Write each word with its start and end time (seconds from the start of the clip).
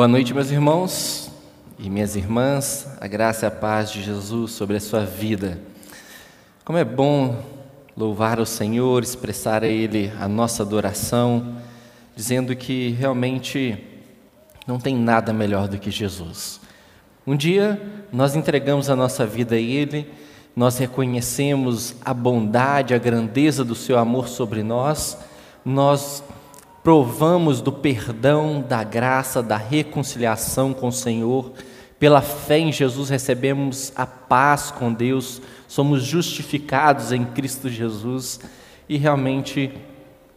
Boa 0.00 0.08
noite, 0.08 0.32
meus 0.32 0.50
irmãos 0.50 1.30
e 1.78 1.90
minhas 1.90 2.16
irmãs. 2.16 2.88
A 3.02 3.06
graça 3.06 3.44
e 3.44 3.48
a 3.48 3.50
paz 3.50 3.92
de 3.92 4.02
Jesus 4.02 4.52
sobre 4.52 4.78
a 4.78 4.80
sua 4.80 5.04
vida. 5.04 5.60
Como 6.64 6.78
é 6.78 6.84
bom 6.86 7.44
louvar 7.94 8.40
o 8.40 8.46
Senhor, 8.46 9.02
expressar 9.02 9.62
a 9.62 9.68
Ele 9.68 10.10
a 10.18 10.26
nossa 10.26 10.62
adoração, 10.62 11.56
dizendo 12.16 12.56
que 12.56 12.92
realmente 12.92 13.76
não 14.66 14.80
tem 14.80 14.96
nada 14.96 15.34
melhor 15.34 15.68
do 15.68 15.78
que 15.78 15.90
Jesus. 15.90 16.62
Um 17.26 17.36
dia 17.36 17.78
nós 18.10 18.34
entregamos 18.34 18.88
a 18.88 18.96
nossa 18.96 19.26
vida 19.26 19.56
a 19.56 19.60
Ele, 19.60 20.10
nós 20.56 20.78
reconhecemos 20.78 21.94
a 22.02 22.14
bondade, 22.14 22.94
a 22.94 22.98
grandeza 22.98 23.62
do 23.62 23.74
Seu 23.74 23.98
amor 23.98 24.28
sobre 24.28 24.62
nós, 24.62 25.18
nós 25.62 26.24
provamos 26.82 27.60
do 27.60 27.72
perdão, 27.72 28.64
da 28.66 28.82
graça, 28.82 29.42
da 29.42 29.56
reconciliação 29.56 30.72
com 30.72 30.88
o 30.88 30.92
Senhor. 30.92 31.52
Pela 31.98 32.22
fé 32.22 32.58
em 32.58 32.72
Jesus 32.72 33.10
recebemos 33.10 33.92
a 33.94 34.06
paz 34.06 34.70
com 34.70 34.92
Deus, 34.92 35.42
somos 35.68 36.02
justificados 36.02 37.12
em 37.12 37.24
Cristo 37.24 37.68
Jesus 37.68 38.40
e 38.88 38.96
realmente 38.96 39.70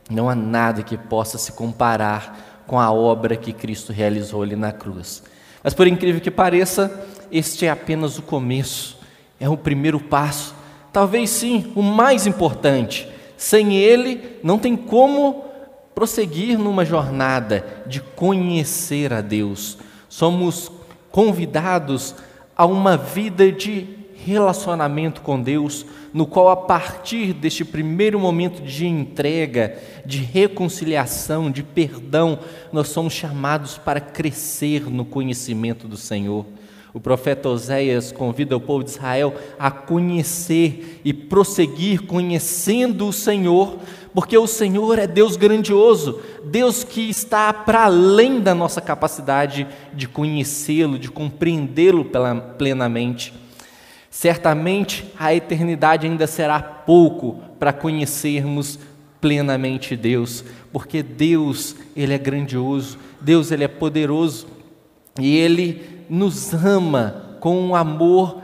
não 0.09 0.29
há 0.29 0.35
nada 0.35 0.83
que 0.83 0.97
possa 0.97 1.37
se 1.37 1.53
comparar 1.53 2.63
com 2.67 2.79
a 2.79 2.91
obra 2.91 3.37
que 3.37 3.53
Cristo 3.53 3.93
realizou 3.93 4.43
ali 4.43 4.55
na 4.55 4.73
cruz. 4.73 5.23
Mas 5.63 5.73
por 5.73 5.87
incrível 5.87 6.19
que 6.19 6.29
pareça, 6.29 7.07
este 7.31 7.65
é 7.65 7.69
apenas 7.69 8.17
o 8.17 8.21
começo, 8.21 8.97
é 9.39 9.47
o 9.47 9.57
primeiro 9.57 9.99
passo, 9.99 10.53
talvez 10.91 11.29
sim 11.29 11.71
o 11.75 11.81
mais 11.81 12.27
importante. 12.27 13.07
Sem 13.37 13.75
ele, 13.75 14.39
não 14.43 14.59
tem 14.59 14.75
como 14.75 15.52
prosseguir 15.93 16.57
numa 16.57 16.83
jornada 16.85 17.83
de 17.85 18.01
conhecer 18.01 19.13
a 19.13 19.21
Deus. 19.21 19.77
Somos 20.09 20.71
convidados 21.11 22.15
a 22.55 22.65
uma 22.65 22.97
vida 22.97 23.51
de 23.51 24.03
relacionamento 24.25 25.21
com 25.21 25.41
Deus, 25.41 25.85
no 26.13 26.25
qual, 26.25 26.49
a 26.49 26.55
partir 26.55 27.33
deste 27.33 27.65
primeiro 27.65 28.19
momento 28.19 28.61
de 28.61 28.85
entrega, 28.85 29.77
de 30.05 30.19
reconciliação, 30.19 31.51
de 31.51 31.61
perdão, 31.61 32.39
nós 32.71 32.87
somos 32.87 33.13
chamados 33.13 33.77
para 33.77 33.99
crescer 33.99 34.89
no 34.89 35.03
conhecimento 35.03 35.87
do 35.87 35.97
Senhor. 35.97 36.45
O 36.93 36.99
profeta 36.99 37.49
Oséias 37.49 38.11
convida 38.11 38.55
o 38.55 38.61
povo 38.61 38.83
de 38.83 38.91
Israel 38.91 39.33
a 39.57 39.71
conhecer 39.71 41.01
e 41.03 41.11
prosseguir 41.11 42.03
conhecendo 42.03 43.07
o 43.07 43.13
Senhor, 43.13 43.79
porque 44.13 44.37
o 44.37 44.47
Senhor 44.47 44.99
é 44.99 45.07
Deus 45.07 45.35
grandioso, 45.35 46.21
Deus 46.43 46.83
que 46.83 47.09
está 47.09 47.51
para 47.51 47.85
além 47.85 48.39
da 48.39 48.53
nossa 48.53 48.79
capacidade 48.79 49.67
de 49.93 50.07
conhecê-lo, 50.07 50.99
de 50.99 51.09
compreendê-lo 51.09 52.05
plenamente. 52.57 53.33
Certamente 54.09 55.05
a 55.17 55.33
eternidade 55.33 56.05
ainda 56.05 56.27
será 56.27 56.61
pouco 56.61 57.41
para 57.57 57.73
conhecermos 57.73 58.77
plenamente 59.19 59.95
Deus, 59.95 60.43
porque 60.71 61.01
Deus, 61.01 61.75
ele 61.95 62.13
é 62.13 62.17
grandioso, 62.17 62.99
Deus 63.19 63.51
ele 63.51 63.63
é 63.63 63.67
poderoso 63.67 64.45
e 65.19 65.35
ele 65.37 66.05
nos 66.09 66.53
ama 66.53 67.37
com 67.39 67.59
um 67.59 67.75
amor 67.75 68.39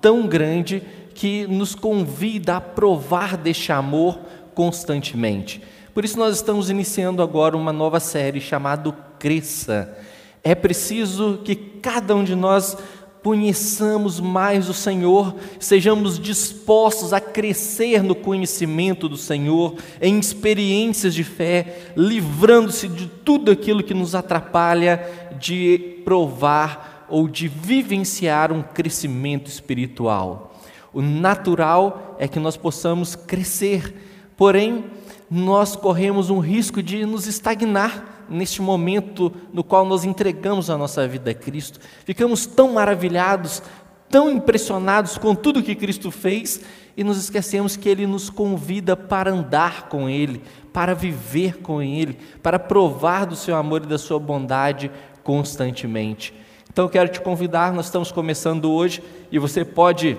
tão 0.00 0.26
grande 0.26 0.82
que 1.14 1.46
nos 1.46 1.74
convida 1.74 2.56
a 2.56 2.60
provar 2.60 3.36
deste 3.36 3.72
amor 3.72 4.18
constantemente. 4.54 5.62
Por 5.92 6.04
isso, 6.04 6.18
nós 6.18 6.36
estamos 6.36 6.70
iniciando 6.70 7.22
agora 7.22 7.56
uma 7.56 7.72
nova 7.72 8.00
série 8.00 8.40
chamada 8.40 8.92
Cresça. 9.18 9.96
É 10.42 10.54
preciso 10.54 11.40
que 11.44 11.54
cada 11.54 12.14
um 12.14 12.24
de 12.24 12.34
nós 12.34 12.76
conheçamos 13.24 14.20
mais 14.20 14.68
o 14.68 14.74
Senhor, 14.74 15.34
sejamos 15.58 16.18
dispostos 16.18 17.14
a 17.14 17.20
crescer 17.20 18.02
no 18.02 18.14
conhecimento 18.14 19.08
do 19.08 19.16
Senhor, 19.16 19.76
em 19.98 20.18
experiências 20.18 21.14
de 21.14 21.24
fé, 21.24 21.92
livrando-se 21.96 22.86
de 22.86 23.06
tudo 23.06 23.50
aquilo 23.50 23.82
que 23.82 23.94
nos 23.94 24.14
atrapalha 24.14 25.30
de 25.40 26.02
provar 26.04 27.06
ou 27.08 27.26
de 27.26 27.48
vivenciar 27.48 28.52
um 28.52 28.62
crescimento 28.62 29.48
espiritual. 29.48 30.54
O 30.92 31.00
natural 31.00 32.16
é 32.18 32.28
que 32.28 32.38
nós 32.38 32.58
possamos 32.58 33.16
crescer, 33.16 33.94
porém, 34.36 34.84
nós 35.30 35.74
corremos 35.74 36.30
um 36.30 36.38
risco 36.38 36.82
de 36.82 37.04
nos 37.04 37.26
estagnar 37.26 38.26
neste 38.28 38.62
momento 38.62 39.32
no 39.52 39.64
qual 39.64 39.84
nós 39.84 40.04
entregamos 40.04 40.70
a 40.70 40.78
nossa 40.78 41.06
vida 41.06 41.30
a 41.30 41.34
Cristo. 41.34 41.80
Ficamos 42.04 42.46
tão 42.46 42.72
maravilhados, 42.72 43.62
tão 44.08 44.30
impressionados 44.30 45.18
com 45.18 45.34
tudo 45.34 45.62
que 45.62 45.74
Cristo 45.74 46.10
fez 46.10 46.60
e 46.96 47.02
nos 47.02 47.18
esquecemos 47.18 47.76
que 47.76 47.88
Ele 47.88 48.06
nos 48.06 48.30
convida 48.30 48.96
para 48.96 49.30
andar 49.30 49.88
com 49.88 50.08
Ele, 50.08 50.42
para 50.72 50.94
viver 50.94 51.58
com 51.58 51.82
Ele, 51.82 52.18
para 52.42 52.58
provar 52.58 53.26
do 53.26 53.36
Seu 53.36 53.56
amor 53.56 53.82
e 53.82 53.88
da 53.88 53.98
Sua 53.98 54.18
bondade 54.18 54.90
constantemente. 55.22 56.32
Então 56.70 56.86
eu 56.86 56.88
quero 56.88 57.08
te 57.08 57.20
convidar, 57.20 57.72
nós 57.72 57.86
estamos 57.86 58.10
começando 58.10 58.70
hoje 58.70 59.02
e 59.30 59.38
você 59.38 59.64
pode 59.64 60.18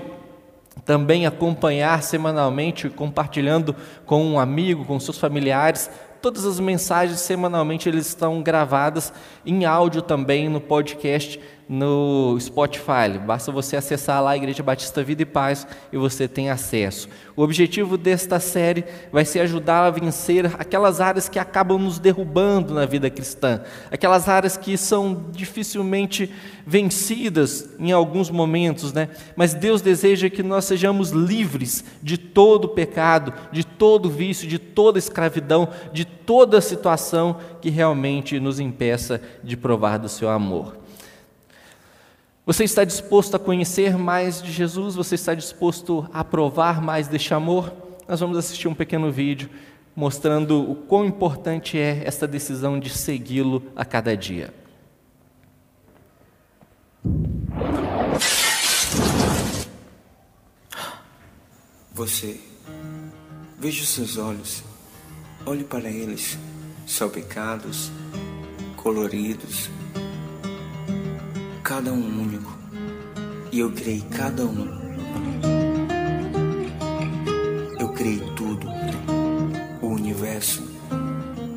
também 0.84 1.26
acompanhar 1.26 2.04
semanalmente, 2.04 2.90
compartilhando 2.90 3.76
com 4.06 4.24
um 4.24 4.40
amigo, 4.40 4.86
com 4.86 5.00
seus 5.00 5.18
familiares, 5.18 5.90
Todas 6.26 6.44
as 6.44 6.60
mensagens 6.60 7.20
semanalmente 7.20 7.88
eles 7.88 8.08
estão 8.08 8.42
gravadas 8.42 9.14
em 9.46 9.64
áudio 9.64 10.02
também 10.02 10.50
no 10.50 10.60
podcast 10.60 11.40
no 11.68 12.38
Spotify. 12.40 13.18
Basta 13.26 13.52
você 13.52 13.76
acessar 13.76 14.24
lá 14.24 14.32
a 14.32 14.38
Igreja 14.38 14.62
Batista 14.62 15.04
Vida 15.04 15.24
e 15.24 15.26
Paz 15.26 15.68
e 15.92 15.98
você 15.98 16.28
tem 16.28 16.50
acesso. 16.50 17.10
O 17.36 17.42
objetivo 17.42 17.98
desta 17.98 18.40
série 18.40 18.86
vai 19.12 19.26
ser 19.26 19.42
ajudar 19.42 19.86
a 19.86 19.90
vencer 19.90 20.46
aquelas 20.58 21.02
áreas 21.02 21.28
que 21.28 21.40
acabam 21.40 21.78
nos 21.78 22.00
derrubando 22.00 22.74
na 22.74 22.86
vida 22.86 23.10
cristã, 23.10 23.62
aquelas 23.92 24.30
áreas 24.30 24.56
que 24.56 24.78
são 24.78 25.26
dificilmente 25.32 26.32
vencidas 26.66 27.70
em 27.78 27.92
alguns 27.92 28.30
momentos, 28.30 28.94
né? 28.94 29.10
Mas 29.36 29.54
Deus 29.54 29.82
deseja 29.82 30.30
que 30.30 30.42
nós 30.42 30.66
sejamos 30.66 31.10
livres 31.10 31.84
de 32.02 32.18
todo 32.18 32.70
pecado, 32.70 33.34
de 33.52 33.66
todo 33.66 34.10
vício, 34.10 34.48
de 34.48 34.60
toda 34.60 34.98
escravidão, 34.98 35.70
de 35.92 36.06
toda 36.06 36.62
situação 36.62 37.38
que 37.62 37.70
realmente 37.70 38.40
nos 38.40 38.60
impeça 38.60 39.22
de 39.44 39.58
provar 39.58 39.98
do 39.98 40.10
seu 40.10 40.30
amor. 40.30 40.85
Você 42.46 42.64
está 42.64 42.84
disposto 42.84 43.36
a 43.36 43.40
conhecer 43.40 43.98
mais 43.98 44.40
de 44.40 44.52
Jesus? 44.52 44.94
Você 44.94 45.16
está 45.16 45.34
disposto 45.34 46.08
a 46.14 46.24
provar 46.24 46.80
mais 46.80 47.08
deste 47.08 47.34
amor? 47.34 47.74
Nós 48.08 48.20
vamos 48.20 48.38
assistir 48.38 48.68
um 48.68 48.76
pequeno 48.76 49.12
vídeo 49.12 49.50
mostrando 49.96 50.70
o 50.70 50.76
quão 50.76 51.06
importante 51.06 51.76
é 51.76 52.04
esta 52.06 52.28
decisão 52.28 52.80
de 52.80 52.92
segui-lo 52.92 53.64
a 53.76 53.84
cada 53.84 54.16
dia. 54.16 54.54
Você, 61.94 62.40
veja 63.58 63.82
os 63.82 63.90
seus 63.90 64.18
olhos, 64.18 64.64
olhe 65.48 65.64
para 65.64 65.90
eles, 65.90 66.38
salpicados, 66.86 67.90
coloridos, 68.76 69.72
cada 71.66 71.92
um 71.92 72.22
único, 72.22 72.56
e 73.52 73.58
eu 73.58 73.72
criei 73.72 74.04
cada 74.12 74.46
um. 74.46 74.68
Eu 77.80 77.90
criei 77.90 78.20
tudo, 78.36 78.68
o 79.82 79.88
universo 79.88 80.64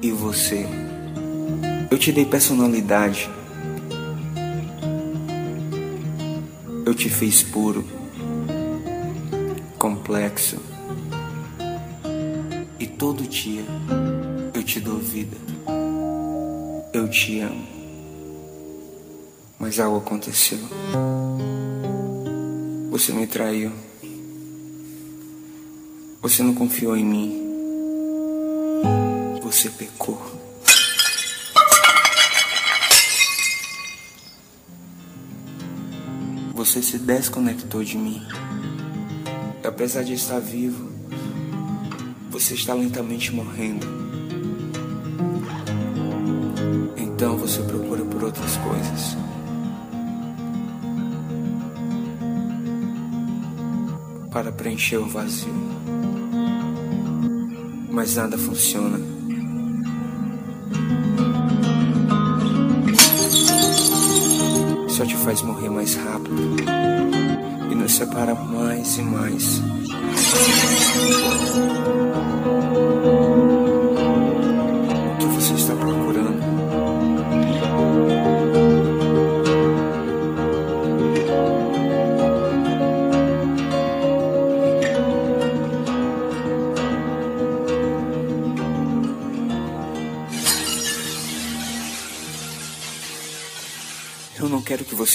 e 0.00 0.10
você. 0.10 0.66
Eu 1.90 1.98
te 1.98 2.10
dei 2.10 2.24
personalidade. 2.24 3.28
Eu 6.86 6.94
te 6.94 7.10
fiz 7.10 7.42
puro, 7.42 7.86
complexo. 9.78 10.56
E 12.80 12.86
todo 12.86 13.28
dia 13.28 13.62
eu 14.54 14.62
te 14.62 14.80
dou 14.80 14.96
vida. 14.96 15.36
Eu 16.94 17.10
te 17.10 17.40
amo. 17.40 17.77
Mas 19.58 19.80
algo 19.80 19.98
aconteceu. 19.98 20.58
Você 22.90 23.12
me 23.12 23.26
traiu. 23.26 23.72
Você 26.22 26.42
não 26.42 26.54
confiou 26.54 26.96
em 26.96 27.04
mim. 27.04 27.42
Você 29.42 29.68
pecou. 29.70 30.20
Você 36.54 36.82
se 36.82 36.98
desconectou 36.98 37.82
de 37.82 37.98
mim. 37.98 38.22
Apesar 39.64 40.02
de 40.02 40.14
estar 40.14 40.38
vivo, 40.38 40.92
você 42.30 42.54
está 42.54 42.74
lentamente 42.74 43.32
morrendo. 43.32 43.86
Então 46.96 47.36
você 47.36 47.60
procura 47.62 48.04
por 48.04 48.24
outras 48.24 48.56
coisas. 48.58 49.27
Para 54.38 54.52
preencher 54.52 54.98
o 54.98 55.04
vazio. 55.04 55.52
Mas 57.90 58.14
nada 58.14 58.38
funciona. 58.38 59.00
Só 64.90 65.04
te 65.04 65.16
faz 65.16 65.42
morrer 65.42 65.70
mais 65.70 65.96
rápido 65.96 66.54
e 67.68 67.74
nos 67.74 67.96
separa 67.96 68.32
mais 68.36 68.96
e 68.96 69.02
mais. 69.02 69.60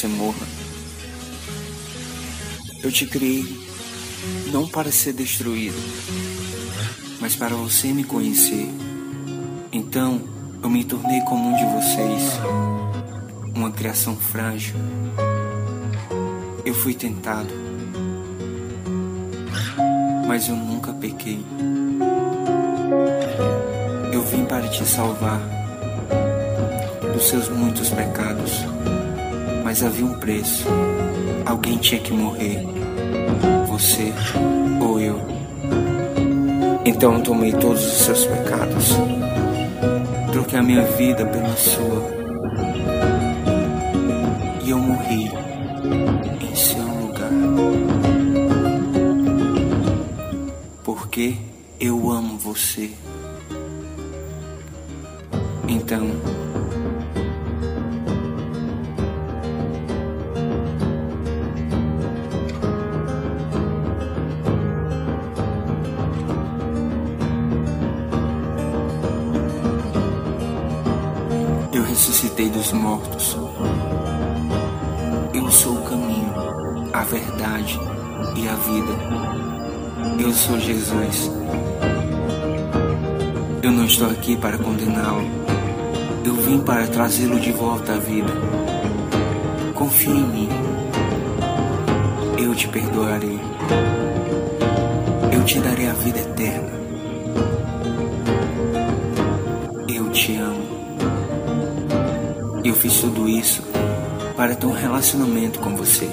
Você 0.04 0.08
morra. 0.08 0.46
Eu 2.84 2.92
te 2.92 3.06
criei 3.06 3.46
não 4.52 4.68
para 4.68 4.92
ser 4.92 5.14
destruído, 5.14 5.78
mas 7.22 7.38
para 7.38 7.56
você 7.56 7.94
me 7.94 8.04
conhecer. 8.04 8.68
Então, 9.72 10.22
eu 10.62 10.70
me 10.70 10.84
tornei 10.84 11.22
como 11.22 11.50
um 11.50 11.56
de 11.56 11.66
vocês, 11.66 12.34
uma 13.56 13.72
criação 13.72 14.18
frágil. 14.18 14.76
Eu 16.66 16.74
fui 16.74 16.94
tentado, 16.94 17.54
mas 20.28 20.50
eu 20.50 20.56
nunca 20.56 20.92
pequei. 20.92 21.40
Eu 24.12 24.22
vim 24.24 24.44
para 24.44 24.68
te 24.68 24.84
salvar 24.84 25.40
dos 27.14 27.30
seus 27.30 27.48
muitos 27.48 27.90
pecados 27.90 28.73
mas 29.74 29.82
havia 29.82 30.06
um 30.06 30.20
preço. 30.20 30.68
Alguém 31.48 31.80
tinha 31.80 32.00
que 32.00 32.14
morrer. 32.14 32.64
Você 33.70 34.14
ou 34.80 35.00
eu. 35.00 35.20
Então 36.86 37.20
tomei 37.22 37.52
todos 37.54 37.84
os 37.84 37.94
seus 37.94 38.24
pecados. 38.24 38.90
Troquei 40.32 40.60
a 40.60 40.62
minha 40.62 40.84
vida 40.84 41.26
pela 41.26 41.56
sua. 41.58 42.04
E 44.64 44.70
eu 44.70 44.78
morri 44.78 45.32
em 46.40 46.56
seu 46.56 46.84
lugar. 46.84 47.32
Porque 50.84 51.36
eu 51.80 52.12
amo 52.12 52.38
você. 52.38 52.92
Então, 55.68 56.12
ressuscitei 72.44 72.50
dos 72.50 72.74
mortos. 72.74 73.38
Eu 75.34 75.50
sou 75.50 75.74
o 75.74 75.84
caminho, 75.84 76.34
a 76.92 77.04
verdade 77.04 77.80
e 78.36 78.48
a 78.48 78.56
vida. 78.56 80.22
Eu 80.22 80.32
sou 80.34 80.60
Jesus. 80.60 81.32
Eu 83.62 83.72
não 83.72 83.86
estou 83.86 84.10
aqui 84.10 84.36
para 84.36 84.58
condená-lo. 84.58 85.26
Eu 86.26 86.36
vim 86.36 86.60
para 86.60 86.88
trazê-lo 86.88 87.40
de 87.40 87.52
volta 87.52 87.94
à 87.94 87.98
vida. 87.98 88.34
Confie 89.74 90.12
em 90.12 90.28
mim. 90.28 90.50
Eu 92.38 92.54
te 92.56 92.68
perdoarei. 92.68 93.40
Eu 95.32 95.44
te 95.46 95.60
darei 95.60 95.88
a 95.88 95.94
vida 95.94 96.20
eterna. 96.20 96.83
Fiz 102.84 103.00
tudo 103.00 103.30
isso 103.30 103.64
para 104.36 104.58
ter 104.58 104.66
um 104.66 104.74
relacionamento 104.74 105.58
com 105.62 105.74
você. 105.74 106.06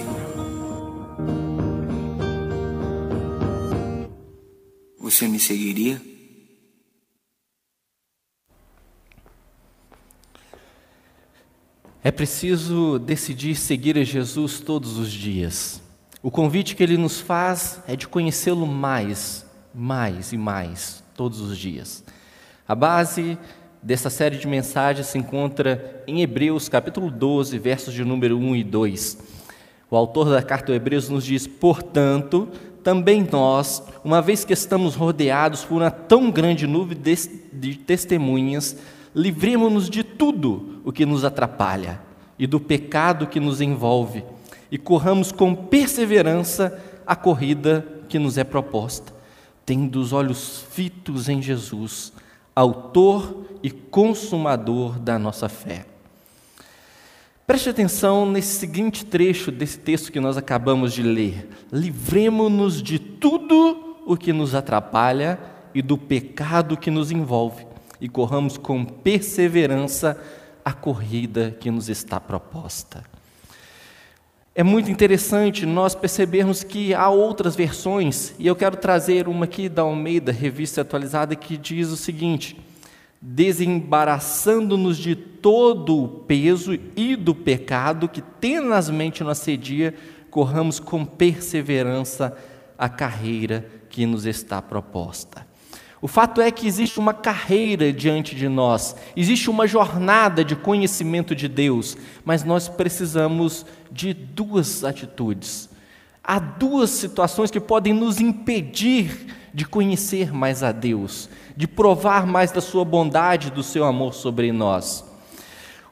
Você 4.97 5.27
me 5.27 5.41
seguiria? 5.41 6.01
É 12.05 12.13
preciso 12.13 13.01
decidir 13.01 13.57
seguir 13.57 13.99
a 13.99 14.05
Jesus 14.05 14.61
todos 14.61 14.97
os 14.97 15.11
dias. 15.11 15.83
O 16.23 16.31
convite 16.31 16.77
que 16.77 16.85
ele 16.85 16.97
nos 16.97 17.19
faz 17.19 17.81
é 17.89 17.97
de 17.97 18.07
conhecê-lo 18.07 18.65
mais, 18.65 19.45
mais 19.75 20.33
e 20.33 20.37
mais, 20.37 21.03
todos 21.17 21.41
os 21.41 21.59
dias. 21.59 22.05
A 22.69 22.77
base 22.77 23.37
dessa 23.83 24.11
série 24.11 24.37
de 24.37 24.47
mensagens 24.47 25.07
se 25.07 25.19
encontra 25.19 26.03
em 26.07 26.21
Hebreus, 26.21 26.69
capítulo 26.69 27.11
12, 27.11 27.59
versos 27.59 27.95
de 27.95 28.05
número 28.05 28.37
1 28.37 28.57
e 28.57 28.65
2. 28.65 29.19
O 29.91 29.97
autor 29.97 30.31
da 30.31 30.43
carta 30.43 30.71
aos 30.71 30.77
Hebreus 30.77 31.09
nos 31.09 31.25
diz: 31.25 31.47
Portanto, 31.47 32.49
também 32.85 33.27
nós, 33.31 33.83
uma 34.05 34.21
vez 34.21 34.45
que 34.45 34.53
estamos 34.53 34.95
rodeados 34.95 35.65
por 35.65 35.77
uma 35.77 35.91
tão 35.91 36.31
grande 36.31 36.67
nuvem 36.67 36.99
de 37.53 37.77
testemunhas, 37.77 38.77
livremos-nos 39.15 39.89
de 39.89 40.05
tudo 40.05 40.81
o 40.85 40.93
que 40.93 41.07
nos 41.07 41.25
atrapalha 41.25 42.01
e 42.39 42.47
do 42.47 42.61
pecado 42.61 43.27
que 43.27 43.41
nos 43.41 43.61
envolve, 43.61 44.25
e 44.71 44.79
corramos 44.79 45.33
com 45.33 45.55
perseverança 45.55 46.79
a 47.07 47.17
corrida 47.17 47.87
que 48.09 48.19
nos 48.19 48.39
é 48.39 48.45
proposta, 48.45 49.13
tendo 49.67 50.01
os 50.01 50.13
olhos 50.13 50.65
fitos 50.71 51.29
em 51.29 51.43
Jesus 51.43 52.13
autor 52.55 53.45
e 53.63 53.71
consumador 53.71 54.99
da 54.99 55.19
nossa 55.19 55.49
fé. 55.49 55.87
Preste 57.47 57.69
atenção 57.69 58.25
nesse 58.31 58.59
seguinte 58.59 59.05
trecho 59.05 59.51
desse 59.51 59.79
texto 59.79 60.13
que 60.13 60.21
nós 60.21 60.37
acabamos 60.37 60.93
de 60.93 61.03
ler. 61.03 61.49
Livremos-nos 61.73 62.81
de 62.81 62.99
tudo 62.99 63.97
o 64.07 64.17
que 64.17 64.33
nos 64.33 64.55
atrapalha 64.55 65.39
e 65.75 65.83
do 65.83 65.99
pecado 65.99 66.77
que 66.77 66.91
nos 66.91 67.11
envolve, 67.11 67.67
e 68.01 68.09
corramos 68.09 68.57
com 68.57 68.85
perseverança 68.85 70.21
a 70.65 70.73
corrida 70.73 71.57
que 71.59 71.71
nos 71.71 71.89
está 71.89 72.21
proposta. 72.21 73.05
É 74.61 74.63
muito 74.63 74.91
interessante 74.91 75.65
nós 75.65 75.95
percebermos 75.95 76.63
que 76.63 76.93
há 76.93 77.09
outras 77.09 77.57
versões, 77.57 78.35
e 78.39 78.47
eu 78.47 78.55
quero 78.55 78.77
trazer 78.77 79.27
uma 79.27 79.47
aqui 79.47 79.71
da 79.71 79.81
Almeida, 79.81 80.31
revista 80.33 80.83
atualizada, 80.83 81.35
que 81.35 81.57
diz 81.57 81.89
o 81.89 81.97
seguinte: 81.97 82.61
desembaraçando-nos 83.23 84.99
de 84.99 85.17
todo 85.17 86.05
o 86.05 86.07
peso 86.07 86.79
e 86.95 87.17
do 87.17 87.35
pecado 87.35 88.07
que 88.07 88.21
tenazmente 88.21 89.25
nos 89.25 89.39
assedia, 89.39 89.95
corramos 90.31 90.79
com 90.79 91.07
perseverança 91.07 92.37
a 92.77 92.87
carreira 92.87 93.67
que 93.89 94.05
nos 94.05 94.27
está 94.27 94.61
proposta. 94.61 95.47
O 96.03 96.09
fato 96.09 96.41
é 96.41 96.51
que 96.51 96.67
existe 96.67 96.99
uma 96.99 97.13
carreira 97.13 97.93
diante 97.93 98.35
de 98.35 98.49
nós, 98.49 98.97
existe 99.15 99.51
uma 99.51 99.67
jornada 99.67 100.43
de 100.43 100.57
conhecimento 100.57 101.35
de 101.35 101.47
Deus, 101.47 101.97
mas 102.25 102.43
nós 102.43 102.69
precisamos 102.69 103.67
de 103.93 104.15
duas 104.15 104.83
atitudes. 104.83 105.69
Há 106.25 106.39
duas 106.39 106.91
situações 106.91 107.51
que 107.51 107.61
podem 107.61 107.93
nos 107.93 108.19
impedir 108.19 109.27
de 109.53 109.67
conhecer 109.67 110.33
mais 110.33 110.63
a 110.63 110.73
Deus, 110.73 111.29
de 111.57 111.67
provar 111.67 112.27
mais 112.27 112.51
da 112.51 112.61
Sua 112.61 112.85
bondade, 112.85 113.51
do 113.51 113.63
Seu 113.63 113.85
amor 113.85 114.15
sobre 114.15 114.53
nós. 114.53 115.10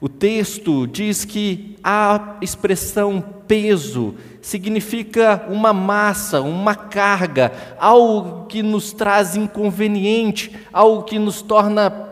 O 0.00 0.09
texto 0.09 0.87
diz 0.87 1.25
que 1.25 1.76
a 1.83 2.37
expressão 2.40 3.21
peso 3.49 4.14
significa 4.40 5.47
uma 5.49 5.73
massa, 5.73 6.40
uma 6.40 6.75
carga, 6.75 7.52
algo 7.81 8.47
que 8.47 8.62
nos 8.62 8.93
traz 8.93 9.35
inconveniente, 9.35 10.55
algo 10.73 11.02
que 11.02 11.19
nos 11.19 11.43
torna 11.43 12.11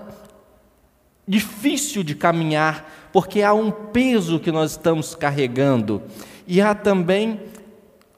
difícil 1.28 2.02
de 2.02 2.14
caminhar, 2.14 2.90
porque 3.12 3.43
há 3.43 3.52
um 3.52 3.71
peso 3.71 4.40
que 4.40 4.50
nós 4.50 4.73
estamos 4.73 5.14
carregando. 5.14 6.02
E 6.47 6.61
há 6.61 6.75
também 6.75 7.40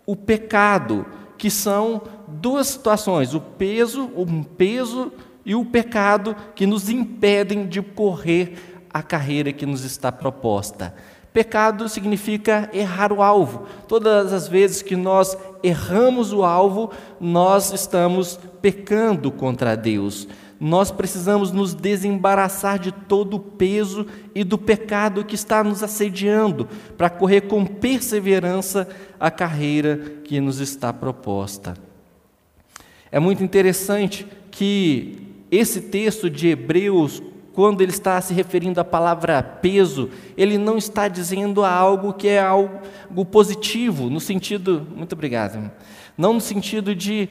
o 0.06 0.16
pecado, 0.16 1.04
que 1.36 1.50
são 1.50 2.02
duas 2.26 2.68
situações: 2.68 3.34
o 3.34 3.40
peso, 3.40 4.10
um 4.16 4.42
peso 4.42 5.12
e 5.44 5.54
o 5.54 5.64
pecado 5.64 6.34
que 6.54 6.66
nos 6.66 6.88
impedem 6.88 7.66
de 7.66 7.82
correr 7.82 8.77
a 8.98 9.02
carreira 9.02 9.52
que 9.52 9.66
nos 9.66 9.84
está 9.84 10.10
proposta. 10.10 10.94
Pecado 11.32 11.88
significa 11.88 12.68
errar 12.72 13.12
o 13.12 13.22
alvo. 13.22 13.66
Todas 13.86 14.32
as 14.32 14.48
vezes 14.48 14.82
que 14.82 14.96
nós 14.96 15.36
erramos 15.62 16.32
o 16.32 16.42
alvo, 16.42 16.90
nós 17.20 17.72
estamos 17.72 18.40
pecando 18.60 19.30
contra 19.30 19.76
Deus. 19.76 20.26
Nós 20.58 20.90
precisamos 20.90 21.52
nos 21.52 21.74
desembaraçar 21.74 22.78
de 22.78 22.90
todo 22.90 23.34
o 23.34 23.40
peso 23.40 24.06
e 24.34 24.42
do 24.42 24.58
pecado 24.58 25.24
que 25.24 25.36
está 25.36 25.62
nos 25.62 25.84
assediando, 25.84 26.68
para 26.96 27.08
correr 27.08 27.42
com 27.42 27.64
perseverança 27.64 28.88
a 29.20 29.30
carreira 29.30 29.96
que 30.24 30.40
nos 30.40 30.58
está 30.58 30.92
proposta. 30.92 31.74
É 33.12 33.20
muito 33.20 33.44
interessante 33.44 34.26
que 34.50 35.28
esse 35.50 35.82
texto 35.82 36.28
de 36.28 36.48
Hebreus 36.48 37.22
quando 37.58 37.80
ele 37.80 37.90
está 37.90 38.20
se 38.20 38.32
referindo 38.32 38.80
à 38.80 38.84
palavra 38.84 39.42
peso, 39.42 40.10
ele 40.36 40.56
não 40.56 40.78
está 40.78 41.08
dizendo 41.08 41.64
algo 41.64 42.12
que 42.12 42.28
é 42.28 42.38
algo 42.38 43.24
positivo, 43.32 44.08
no 44.08 44.20
sentido. 44.20 44.86
Muito 44.94 45.12
obrigado. 45.14 45.68
Não 46.16 46.34
no 46.34 46.40
sentido 46.40 46.94
de 46.94 47.28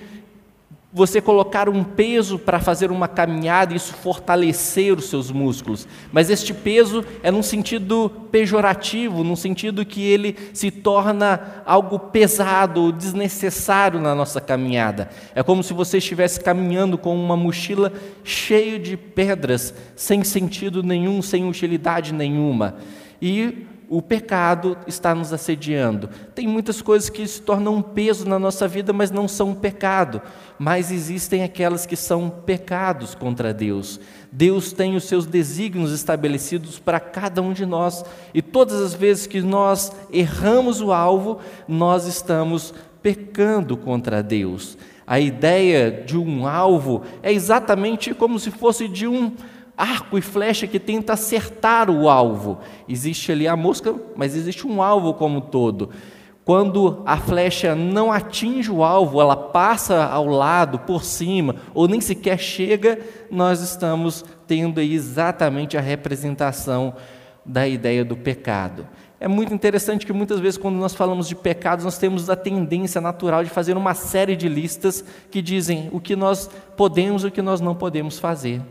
você 0.92 1.20
colocar 1.20 1.68
um 1.68 1.84
peso 1.84 2.40
para 2.40 2.60
fazer 2.60 2.92
uma 2.92 3.08
caminhada 3.08 3.74
e 3.74 3.76
isso 3.76 3.94
fortalecer 3.94 4.98
os 4.98 5.10
seus 5.10 5.30
músculos. 5.30 5.88
Mas 6.12 6.30
este 6.30 6.54
peso 6.54 7.04
é 7.22 7.30
num 7.30 7.44
sentido 7.44 8.10
pejorativo, 8.32 9.24
num 9.24 9.36
sentido 9.36 9.86
que 9.86 10.02
ele 10.02 10.36
se 10.54 10.72
torna 10.72 11.62
algo 11.66 12.00
pesado, 12.00 12.94
desnecessário 12.94 14.00
na 14.00 14.16
nossa 14.16 14.40
caminhada. 14.40 15.10
É 15.36 15.44
como 15.44 15.62
se 15.62 15.74
você 15.74 15.98
estivesse 15.98 16.40
caminhando 16.40 16.98
com 16.98 17.14
uma 17.14 17.36
mochila 17.36 17.92
cheia 18.24 18.80
de 18.80 18.96
pedras, 18.96 19.74
sem 19.96 20.24
sentido 20.24 20.82
nenhum, 20.82 21.22
sem 21.22 21.48
utilidade 21.48 22.14
nenhuma. 22.14 22.76
E 23.22 23.68
o 23.90 24.02
pecado 24.02 24.78
está 24.86 25.16
nos 25.16 25.32
assediando. 25.32 26.10
Tem 26.36 26.48
muitas 26.48 26.82
coisas 26.82 27.10
que 27.10 27.26
se 27.26 27.42
tornam 27.42 27.76
um 27.76 27.82
peso 27.82 28.28
na 28.28 28.38
nossa 28.38 28.68
vida, 28.68 28.92
mas 28.92 29.12
não 29.12 29.28
são 29.28 29.50
um 29.50 29.56
pecado. 29.56 30.22
Mas 30.60 30.92
existem 30.92 31.44
aquelas 31.44 31.86
que 31.86 31.96
são 31.96 32.30
pecados 32.30 33.14
contra 33.14 33.54
Deus. 33.54 34.00
Deus 34.32 34.74
tem 34.74 34.96
os 34.96 35.04
seus 35.04 35.26
desígnios 35.26 35.92
estabelecidos 35.92 36.80
para 36.80 37.00
cada 37.00 37.42
um 37.42 37.54
de 37.54 37.66
nós. 37.66 38.04
E 38.34 38.42
todas 38.42 38.82
as 38.82 38.94
vezes 38.94 39.28
que 39.28 39.42
nós 39.42 39.92
erramos 40.12 40.82
o 40.82 40.92
alvo, 40.92 41.40
nós 41.68 42.08
estamos 42.08 42.74
pecando 43.02 43.78
contra 43.78 44.24
Deus. 44.24 44.78
A 45.06 45.20
ideia 45.20 46.04
de 46.06 46.18
um 46.18 46.46
alvo 46.46 47.04
é 47.24 47.32
exatamente 47.32 48.14
como 48.14 48.40
se 48.40 48.52
fosse 48.52 48.88
de 48.88 49.08
um 49.08 49.32
arco 49.78 50.18
e 50.18 50.22
flecha 50.22 50.66
que 50.66 50.80
tenta 50.80 51.14
acertar 51.14 51.90
o 51.90 52.10
alvo. 52.10 52.58
Existe 52.90 53.32
ali 53.32 53.48
a 53.48 53.56
mosca, 53.56 53.94
mas 54.16 54.36
existe 54.36 54.66
um 54.66 54.82
alvo 54.82 55.14
como 55.14 55.38
um 55.38 55.42
todo. 55.42 55.92
Quando 56.48 57.04
a 57.06 57.18
flecha 57.18 57.76
não 57.76 58.10
atinge 58.10 58.72
o 58.72 58.82
alvo, 58.82 59.20
ela 59.20 59.36
passa 59.36 60.06
ao 60.06 60.26
lado, 60.26 60.80
por 60.80 61.04
cima, 61.04 61.58
ou 61.74 61.90
nem 61.90 62.00
sequer 62.00 62.40
chega, 62.40 63.02
nós 63.30 63.60
estamos 63.60 64.24
tendo 64.48 64.80
aí 64.80 64.94
exatamente 64.94 65.78
a 65.78 65.82
representação 65.82 66.96
da 67.46 67.68
ideia 67.68 68.06
do 68.06 68.16
pecado. 68.16 68.88
É 69.20 69.28
muito 69.28 69.54
interessante 69.54 70.06
que 70.06 70.14
muitas 70.14 70.40
vezes, 70.40 70.58
quando 70.58 70.78
nós 70.78 70.96
falamos 70.96 71.28
de 71.28 71.36
pecados, 71.36 71.84
nós 71.84 71.98
temos 71.98 72.30
a 72.30 72.36
tendência 72.38 73.02
natural 73.02 73.44
de 73.44 73.50
fazer 73.50 73.76
uma 73.76 73.94
série 73.94 74.38
de 74.38 74.48
listas 74.48 75.04
que 75.30 75.42
dizem 75.42 75.90
o 75.92 76.00
que 76.00 76.16
nós 76.16 76.50
podemos 76.78 77.26
e 77.26 77.28
o 77.28 77.32
que 77.32 77.42
nós 77.42 77.60
não 77.60 77.76
podemos 77.76 78.20
fazer. 78.20 78.62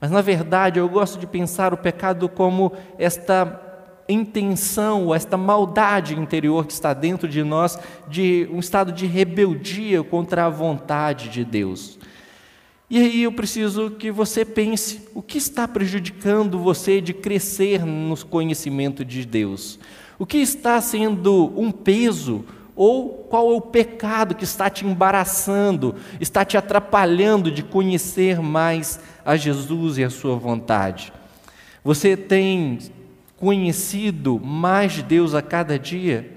Mas, 0.00 0.12
na 0.12 0.20
verdade, 0.20 0.78
eu 0.78 0.88
gosto 0.88 1.18
de 1.18 1.26
pensar 1.26 1.74
o 1.74 1.78
pecado 1.78 2.28
como 2.28 2.72
esta 2.96 3.67
intenção, 4.08 5.14
esta 5.14 5.36
maldade 5.36 6.18
interior 6.18 6.66
que 6.66 6.72
está 6.72 6.94
dentro 6.94 7.28
de 7.28 7.42
nós, 7.42 7.78
de 8.08 8.48
um 8.50 8.58
estado 8.58 8.90
de 8.90 9.06
rebeldia 9.06 10.02
contra 10.02 10.46
a 10.46 10.48
vontade 10.48 11.28
de 11.28 11.44
Deus. 11.44 11.98
E 12.90 12.98
aí 12.98 13.22
eu 13.24 13.32
preciso 13.32 13.90
que 13.90 14.10
você 14.10 14.44
pense: 14.44 15.08
o 15.14 15.20
que 15.20 15.36
está 15.36 15.68
prejudicando 15.68 16.58
você 16.58 17.00
de 17.00 17.12
crescer 17.12 17.84
no 17.84 18.16
conhecimento 18.26 19.04
de 19.04 19.26
Deus? 19.26 19.78
O 20.18 20.24
que 20.24 20.38
está 20.38 20.80
sendo 20.80 21.52
um 21.54 21.70
peso, 21.70 22.44
ou 22.74 23.10
qual 23.28 23.52
é 23.52 23.56
o 23.56 23.60
pecado 23.60 24.34
que 24.34 24.44
está 24.44 24.70
te 24.70 24.86
embaraçando, 24.86 25.94
está 26.18 26.44
te 26.44 26.56
atrapalhando 26.56 27.50
de 27.50 27.62
conhecer 27.62 28.40
mais 28.40 28.98
a 29.22 29.36
Jesus 29.36 29.98
e 29.98 30.04
a 30.04 30.10
sua 30.10 30.36
vontade? 30.36 31.12
Você 31.84 32.16
tem 32.16 32.78
conhecido 33.38 34.38
mais 34.38 34.92
de 34.92 35.02
Deus 35.02 35.34
a 35.34 35.42
cada 35.42 35.78
dia? 35.78 36.30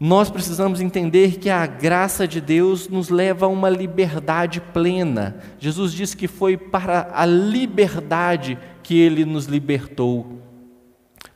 Nós 0.00 0.28
precisamos 0.28 0.80
entender 0.80 1.38
que 1.38 1.48
a 1.48 1.66
graça 1.66 2.26
de 2.26 2.40
Deus 2.40 2.88
nos 2.88 3.08
leva 3.08 3.46
a 3.46 3.48
uma 3.48 3.70
liberdade 3.70 4.60
plena. 4.60 5.36
Jesus 5.58 5.92
disse 5.92 6.16
que 6.16 6.26
foi 6.26 6.56
para 6.56 7.10
a 7.14 7.24
liberdade 7.24 8.58
que 8.82 8.98
ele 8.98 9.24
nos 9.24 9.46
libertou 9.46 10.44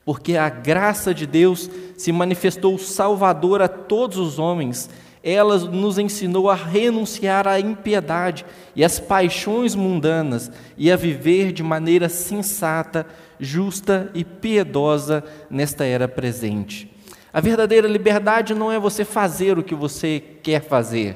porque 0.09 0.37
a 0.37 0.49
graça 0.49 1.13
de 1.13 1.27
Deus 1.27 1.69
se 1.95 2.11
manifestou 2.11 2.79
salvadora 2.79 3.65
a 3.65 3.67
todos 3.67 4.17
os 4.17 4.39
homens. 4.39 4.89
Ela 5.23 5.55
nos 5.59 5.99
ensinou 5.99 6.49
a 6.49 6.55
renunciar 6.55 7.47
à 7.47 7.59
impiedade 7.59 8.43
e 8.75 8.83
às 8.83 8.99
paixões 8.99 9.75
mundanas 9.75 10.51
e 10.75 10.91
a 10.91 10.95
viver 10.95 11.51
de 11.51 11.61
maneira 11.61 12.09
sensata, 12.09 13.05
justa 13.39 14.11
e 14.13 14.23
piedosa 14.23 15.23
nesta 15.49 15.85
era 15.85 16.07
presente. 16.07 16.91
A 17.31 17.39
verdadeira 17.39 17.87
liberdade 17.87 18.53
não 18.55 18.71
é 18.71 18.79
você 18.79 19.05
fazer 19.05 19.57
o 19.57 19.63
que 19.63 19.75
você 19.75 20.21
quer 20.41 20.61
fazer. 20.61 21.15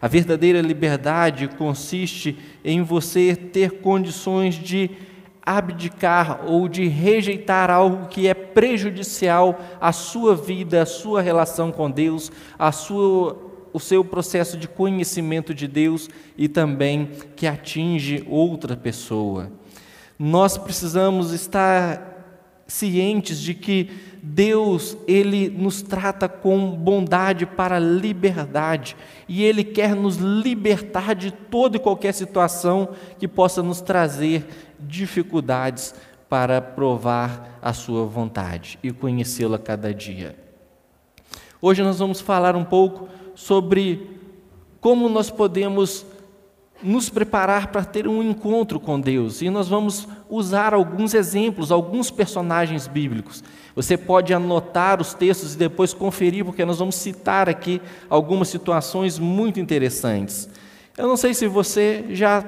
A 0.00 0.08
verdadeira 0.08 0.60
liberdade 0.60 1.46
consiste 1.46 2.36
em 2.64 2.82
você 2.82 3.36
ter 3.36 3.80
condições 3.80 4.56
de 4.56 4.90
abdicar 5.44 6.44
ou 6.46 6.68
de 6.68 6.86
rejeitar 6.88 7.70
algo 7.70 8.08
que 8.08 8.26
é 8.26 8.34
prejudicial 8.34 9.60
à 9.80 9.92
sua 9.92 10.34
vida, 10.34 10.82
à 10.82 10.86
sua 10.86 11.20
relação 11.20 11.70
com 11.70 11.90
Deus, 11.90 12.32
à 12.58 12.72
sua, 12.72 13.36
o 13.72 13.78
seu 13.78 14.04
processo 14.04 14.56
de 14.56 14.68
conhecimento 14.68 15.52
de 15.52 15.68
Deus 15.68 16.08
e 16.36 16.48
também 16.48 17.10
que 17.36 17.46
atinge 17.46 18.24
outra 18.28 18.76
pessoa. 18.76 19.52
Nós 20.18 20.56
precisamos 20.56 21.32
estar 21.32 22.12
cientes 22.66 23.38
de 23.38 23.54
que 23.54 23.90
Deus, 24.22 24.96
ele 25.06 25.50
nos 25.50 25.82
trata 25.82 26.28
com 26.28 26.70
bondade 26.70 27.44
para 27.44 27.78
liberdade, 27.78 28.96
e 29.28 29.42
ele 29.42 29.64
quer 29.64 29.96
nos 29.96 30.16
libertar 30.16 31.14
de 31.14 31.30
toda 31.30 31.76
e 31.76 31.80
qualquer 31.80 32.14
situação 32.14 32.90
que 33.18 33.26
possa 33.26 33.62
nos 33.62 33.80
trazer 33.80 34.46
dificuldades 34.78 35.94
para 36.28 36.60
provar 36.60 37.58
a 37.60 37.72
sua 37.72 38.06
vontade 38.06 38.78
e 38.82 38.92
conhecê-la 38.92 39.58
cada 39.58 39.92
dia. 39.92 40.36
Hoje 41.60 41.82
nós 41.82 41.98
vamos 41.98 42.20
falar 42.20 42.56
um 42.56 42.64
pouco 42.64 43.08
sobre 43.34 44.18
como 44.80 45.08
nós 45.08 45.30
podemos 45.30 46.06
nos 46.82 47.08
preparar 47.08 47.68
para 47.68 47.84
ter 47.84 48.08
um 48.08 48.22
encontro 48.22 48.80
com 48.80 49.00
Deus. 49.00 49.42
E 49.42 49.50
nós 49.50 49.68
vamos 49.68 50.08
usar 50.28 50.74
alguns 50.74 51.14
exemplos, 51.14 51.70
alguns 51.70 52.10
personagens 52.10 52.86
bíblicos. 52.86 53.42
Você 53.74 53.96
pode 53.96 54.34
anotar 54.34 55.00
os 55.00 55.14
textos 55.14 55.54
e 55.54 55.58
depois 55.58 55.94
conferir, 55.94 56.44
porque 56.44 56.64
nós 56.64 56.78
vamos 56.78 56.96
citar 56.96 57.48
aqui 57.48 57.80
algumas 58.10 58.48
situações 58.48 59.18
muito 59.18 59.60
interessantes. 59.60 60.48
Eu 60.96 61.06
não 61.06 61.16
sei 61.16 61.32
se 61.32 61.46
você 61.46 62.04
já 62.10 62.44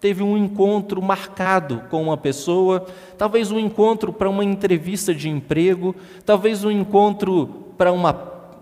teve 0.00 0.22
um 0.22 0.36
encontro 0.36 1.02
marcado 1.02 1.82
com 1.90 2.02
uma 2.02 2.16
pessoa, 2.16 2.86
talvez 3.18 3.50
um 3.50 3.58
encontro 3.58 4.12
para 4.12 4.30
uma 4.30 4.44
entrevista 4.44 5.14
de 5.14 5.28
emprego, 5.28 5.94
talvez 6.24 6.64
um 6.64 6.70
encontro 6.70 7.66
para 7.76 7.92
uma, 7.92 8.12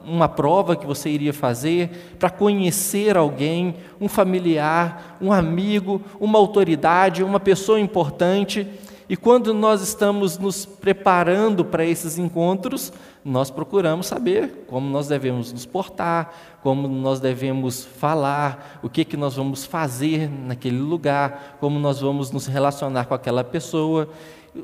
uma 0.04 0.28
prova 0.28 0.76
que 0.76 0.86
você 0.86 1.10
iria 1.10 1.32
fazer, 1.32 2.14
para 2.18 2.30
conhecer 2.30 3.16
alguém, 3.16 3.76
um 4.00 4.08
familiar, 4.08 5.16
um 5.20 5.32
amigo, 5.32 6.00
uma 6.18 6.38
autoridade, 6.38 7.22
uma 7.22 7.40
pessoa 7.40 7.78
importante. 7.78 8.66
E 9.08 9.16
quando 9.16 9.54
nós 9.54 9.80
estamos 9.82 10.38
nos 10.38 10.66
preparando 10.66 11.64
para 11.64 11.84
esses 11.84 12.18
encontros, 12.18 12.92
nós 13.28 13.50
procuramos 13.50 14.06
saber 14.06 14.64
como 14.66 14.88
nós 14.88 15.06
devemos 15.06 15.52
nos 15.52 15.66
portar, 15.66 16.32
como 16.62 16.88
nós 16.88 17.20
devemos 17.20 17.84
falar, 17.84 18.80
o 18.82 18.88
que, 18.88 19.04
que 19.04 19.16
nós 19.16 19.36
vamos 19.36 19.66
fazer 19.66 20.30
naquele 20.30 20.78
lugar, 20.78 21.58
como 21.60 21.78
nós 21.78 22.00
vamos 22.00 22.30
nos 22.30 22.46
relacionar 22.46 23.04
com 23.04 23.12
aquela 23.12 23.44
pessoa, 23.44 24.08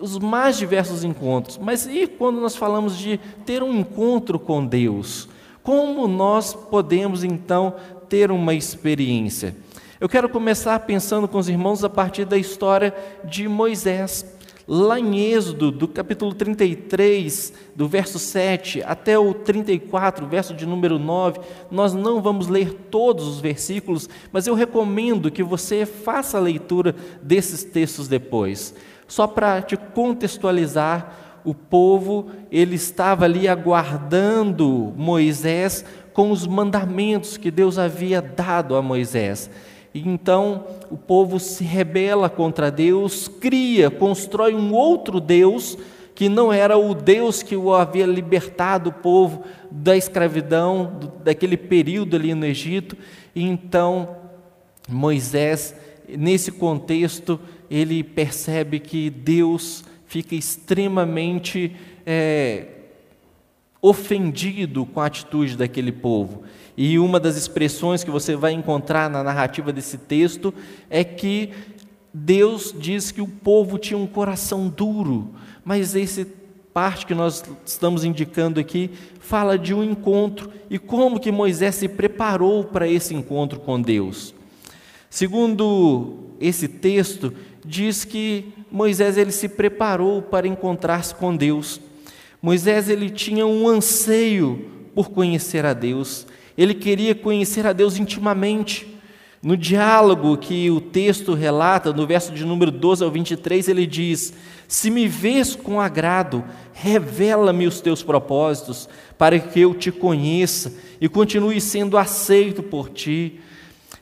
os 0.00 0.18
mais 0.18 0.56
diversos 0.56 1.04
encontros. 1.04 1.59
Mas 1.59 1.87
e 1.87 2.06
quando 2.06 2.40
nós 2.40 2.56
falamos 2.56 2.97
de 2.97 3.18
ter 3.44 3.62
um 3.62 3.75
encontro 3.75 4.38
com 4.38 4.64
Deus? 4.64 5.28
Como 5.62 6.09
nós 6.09 6.54
podemos 6.54 7.23
então 7.23 7.75
ter 8.09 8.30
uma 8.30 8.54
experiência? 8.54 9.54
Eu 10.00 10.09
quero 10.09 10.28
começar 10.28 10.78
pensando 10.80 11.28
com 11.28 11.38
os 11.38 11.49
irmãos 11.49 11.85
a 11.85 11.88
partir 11.88 12.25
da 12.25 12.37
história 12.37 12.94
de 13.25 13.47
Moisés. 13.47 14.34
Lá 14.66 14.99
em 14.99 15.18
Êxodo, 15.18 15.71
do 15.71 15.87
capítulo 15.87 16.33
33, 16.33 17.52
do 17.76 17.87
verso 17.87 18.18
7 18.18 18.83
até 18.83 19.18
o 19.18 19.35
34, 19.35 20.26
verso 20.26 20.54
de 20.54 20.64
número 20.64 20.99
9, 20.99 21.40
nós 21.71 21.92
não 21.92 22.23
vamos 22.23 22.49
ler 22.49 22.73
todos 22.90 23.26
os 23.26 23.40
versículos, 23.40 24.09
mas 24.33 24.47
eu 24.47 24.54
recomendo 24.54 25.30
que 25.30 25.42
você 25.42 25.85
faça 25.85 26.38
a 26.38 26.40
leitura 26.40 26.94
desses 27.23 27.62
textos 27.62 28.09
depois. 28.09 28.75
Só 29.06 29.26
para 29.26 29.61
te 29.61 29.76
contextualizar, 29.76 31.25
o 31.44 31.54
povo, 31.54 32.30
ele 32.50 32.75
estava 32.75 33.26
ali 33.26 33.47
aguardando 33.47 34.94
Moisés 34.97 35.85
com 36.14 36.30
os 36.30 36.47
mandamentos 36.47 37.37
que 37.37 37.50
Deus 37.50 37.78
havia 37.78 38.23
dado 38.23 38.75
a 38.76 38.80
Moisés. 38.80 39.50
E 39.94 40.00
então 40.00 40.66
o 40.90 40.96
povo 40.96 41.38
se 41.38 41.62
rebela 41.62 42.28
contra 42.28 42.68
Deus, 42.68 43.28
cria, 43.28 43.88
constrói 43.90 44.52
um 44.52 44.74
outro 44.74 45.20
Deus 45.20 45.78
que 46.14 46.28
não 46.28 46.52
era 46.52 46.76
o 46.76 46.94
Deus 46.94 47.42
que 47.42 47.56
o 47.56 47.72
havia 47.72 48.06
libertado 48.06 48.90
o 48.90 48.92
povo 48.92 49.44
da 49.70 49.96
escravidão, 49.96 50.98
daquele 51.24 51.56
período 51.56 52.16
ali 52.16 52.34
no 52.34 52.44
Egito. 52.44 52.96
E 53.34 53.42
então 53.42 54.16
Moisés, 54.88 55.74
nesse 56.08 56.52
contexto, 56.52 57.40
ele 57.70 58.04
percebe 58.04 58.78
que 58.78 59.10
Deus 59.10 59.84
fica 60.06 60.34
extremamente 60.34 61.74
é, 62.06 62.66
ofendido 63.82 64.86
com 64.86 65.00
a 65.00 65.06
atitude 65.06 65.56
daquele 65.56 65.90
povo. 65.90 66.44
E 66.76 66.99
uma 66.99 67.21
das 67.21 67.37
expressões 67.37 68.02
que 68.02 68.11
você 68.11 68.35
vai 68.35 68.52
encontrar 68.52 69.09
na 69.09 69.23
narrativa 69.23 69.73
desse 69.73 69.97
texto 69.97 70.52
é 70.90 71.04
que 71.04 71.50
Deus 72.12 72.75
diz 72.76 73.11
que 73.11 73.21
o 73.21 73.28
povo 73.28 73.78
tinha 73.78 73.99
um 73.99 74.07
coração 74.07 74.69
duro, 74.69 75.31
mas 75.64 75.95
esse 75.95 76.26
parte 76.73 77.07
que 77.07 77.14
nós 77.14 77.45
estamos 77.64 78.02
indicando 78.02 78.59
aqui 78.59 78.90
fala 79.21 79.57
de 79.57 79.73
um 79.73 79.85
encontro 79.85 80.50
e 80.69 80.76
como 80.76 81.21
que 81.21 81.31
Moisés 81.31 81.76
se 81.76 81.88
preparou 81.88 82.64
para 82.64 82.88
esse 82.88 83.14
encontro 83.14 83.61
com 83.61 83.81
Deus. 83.81 84.35
Segundo 85.09 86.14
esse 86.40 86.66
texto, 86.66 87.33
diz 87.64 88.04
que 88.04 88.52
Moisés 88.71 89.16
ele 89.16 89.31
se 89.31 89.49
preparou 89.49 90.21
para 90.21 90.49
encontrar-se 90.49 91.14
com 91.14 91.37
Deus. 91.37 91.81
Moisés 92.43 92.88
ele 92.88 93.09
tinha 93.09 93.47
um 93.47 93.69
anseio 93.69 94.69
por 94.95 95.11
conhecer 95.11 95.64
a 95.64 95.73
Deus. 95.73 96.26
Ele 96.56 96.75
queria 96.75 97.14
conhecer 97.14 97.66
a 97.66 97.73
Deus 97.73 97.96
intimamente. 97.96 98.94
No 99.42 99.58
diálogo 99.58 100.38
que 100.38 100.70
o 100.70 100.80
texto 100.80 101.34
relata, 101.34 101.92
no 101.92 102.06
verso 102.06 102.32
de 102.32 102.46
número 102.46 102.70
12 102.70 103.04
ao 103.04 103.11
23, 103.11 103.68
ele 103.68 103.87
diz: 103.87 104.32
Se 104.66 104.90
me 104.90 105.06
vês 105.06 105.54
com 105.54 105.78
agrado, 105.78 106.42
revela-me 106.73 107.66
os 107.66 107.78
teus 107.80 108.02
propósitos, 108.02 108.88
para 109.18 109.38
que 109.38 109.61
eu 109.61 109.75
te 109.75 109.92
conheça 109.92 110.73
e 110.99 111.11
continue 111.11 111.61
sendo 111.61 111.99
aceito 111.99 112.62
por 112.62 112.88
ti. 112.88 113.38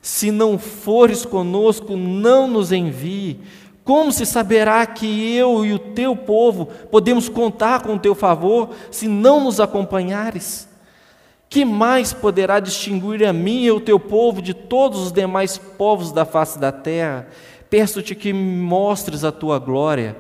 Se 0.01 0.31
não 0.31 0.59
fores 0.59 1.25
conosco, 1.25 1.97
não 1.97 2.47
nos 2.47 2.71
envie. 2.71 3.41
Como 3.83 4.13
se 4.13 4.25
saberá 4.25 4.87
que 4.87 5.35
eu 5.35 5.65
e 5.65 5.73
o 5.73 5.79
teu 5.79 6.15
povo 6.15 6.67
podemos 6.91 7.29
contar 7.29 7.83
com 7.83 7.95
o 7.95 7.99
teu 7.99 8.15
favor 8.15 8.71
se 8.93 9.09
não 9.09 9.43
nos 9.43 9.59
acompanhares? 9.59 10.69
Que 11.53 11.67
mais 11.67 12.15
poderá 12.15 12.61
distinguir 12.61 13.23
a 13.27 13.31
mim 13.31 13.65
e 13.65 13.71
o 13.71 13.79
teu 13.79 14.01
povo 14.01 14.41
de 14.41 14.55
todos 14.55 14.99
os 15.01 15.13
demais 15.13 15.59
povos 15.59 16.11
da 16.11 16.25
face 16.25 16.59
da 16.59 16.73
terra? 16.73 17.29
Peço-te 17.69 18.15
que 18.15 18.33
me 18.33 18.57
mostres 18.57 19.23
a 19.23 19.31
tua 19.31 19.59
glória. 19.59 20.17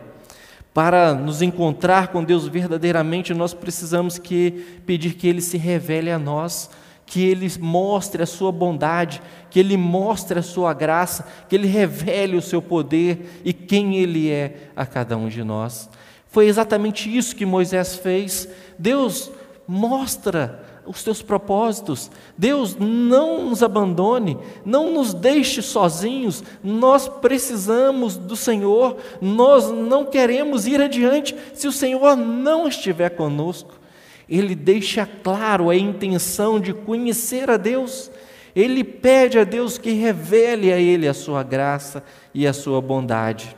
Para 0.75 1.15
nos 1.15 1.41
encontrar 1.41 2.09
com 2.09 2.23
Deus 2.23 2.47
verdadeiramente, 2.47 3.33
nós 3.33 3.55
precisamos 3.55 4.19
que 4.19 4.83
pedir 4.85 5.15
que 5.15 5.27
Ele 5.27 5.41
se 5.41 5.57
revele 5.57 6.11
a 6.11 6.19
nós, 6.19 6.69
que 7.07 7.25
Ele 7.25 7.51
mostre 7.59 8.23
a 8.23 8.27
sua 8.27 8.53
bondade, 8.53 9.23
que 9.49 9.59
Ele 9.59 9.79
mostre 9.79 10.39
a 10.39 10.43
sua 10.43 10.75
graça, 10.75 11.27
que 11.49 11.57
Ele 11.57 11.67
revele 11.67 12.37
o 12.37 12.43
seu 12.43 12.61
poder 12.61 13.41
e 13.43 13.55
quem 13.55 13.97
Ele 13.97 14.29
é 14.31 14.69
a 14.77 14.85
cada 14.85 15.17
um 15.17 15.29
de 15.29 15.43
nós. 15.43 15.89
Foi 16.27 16.47
exatamente 16.47 17.09
isso 17.17 17.35
que 17.35 17.47
Moisés 17.47 17.97
fez. 17.97 18.47
Deus 18.79 19.33
mostra 19.67 20.72
os 20.87 21.03
teus 21.03 21.23
propósitos. 21.23 22.11
Deus, 22.37 22.77
não 22.77 23.49
nos 23.49 23.63
abandone, 23.63 24.37
não 24.65 24.93
nos 24.93 25.15
deixe 25.15 25.63
sozinhos. 25.63 26.43
Nós 26.63 27.09
precisamos 27.09 28.17
do 28.17 28.37
Senhor, 28.37 28.97
nós 29.21 29.71
não 29.71 30.05
queremos 30.05 30.67
ir 30.67 30.81
adiante 30.81 31.35
se 31.55 31.67
o 31.67 31.73
Senhor 31.73 32.17
não 32.17 32.67
estiver 32.67 33.11
conosco. 33.11 33.81
Ele 34.29 34.55
deixa 34.55 35.07
claro 35.07 35.71
a 35.71 35.77
intenção 35.77 36.59
de 36.59 36.73
conhecer 36.73 37.51
a 37.51 37.57
Deus. 37.57 38.11
Ele 38.55 38.85
pede 38.85 39.39
a 39.39 39.45
Deus 39.45 39.79
que 39.79 39.93
revele 39.93 40.73
a 40.73 40.79
ele 40.79 41.09
a 41.09 41.15
sua 41.15 41.43
graça 41.43 42.05
e 42.35 42.47
a 42.47 42.53
sua 42.53 42.81
bondade. 42.81 43.57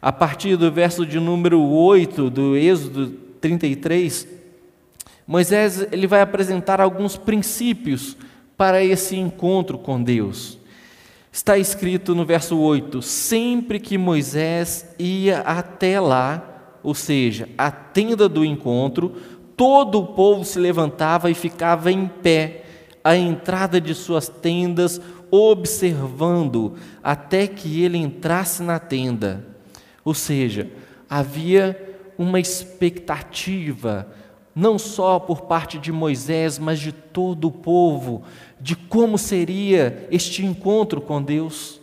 A 0.00 0.12
partir 0.12 0.56
do 0.56 0.70
verso 0.70 1.04
de 1.04 1.18
número 1.18 1.60
8 1.60 2.30
do 2.30 2.56
Êxodo 2.56 3.08
33, 3.40 4.37
Moisés 5.28 5.86
ele 5.92 6.06
vai 6.06 6.22
apresentar 6.22 6.80
alguns 6.80 7.18
princípios 7.18 8.16
para 8.56 8.82
esse 8.82 9.14
encontro 9.14 9.76
com 9.76 10.02
Deus. 10.02 10.58
Está 11.30 11.58
escrito 11.58 12.14
no 12.14 12.24
verso 12.24 12.56
8: 12.58 13.02
sempre 13.02 13.78
que 13.78 13.98
Moisés 13.98 14.88
ia 14.98 15.40
até 15.40 16.00
lá, 16.00 16.78
ou 16.82 16.94
seja, 16.94 17.46
a 17.58 17.70
tenda 17.70 18.26
do 18.26 18.42
encontro, 18.42 19.16
todo 19.54 20.00
o 20.00 20.06
povo 20.06 20.46
se 20.46 20.58
levantava 20.58 21.30
e 21.30 21.34
ficava 21.34 21.92
em 21.92 22.08
pé 22.08 22.64
à 23.04 23.14
entrada 23.14 23.78
de 23.78 23.94
suas 23.94 24.28
tendas, 24.28 24.98
observando 25.30 26.76
até 27.04 27.46
que 27.46 27.84
ele 27.84 27.98
entrasse 27.98 28.62
na 28.62 28.78
tenda. 28.78 29.44
Ou 30.02 30.14
seja, 30.14 30.70
havia 31.08 31.78
uma 32.16 32.40
expectativa, 32.40 34.08
não 34.58 34.76
só 34.76 35.20
por 35.20 35.42
parte 35.42 35.78
de 35.78 35.92
Moisés, 35.92 36.58
mas 36.58 36.80
de 36.80 36.90
todo 36.90 37.46
o 37.46 37.52
povo, 37.52 38.24
de 38.60 38.74
como 38.74 39.16
seria 39.16 40.08
este 40.10 40.44
encontro 40.44 41.00
com 41.00 41.22
Deus. 41.22 41.80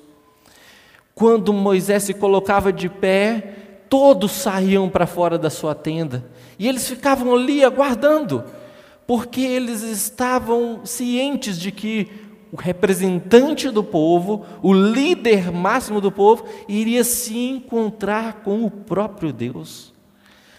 Quando 1.14 1.54
Moisés 1.54 2.04
se 2.04 2.14
colocava 2.14 2.74
de 2.74 2.90
pé, 2.90 3.56
todos 3.90 4.34
saíam 4.34 4.90
para 4.90 5.08
fora 5.08 5.38
da 5.38 5.50
sua 5.50 5.74
tenda 5.74 6.26
e 6.60 6.68
eles 6.68 6.86
ficavam 6.86 7.34
ali 7.34 7.64
aguardando, 7.64 8.44
porque 9.08 9.40
eles 9.40 9.82
estavam 9.82 10.82
cientes 10.86 11.58
de 11.58 11.72
que 11.72 12.12
o 12.52 12.58
representante 12.58 13.70
do 13.72 13.86
povo, 13.86 14.46
o 14.62 14.74
líder 14.74 15.50
máximo 15.50 16.02
do 16.02 16.12
povo, 16.12 16.44
iria 16.68 17.06
se 17.06 17.38
encontrar 17.38 18.42
com 18.44 18.66
o 18.66 18.70
próprio 18.70 19.32
Deus. 19.32 19.95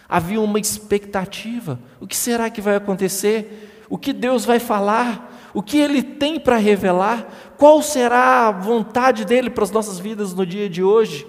Havia 0.07 0.39
uma 0.39 0.59
expectativa. 0.59 1.79
O 1.99 2.07
que 2.07 2.15
será 2.15 2.49
que 2.49 2.61
vai 2.61 2.75
acontecer? 2.75 3.85
O 3.89 3.97
que 3.97 4.13
Deus 4.13 4.45
vai 4.45 4.59
falar? 4.59 5.51
O 5.53 5.61
que 5.61 5.77
Ele 5.77 6.01
tem 6.01 6.39
para 6.39 6.57
revelar? 6.57 7.27
Qual 7.57 7.81
será 7.81 8.47
a 8.47 8.51
vontade 8.51 9.25
dele 9.25 9.49
para 9.49 9.63
as 9.63 9.71
nossas 9.71 9.99
vidas 9.99 10.33
no 10.33 10.45
dia 10.45 10.69
de 10.69 10.83
hoje? 10.83 11.27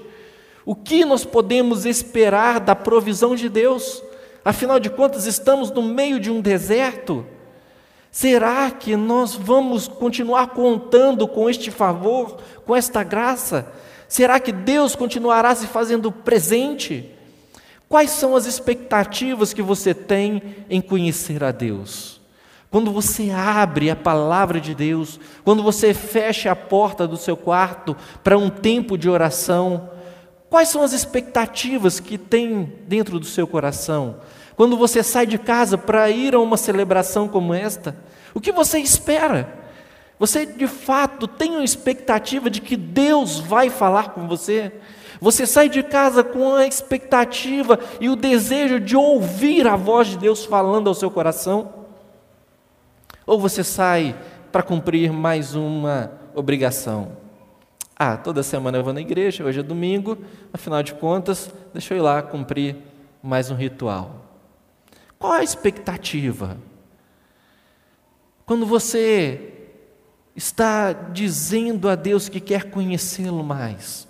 O 0.64 0.74
que 0.74 1.04
nós 1.04 1.24
podemos 1.24 1.86
esperar 1.86 2.60
da 2.60 2.76
provisão 2.76 3.34
de 3.34 3.48
Deus? 3.48 4.02
Afinal 4.44 4.78
de 4.78 4.90
contas, 4.90 5.26
estamos 5.26 5.70
no 5.70 5.82
meio 5.82 6.20
de 6.20 6.30
um 6.30 6.40
deserto. 6.40 7.26
Será 8.10 8.70
que 8.70 8.96
nós 8.96 9.34
vamos 9.34 9.88
continuar 9.88 10.48
contando 10.48 11.26
com 11.26 11.48
este 11.48 11.70
favor, 11.70 12.38
com 12.64 12.74
esta 12.74 13.02
graça? 13.02 13.72
Será 14.08 14.40
que 14.40 14.52
Deus 14.52 14.94
continuará 14.94 15.54
se 15.54 15.66
fazendo 15.66 16.10
presente? 16.10 17.14
Quais 17.88 18.10
são 18.10 18.36
as 18.36 18.44
expectativas 18.44 19.54
que 19.54 19.62
você 19.62 19.94
tem 19.94 20.42
em 20.68 20.80
conhecer 20.80 21.42
a 21.42 21.50
Deus? 21.50 22.20
Quando 22.70 22.92
você 22.92 23.30
abre 23.30 23.90
a 23.90 23.96
palavra 23.96 24.60
de 24.60 24.74
Deus, 24.74 25.18
quando 25.42 25.62
você 25.62 25.94
fecha 25.94 26.52
a 26.52 26.56
porta 26.56 27.08
do 27.08 27.16
seu 27.16 27.34
quarto 27.34 27.96
para 28.22 28.36
um 28.36 28.50
tempo 28.50 28.98
de 28.98 29.08
oração, 29.08 29.88
quais 30.50 30.68
são 30.68 30.82
as 30.82 30.92
expectativas 30.92 31.98
que 31.98 32.18
tem 32.18 32.74
dentro 32.86 33.18
do 33.18 33.24
seu 33.24 33.46
coração? 33.46 34.16
Quando 34.54 34.76
você 34.76 35.02
sai 35.02 35.24
de 35.24 35.38
casa 35.38 35.78
para 35.78 36.10
ir 36.10 36.34
a 36.34 36.40
uma 36.40 36.58
celebração 36.58 37.26
como 37.26 37.54
esta, 37.54 37.96
o 38.34 38.40
que 38.40 38.52
você 38.52 38.78
espera? 38.78 39.67
Você 40.18 40.44
de 40.44 40.66
fato 40.66 41.28
tem 41.28 41.52
uma 41.52 41.64
expectativa 41.64 42.50
de 42.50 42.60
que 42.60 42.76
Deus 42.76 43.38
vai 43.38 43.70
falar 43.70 44.10
com 44.10 44.26
você? 44.26 44.72
Você 45.20 45.46
sai 45.46 45.68
de 45.68 45.82
casa 45.82 46.24
com 46.24 46.54
a 46.54 46.66
expectativa 46.66 47.78
e 48.00 48.08
o 48.08 48.16
desejo 48.16 48.80
de 48.80 48.96
ouvir 48.96 49.66
a 49.66 49.76
voz 49.76 50.08
de 50.08 50.18
Deus 50.18 50.44
falando 50.44 50.88
ao 50.88 50.94
seu 50.94 51.10
coração? 51.10 51.72
Ou 53.26 53.38
você 53.38 53.62
sai 53.62 54.16
para 54.50 54.62
cumprir 54.62 55.12
mais 55.12 55.54
uma 55.54 56.12
obrigação? 56.34 57.16
Ah, 57.96 58.16
toda 58.16 58.42
semana 58.42 58.78
eu 58.78 58.84
vou 58.84 58.92
na 58.92 59.00
igreja, 59.00 59.44
hoje 59.44 59.60
é 59.60 59.62
domingo, 59.62 60.18
afinal 60.52 60.82
de 60.82 60.94
contas, 60.94 61.52
deixa 61.72 61.94
eu 61.94 61.98
ir 61.98 62.00
lá 62.00 62.22
cumprir 62.22 62.76
mais 63.20 63.50
um 63.50 63.56
ritual. 63.56 64.24
Qual 65.18 65.32
a 65.32 65.42
expectativa? 65.42 66.56
Quando 68.46 68.64
você 68.64 69.57
está 70.38 70.92
dizendo 70.92 71.88
a 71.88 71.96
Deus 71.96 72.28
que 72.28 72.38
quer 72.38 72.70
conhecê-lo 72.70 73.42
mais. 73.42 74.06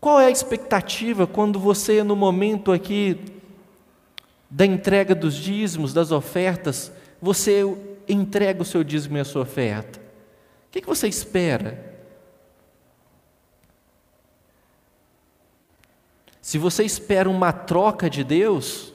Qual 0.00 0.18
é 0.18 0.24
a 0.24 0.30
expectativa 0.30 1.26
quando 1.26 1.60
você, 1.60 2.02
no 2.02 2.16
momento 2.16 2.72
aqui 2.72 3.20
da 4.48 4.64
entrega 4.64 5.14
dos 5.14 5.34
dízimos, 5.34 5.92
das 5.92 6.10
ofertas, 6.10 6.90
você 7.20 7.62
entrega 8.08 8.62
o 8.62 8.64
seu 8.64 8.82
dízimo 8.82 9.18
e 9.18 9.20
a 9.20 9.24
sua 9.24 9.42
oferta? 9.42 9.98
O 9.98 10.70
que 10.70 10.80
você 10.80 11.06
espera? 11.06 12.00
Se 16.40 16.56
você 16.56 16.84
espera 16.84 17.28
uma 17.28 17.52
troca 17.52 18.08
de 18.08 18.24
Deus, 18.24 18.94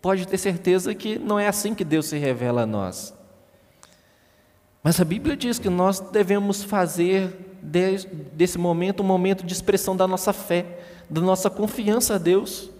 pode 0.00 0.28
ter 0.28 0.38
certeza 0.38 0.94
que 0.94 1.18
não 1.18 1.36
é 1.36 1.48
assim 1.48 1.74
que 1.74 1.84
Deus 1.84 2.06
se 2.06 2.16
revela 2.16 2.62
a 2.62 2.66
nós. 2.66 3.12
Mas 4.84 5.00
a 5.00 5.04
Bíblia 5.04 5.34
diz 5.34 5.58
que 5.58 5.70
nós 5.70 5.98
devemos 5.98 6.62
fazer 6.62 7.34
desse 7.62 8.58
momento 8.58 9.02
um 9.02 9.06
momento 9.06 9.42
de 9.42 9.54
expressão 9.54 9.96
da 9.96 10.06
nossa 10.06 10.30
fé, 10.30 10.78
da 11.08 11.22
nossa 11.22 11.48
confiança 11.48 12.16
a 12.16 12.18
Deus. 12.18 12.70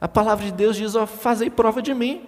A 0.00 0.06
palavra 0.06 0.44
de 0.44 0.52
Deus 0.52 0.76
diz: 0.76 0.94
ó, 0.94 1.04
fazei 1.06 1.50
prova 1.50 1.82
de 1.82 1.92
mim. 1.92 2.24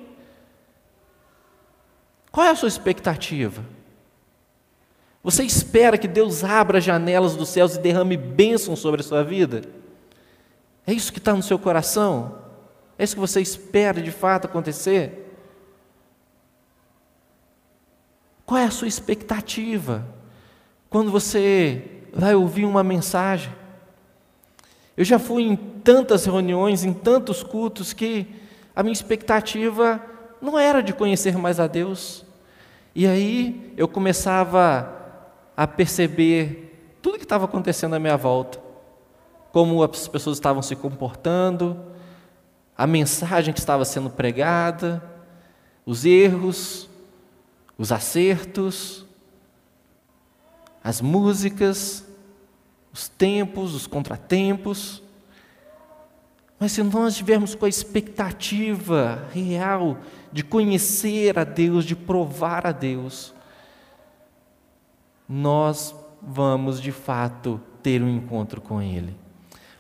Qual 2.33 2.45
é 2.45 2.51
a 2.51 2.57
sua 2.57 2.67
expectativa? 2.67 3.65
Você 5.23 5.45
espera 5.45 5.97
que 5.97 6.09
Deus 6.09 6.43
abra 6.43 6.79
as 6.79 6.85
janelas 6.85 7.37
dos 7.37 7.49
céus 7.49 7.77
e 7.77 7.81
derrame 7.81 8.17
bênção 8.17 8.75
sobre 8.75 9.03
a 9.03 9.05
sua 9.05 9.23
vida? 9.23 9.63
É 10.85 10.93
isso 10.93 11.13
que 11.13 11.19
está 11.19 11.33
no 11.33 11.45
seu 11.45 11.61
coração? 11.61 12.39
É 12.99 13.05
isso 13.05 13.15
que 13.15 13.21
você 13.21 13.41
espera 13.41 14.03
de 14.03 14.11
fato 14.11 14.47
acontecer? 14.47 15.26
Qual 18.47 18.59
é 18.59 18.65
a 18.65 18.71
sua 18.71 18.87
expectativa 18.89 20.07
quando 20.89 21.11
você 21.11 22.05
vai 22.13 22.35
ouvir 22.35 22.65
uma 22.65 22.85
mensagem? 22.85 23.53
Eu 24.97 25.05
já 25.05 25.19
fui 25.19 25.43
em 25.43 25.57
tantas 25.57 26.25
reuniões, 26.25 26.85
em 26.85 26.95
tantos 26.95 27.43
cultos, 27.43 27.93
que 27.93 28.27
a 28.75 28.83
minha 28.83 28.93
expectativa 28.93 30.01
não 30.41 30.59
era 30.59 30.81
de 30.83 30.95
conhecer 30.95 31.37
mais 31.37 31.61
a 31.61 31.67
Deus. 31.67 32.25
E 32.95 33.07
aí 33.07 33.75
eu 33.77 33.89
começava 33.89 34.91
a 35.57 35.67
perceber 35.67 36.97
tudo 37.03 37.19
que 37.19 37.25
estava 37.25 37.45
acontecendo 37.45 37.95
à 37.95 37.99
minha 37.99 38.17
volta 38.17 38.65
como 39.57 39.83
as 39.83 40.07
pessoas 40.07 40.37
estavam 40.37 40.61
se 40.61 40.77
comportando, 40.77 41.81
a 42.77 42.87
mensagem 42.87 43.55
que 43.55 43.59
estava 43.59 43.87
sendo 43.87 44.11
pregada, 44.11 45.03
os 45.87 46.05
erros, 46.05 46.86
os 47.79 47.93
acertos, 47.93 49.05
as 50.83 51.01
músicas, 51.01 52.07
os 52.93 53.09
tempos, 53.09 53.75
os 53.75 53.87
contratempos. 53.87 55.03
Mas 56.59 56.73
se 56.73 56.83
nós 56.83 57.13
estivermos 57.13 57.55
com 57.55 57.67
a 57.67 57.69
expectativa 57.69 59.29
real 59.33 59.99
de 60.33 60.43
conhecer 60.43 61.39
a 61.39 61.45
Deus, 61.45 61.85
de 61.85 61.95
provar 61.95 62.67
a 62.67 62.73
Deus, 62.73 63.35
nós 65.29 65.95
vamos 66.23 66.81
de 66.81 66.93
fato 66.93 67.61
ter 67.83 68.03
um 68.03 68.09
encontro 68.09 68.61
com 68.61 68.81
Ele. 68.81 69.15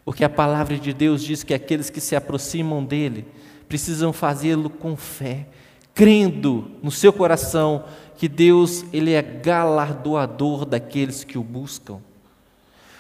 Porque 0.04 0.24
a 0.24 0.28
palavra 0.28 0.78
de 0.78 0.92
Deus 0.92 1.22
diz 1.22 1.42
que 1.42 1.54
aqueles 1.54 1.90
que 1.90 2.00
se 2.00 2.14
aproximam 2.14 2.85
dele 2.85 3.26
precisam 3.68 4.12
fazê-lo 4.12 4.70
com 4.70 4.96
fé, 4.96 5.48
crendo 5.96 6.70
no 6.82 6.90
seu 6.90 7.11
coração 7.11 7.85
que 8.16 8.28
Deus 8.28 8.85
ele 8.92 9.14
é 9.14 9.22
galardoador 9.22 10.66
daqueles 10.66 11.24
que 11.24 11.38
o 11.38 11.42
buscam. 11.42 12.00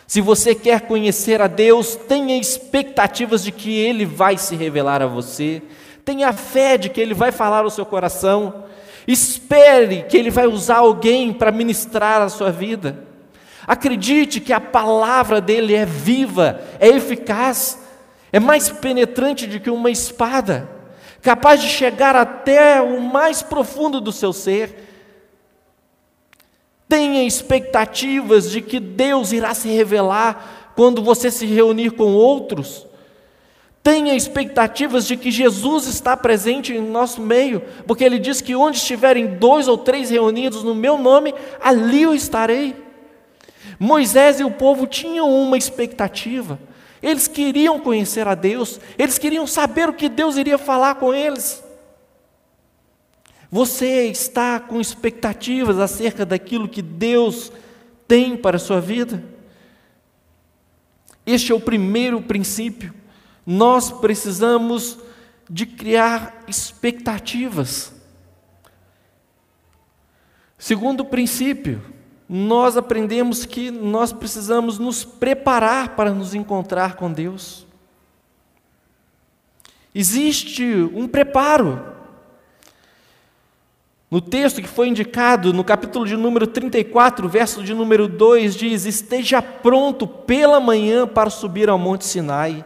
Se 0.06 0.22
você 0.22 0.54
quer 0.54 0.82
conhecer 0.82 1.42
a 1.42 1.46
Deus, 1.46 1.94
tenha 1.94 2.38
expectativas 2.38 3.44
de 3.44 3.52
que 3.52 3.76
Ele 3.76 4.06
vai 4.06 4.38
se 4.38 4.54
revelar 4.56 5.02
a 5.02 5.06
você, 5.06 5.62
tenha 6.04 6.32
fé 6.32 6.78
de 6.78 6.88
que 6.88 7.00
Ele 7.00 7.12
vai 7.12 7.32
falar 7.32 7.64
ao 7.64 7.70
seu 7.70 7.84
coração, 7.84 8.64
espere 9.06 10.04
que 10.04 10.16
Ele 10.16 10.30
vai 10.30 10.46
usar 10.46 10.76
alguém 10.76 11.32
para 11.32 11.50
ministrar 11.50 12.22
a 12.22 12.28
sua 12.28 12.52
vida. 12.52 13.04
Acredite 13.66 14.40
que 14.40 14.52
a 14.52 14.60
palavra 14.60 15.40
dele 15.40 15.74
é 15.74 15.84
viva, 15.84 16.60
é 16.78 16.88
eficaz, 16.88 17.78
é 18.32 18.38
mais 18.38 18.70
penetrante 18.70 19.46
do 19.46 19.58
que 19.58 19.68
uma 19.68 19.90
espada, 19.90 20.75
capaz 21.26 21.60
de 21.60 21.68
chegar 21.68 22.14
até 22.14 22.80
o 22.80 23.00
mais 23.00 23.42
profundo 23.42 24.00
do 24.00 24.12
seu 24.12 24.32
ser. 24.32 24.76
Tenha 26.88 27.24
expectativas 27.24 28.48
de 28.48 28.62
que 28.62 28.78
Deus 28.78 29.32
irá 29.32 29.52
se 29.52 29.68
revelar 29.68 30.72
quando 30.76 31.02
você 31.02 31.28
se 31.28 31.44
reunir 31.44 31.90
com 31.90 32.14
outros. 32.14 32.86
Tenha 33.82 34.14
expectativas 34.14 35.04
de 35.04 35.16
que 35.16 35.32
Jesus 35.32 35.88
está 35.88 36.16
presente 36.16 36.72
em 36.72 36.80
nosso 36.80 37.20
meio, 37.20 37.60
porque 37.88 38.04
Ele 38.04 38.20
diz 38.20 38.40
que 38.40 38.54
onde 38.54 38.76
estiverem 38.76 39.26
dois 39.26 39.66
ou 39.66 39.76
três 39.76 40.10
reunidos 40.10 40.62
no 40.62 40.76
meu 40.76 40.96
nome, 40.96 41.34
ali 41.60 42.02
eu 42.02 42.14
estarei. 42.14 42.76
Moisés 43.80 44.38
e 44.38 44.44
o 44.44 44.50
povo 44.52 44.86
tinham 44.86 45.28
uma 45.28 45.58
expectativa. 45.58 46.56
Eles 47.06 47.28
queriam 47.28 47.78
conhecer 47.78 48.26
a 48.26 48.34
Deus, 48.34 48.80
eles 48.98 49.16
queriam 49.16 49.46
saber 49.46 49.88
o 49.88 49.94
que 49.94 50.08
Deus 50.08 50.36
iria 50.36 50.58
falar 50.58 50.96
com 50.96 51.14
eles. 51.14 51.62
Você 53.48 54.08
está 54.08 54.58
com 54.58 54.80
expectativas 54.80 55.78
acerca 55.78 56.26
daquilo 56.26 56.68
que 56.68 56.82
Deus 56.82 57.52
tem 58.08 58.36
para 58.36 58.56
a 58.56 58.58
sua 58.58 58.80
vida? 58.80 59.22
Este 61.24 61.52
é 61.52 61.54
o 61.54 61.60
primeiro 61.60 62.20
princípio. 62.20 62.92
Nós 63.46 63.92
precisamos 63.92 64.98
de 65.48 65.64
criar 65.64 66.42
expectativas. 66.48 67.92
Segundo 70.58 71.04
princípio, 71.04 71.80
nós 72.28 72.76
aprendemos 72.76 73.44
que 73.44 73.70
nós 73.70 74.12
precisamos 74.12 74.78
nos 74.78 75.04
preparar 75.04 75.90
para 75.90 76.10
nos 76.10 76.34
encontrar 76.34 76.96
com 76.96 77.12
Deus. 77.12 77.66
Existe 79.94 80.64
um 80.92 81.06
preparo. 81.06 81.94
No 84.10 84.20
texto 84.20 84.60
que 84.60 84.68
foi 84.68 84.88
indicado, 84.88 85.52
no 85.52 85.64
capítulo 85.64 86.06
de 86.06 86.16
número 86.16 86.46
34, 86.46 87.28
verso 87.28 87.62
de 87.62 87.74
número 87.74 88.06
2, 88.06 88.54
diz: 88.54 88.84
Esteja 88.84 89.40
pronto 89.40 90.06
pela 90.06 90.60
manhã 90.60 91.06
para 91.06 91.30
subir 91.30 91.68
ao 91.68 91.78
Monte 91.78 92.04
Sinai, 92.04 92.64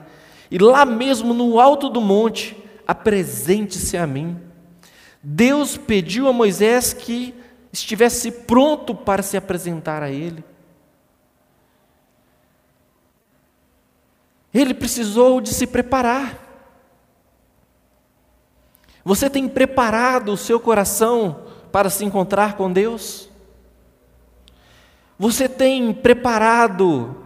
e 0.51 0.59
lá 0.59 0.85
mesmo 0.85 1.33
no 1.33 1.61
alto 1.61 1.89
do 1.89 2.01
monte, 2.01 2.57
apresente-se 2.87 3.97
a 3.97 4.07
mim. 4.07 4.37
Deus 5.23 5.77
pediu 5.77 6.29
a 6.29 6.33
Moisés 6.33 6.93
que 6.93 7.35
estivesse 7.73 8.31
pronto 8.31 8.95
para 8.95 9.23
se 9.23 9.37
apresentar 9.37 10.03
a 10.03 10.11
Ele. 10.11 10.45
Ele 14.53 14.75
precisou 14.75 15.41
de 15.41 15.55
se 15.55 15.67
preparar. 15.67 16.49
Você 19.05 19.31
tem 19.31 19.49
preparado 19.49 20.33
o 20.33 20.37
seu 20.37 20.59
coração 20.59 21.45
para 21.71 21.89
se 21.89 22.05
encontrar 22.05 22.57
com 22.57 22.73
Deus? 22.73 23.31
Você 25.19 25.49
tem 25.49 25.93
preparado 25.93 27.17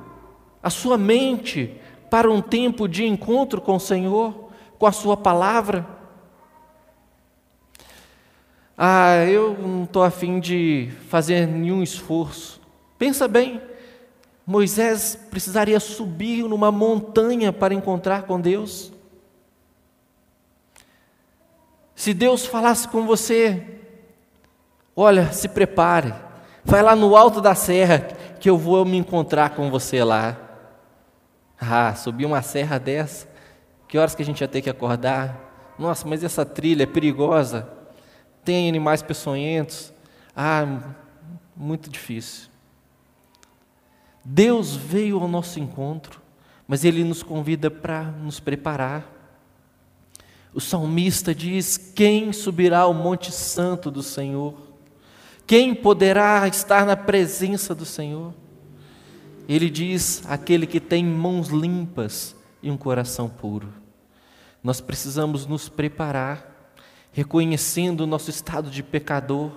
a 0.62 0.68
sua 0.68 0.98
mente 0.98 1.80
para 2.10 2.30
um 2.30 2.40
tempo 2.40 2.86
de 2.86 3.04
encontro 3.04 3.60
com 3.60 3.76
o 3.76 3.80
Senhor, 3.80 4.50
com 4.78 4.86
a 4.86 4.92
Sua 4.92 5.16
palavra? 5.16 5.86
Ah, 8.76 9.24
eu 9.24 9.56
não 9.56 9.84
estou 9.84 10.02
afim 10.02 10.40
de 10.40 10.90
fazer 11.08 11.46
nenhum 11.46 11.82
esforço. 11.82 12.60
Pensa 12.98 13.28
bem, 13.28 13.62
Moisés 14.44 15.16
precisaria 15.30 15.78
subir 15.78 16.42
numa 16.42 16.72
montanha 16.72 17.52
para 17.52 17.72
encontrar 17.72 18.24
com 18.24 18.40
Deus. 18.40 18.92
Se 21.94 22.12
Deus 22.12 22.44
falasse 22.44 22.88
com 22.88 23.06
você, 23.06 23.62
olha, 24.96 25.32
se 25.32 25.48
prepare, 25.48 26.12
vai 26.64 26.82
lá 26.82 26.96
no 26.96 27.16
alto 27.16 27.40
da 27.40 27.54
serra 27.54 28.00
que 28.40 28.50
eu 28.50 28.58
vou 28.58 28.84
me 28.84 28.96
encontrar 28.96 29.50
com 29.50 29.70
você 29.70 30.02
lá. 30.02 30.36
Ah, 31.58 31.94
subir 31.94 32.26
uma 32.26 32.42
serra 32.42 32.78
dessa, 32.78 33.28
que 33.86 33.96
horas 33.96 34.16
que 34.16 34.22
a 34.22 34.26
gente 34.26 34.40
ia 34.40 34.48
ter 34.48 34.60
que 34.60 34.68
acordar? 34.68 35.74
Nossa, 35.78 36.06
mas 36.06 36.24
essa 36.24 36.44
trilha 36.44 36.82
é 36.82 36.86
perigosa 36.86 37.83
tem 38.44 38.68
animais 38.68 39.02
peçonhentos. 39.02 39.92
Ah, 40.36 40.94
muito 41.56 41.88
difícil. 41.88 42.48
Deus 44.24 44.74
veio 44.74 45.20
ao 45.20 45.28
nosso 45.28 45.60
encontro, 45.60 46.20
mas 46.66 46.84
Ele 46.84 47.04
nos 47.04 47.22
convida 47.22 47.70
para 47.70 48.04
nos 48.04 48.40
preparar. 48.40 49.10
O 50.52 50.60
salmista 50.60 51.34
diz: 51.34 51.76
Quem 51.76 52.32
subirá 52.32 52.80
ao 52.80 52.94
Monte 52.94 53.32
Santo 53.32 53.90
do 53.90 54.02
Senhor? 54.02 54.54
Quem 55.46 55.74
poderá 55.74 56.46
estar 56.48 56.86
na 56.86 56.96
presença 56.96 57.74
do 57.74 57.84
Senhor? 57.84 58.32
Ele 59.48 59.68
diz: 59.68 60.22
Aquele 60.26 60.66
que 60.66 60.80
tem 60.80 61.04
mãos 61.04 61.48
limpas 61.48 62.34
e 62.62 62.70
um 62.70 62.76
coração 62.76 63.28
puro. 63.28 63.68
Nós 64.62 64.80
precisamos 64.80 65.44
nos 65.44 65.68
preparar, 65.68 66.53
reconhecendo 67.14 68.02
o 68.02 68.06
nosso 68.06 68.28
estado 68.28 68.68
de 68.68 68.82
pecador, 68.82 69.50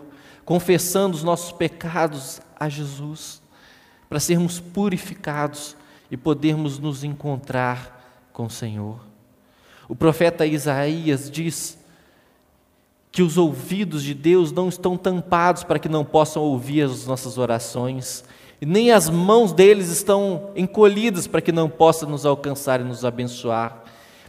confessando 0.45 1.15
os 1.15 1.23
nossos 1.23 1.51
pecados 1.51 2.39
a 2.57 2.69
Jesus, 2.69 3.41
para 4.07 4.19
sermos 4.19 4.59
purificados 4.59 5.75
e 6.09 6.15
podermos 6.15 6.79
nos 6.79 7.03
encontrar 7.03 8.29
com 8.31 8.45
o 8.45 8.49
Senhor. 8.49 8.99
O 9.89 9.95
profeta 9.95 10.45
Isaías 10.45 11.29
diz 11.29 11.77
que 13.11 13.23
os 13.23 13.37
ouvidos 13.37 14.03
de 14.03 14.13
Deus 14.13 14.51
não 14.51 14.69
estão 14.69 14.95
tampados 14.95 15.63
para 15.63 15.79
que 15.79 15.89
não 15.89 16.05
possam 16.05 16.43
ouvir 16.43 16.83
as 16.83 17.07
nossas 17.07 17.39
orações, 17.39 18.23
e 18.61 18.65
nem 18.65 18.91
as 18.91 19.09
mãos 19.09 19.51
deles 19.51 19.89
estão 19.89 20.51
encolhidas 20.55 21.25
para 21.25 21.41
que 21.41 21.51
não 21.51 21.67
possam 21.67 22.09
nos 22.09 22.25
alcançar 22.25 22.79
e 22.79 22.83
nos 22.83 23.03
abençoar. 23.03 23.83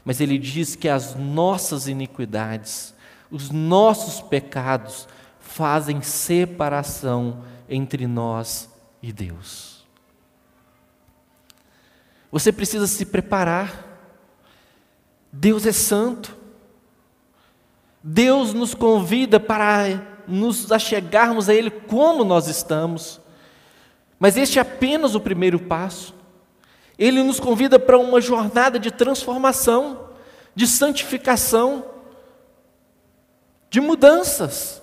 Mas 0.04 0.20
ele 0.20 0.38
diz 0.38 0.74
que 0.74 0.88
as 0.88 1.14
nossas 1.14 1.88
iniquidades, 1.88 2.94
os 3.30 3.50
nossos 3.50 4.20
pecados, 4.20 5.08
fazem 5.40 6.02
separação 6.02 7.42
entre 7.68 8.06
nós 8.06 8.70
e 9.02 9.12
Deus. 9.12 9.86
Você 12.30 12.52
precisa 12.52 12.86
se 12.86 13.06
preparar 13.06 13.88
Deus 15.32 15.66
é 15.66 15.72
santo. 15.72 16.36
Deus 18.02 18.54
nos 18.54 18.74
convida 18.74 19.38
para 19.38 20.02
nos 20.26 20.70
achegarmos 20.70 21.48
a 21.48 21.54
Ele 21.54 21.70
como 21.70 22.24
nós 22.24 22.48
estamos. 22.48 23.20
Mas 24.18 24.36
este 24.36 24.58
é 24.58 24.62
apenas 24.62 25.14
o 25.14 25.20
primeiro 25.20 25.58
passo. 25.58 26.14
Ele 26.98 27.22
nos 27.22 27.38
convida 27.38 27.78
para 27.78 27.98
uma 27.98 28.20
jornada 28.20 28.78
de 28.78 28.90
transformação, 28.90 30.08
de 30.54 30.66
santificação, 30.66 31.84
de 33.70 33.80
mudanças. 33.80 34.82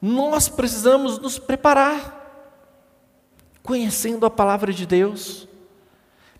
Nós 0.00 0.48
precisamos 0.48 1.18
nos 1.18 1.38
preparar, 1.38 2.18
conhecendo 3.62 4.24
a 4.24 4.30
palavra 4.30 4.72
de 4.72 4.86
Deus, 4.86 5.46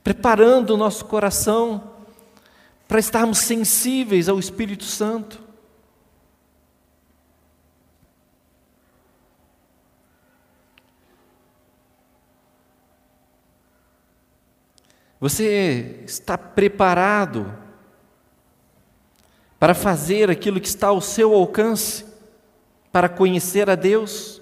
preparando 0.03 0.71
o 0.71 0.77
nosso 0.77 1.05
coração 1.05 1.95
para 2.89 2.99
estarmos 2.99 3.39
sensíveis 3.39 4.29
ao 4.29 4.39
Espírito 4.39 4.85
Santo. 4.85 5.51
Você 15.21 16.03
está 16.07 16.39
preparado 16.39 17.60
para 19.61 19.75
fazer 19.75 20.29
aquilo 20.29 20.61
que 20.61 20.67
está 20.67 20.89
ao 20.89 21.01
seu 21.01 21.33
alcance, 21.35 22.05
para 22.91 23.09
conhecer 23.09 23.71
a 23.71 23.77
Deus? 23.77 24.41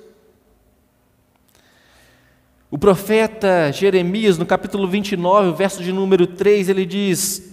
O 2.70 2.78
profeta 2.78 3.70
Jeremias, 3.70 4.38
no 4.38 4.46
capítulo 4.46 4.88
29, 4.88 5.52
verso 5.52 5.82
de 5.82 5.92
número 5.92 6.26
3, 6.26 6.70
ele 6.70 6.86
diz: 6.86 7.48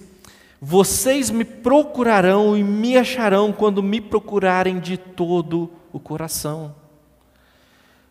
vocês 0.61 1.29
me 1.29 1.43
procurarão 1.43 2.57
e 2.57 2.63
me 2.63 2.97
acharão 2.97 3.51
quando 3.51 3.83
me 3.83 4.01
procurarem 4.01 4.79
de 4.79 4.97
todo 4.97 5.69
o 5.91 5.99
coração. 5.99 6.75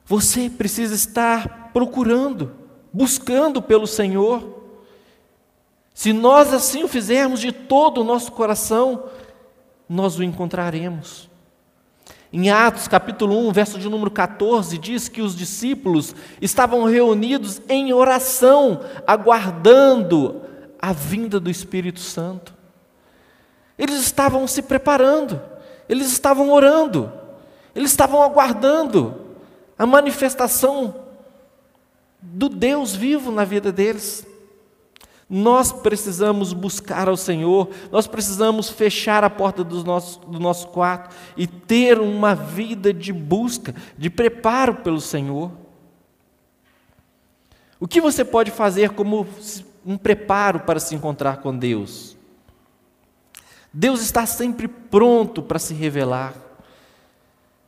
Você 0.04 0.50
precisa 0.50 0.94
estar 0.94 1.70
procurando, 1.72 2.52
buscando 2.92 3.62
pelo 3.62 3.86
Senhor. 3.86 4.62
Se 5.94 6.12
nós 6.12 6.52
assim 6.52 6.84
o 6.84 6.88
fizermos 6.88 7.40
de 7.40 7.50
todo 7.50 8.02
o 8.02 8.04
nosso 8.04 8.30
coração, 8.32 9.04
nós 9.88 10.18
o 10.18 10.22
encontraremos. 10.22 11.28
Em 12.32 12.50
Atos 12.50 12.88
capítulo 12.88 13.38
1, 13.48 13.52
verso 13.52 13.78
de 13.78 13.88
número 13.88 14.10
14, 14.10 14.76
diz 14.76 15.08
que 15.08 15.22
os 15.22 15.36
discípulos 15.36 16.14
estavam 16.40 16.84
reunidos 16.84 17.62
em 17.68 17.92
oração, 17.92 18.80
aguardando 19.06 20.42
a 20.82 20.92
vinda 20.92 21.38
do 21.38 21.48
Espírito 21.48 22.00
Santo. 22.00 22.52
Eles 23.78 24.00
estavam 24.00 24.46
se 24.48 24.62
preparando, 24.62 25.40
eles 25.88 26.10
estavam 26.10 26.50
orando, 26.50 27.12
eles 27.74 27.90
estavam 27.90 28.22
aguardando 28.22 29.14
a 29.78 29.86
manifestação 29.86 30.94
do 32.20 32.48
Deus 32.48 32.96
vivo 32.96 33.30
na 33.30 33.44
vida 33.44 33.70
deles. 33.70 34.26
Nós 35.28 35.72
precisamos 35.72 36.52
buscar 36.52 37.08
ao 37.08 37.16
Senhor, 37.16 37.70
nós 37.90 38.06
precisamos 38.06 38.68
fechar 38.68 39.24
a 39.24 39.30
porta 39.30 39.64
do 39.64 39.82
nosso, 39.82 40.20
do 40.20 40.38
nosso 40.38 40.68
quarto 40.68 41.14
e 41.37 41.46
ter 41.46 41.98
uma 41.98 42.34
vida 42.34 42.92
de 42.92 43.12
busca, 43.12 43.74
de 43.96 44.10
preparo 44.10 44.76
pelo 44.76 45.00
Senhor. 45.00 45.50
O 47.80 47.88
que 47.88 48.00
você 48.00 48.24
pode 48.24 48.50
fazer 48.50 48.90
como 48.90 49.26
um 49.84 49.98
preparo 49.98 50.60
para 50.60 50.80
se 50.80 50.94
encontrar 50.94 51.38
com 51.38 51.56
Deus. 51.56 52.16
Deus 53.72 54.00
está 54.00 54.24
sempre 54.24 54.68
pronto 54.68 55.42
para 55.42 55.58
se 55.58 55.74
revelar, 55.74 56.34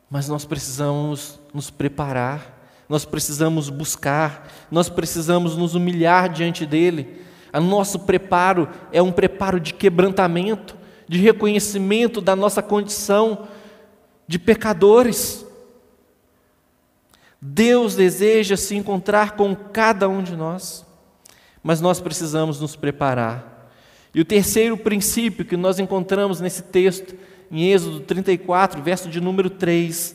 mas 0.08 0.28
nós 0.28 0.44
precisamos 0.44 1.38
nos 1.52 1.68
preparar, 1.68 2.54
nós 2.88 3.04
precisamos 3.04 3.68
buscar, 3.68 4.48
nós 4.70 4.88
precisamos 4.88 5.56
nos 5.56 5.74
humilhar 5.74 6.28
diante 6.28 6.64
dEle. 6.64 7.25
O 7.58 7.62
nosso 7.62 8.00
preparo 8.00 8.68
é 8.92 9.00
um 9.00 9.12
preparo 9.12 9.58
de 9.58 9.72
quebrantamento, 9.74 10.76
de 11.08 11.18
reconhecimento 11.18 12.20
da 12.20 12.34
nossa 12.36 12.62
condição 12.62 13.48
de 14.26 14.38
pecadores. 14.38 15.46
Deus 17.40 17.94
deseja 17.94 18.56
se 18.56 18.74
encontrar 18.74 19.32
com 19.32 19.54
cada 19.54 20.08
um 20.08 20.22
de 20.22 20.34
nós 20.34 20.86
mas 21.66 21.80
nós 21.80 22.00
precisamos 22.00 22.60
nos 22.60 22.76
preparar. 22.76 23.68
E 24.14 24.20
o 24.20 24.24
terceiro 24.24 24.76
princípio 24.76 25.44
que 25.44 25.56
nós 25.56 25.80
encontramos 25.80 26.40
nesse 26.40 26.62
texto, 26.62 27.12
em 27.50 27.72
Êxodo 27.72 27.98
34, 27.98 28.80
verso 28.80 29.08
de 29.08 29.20
número 29.20 29.50
3, 29.50 30.14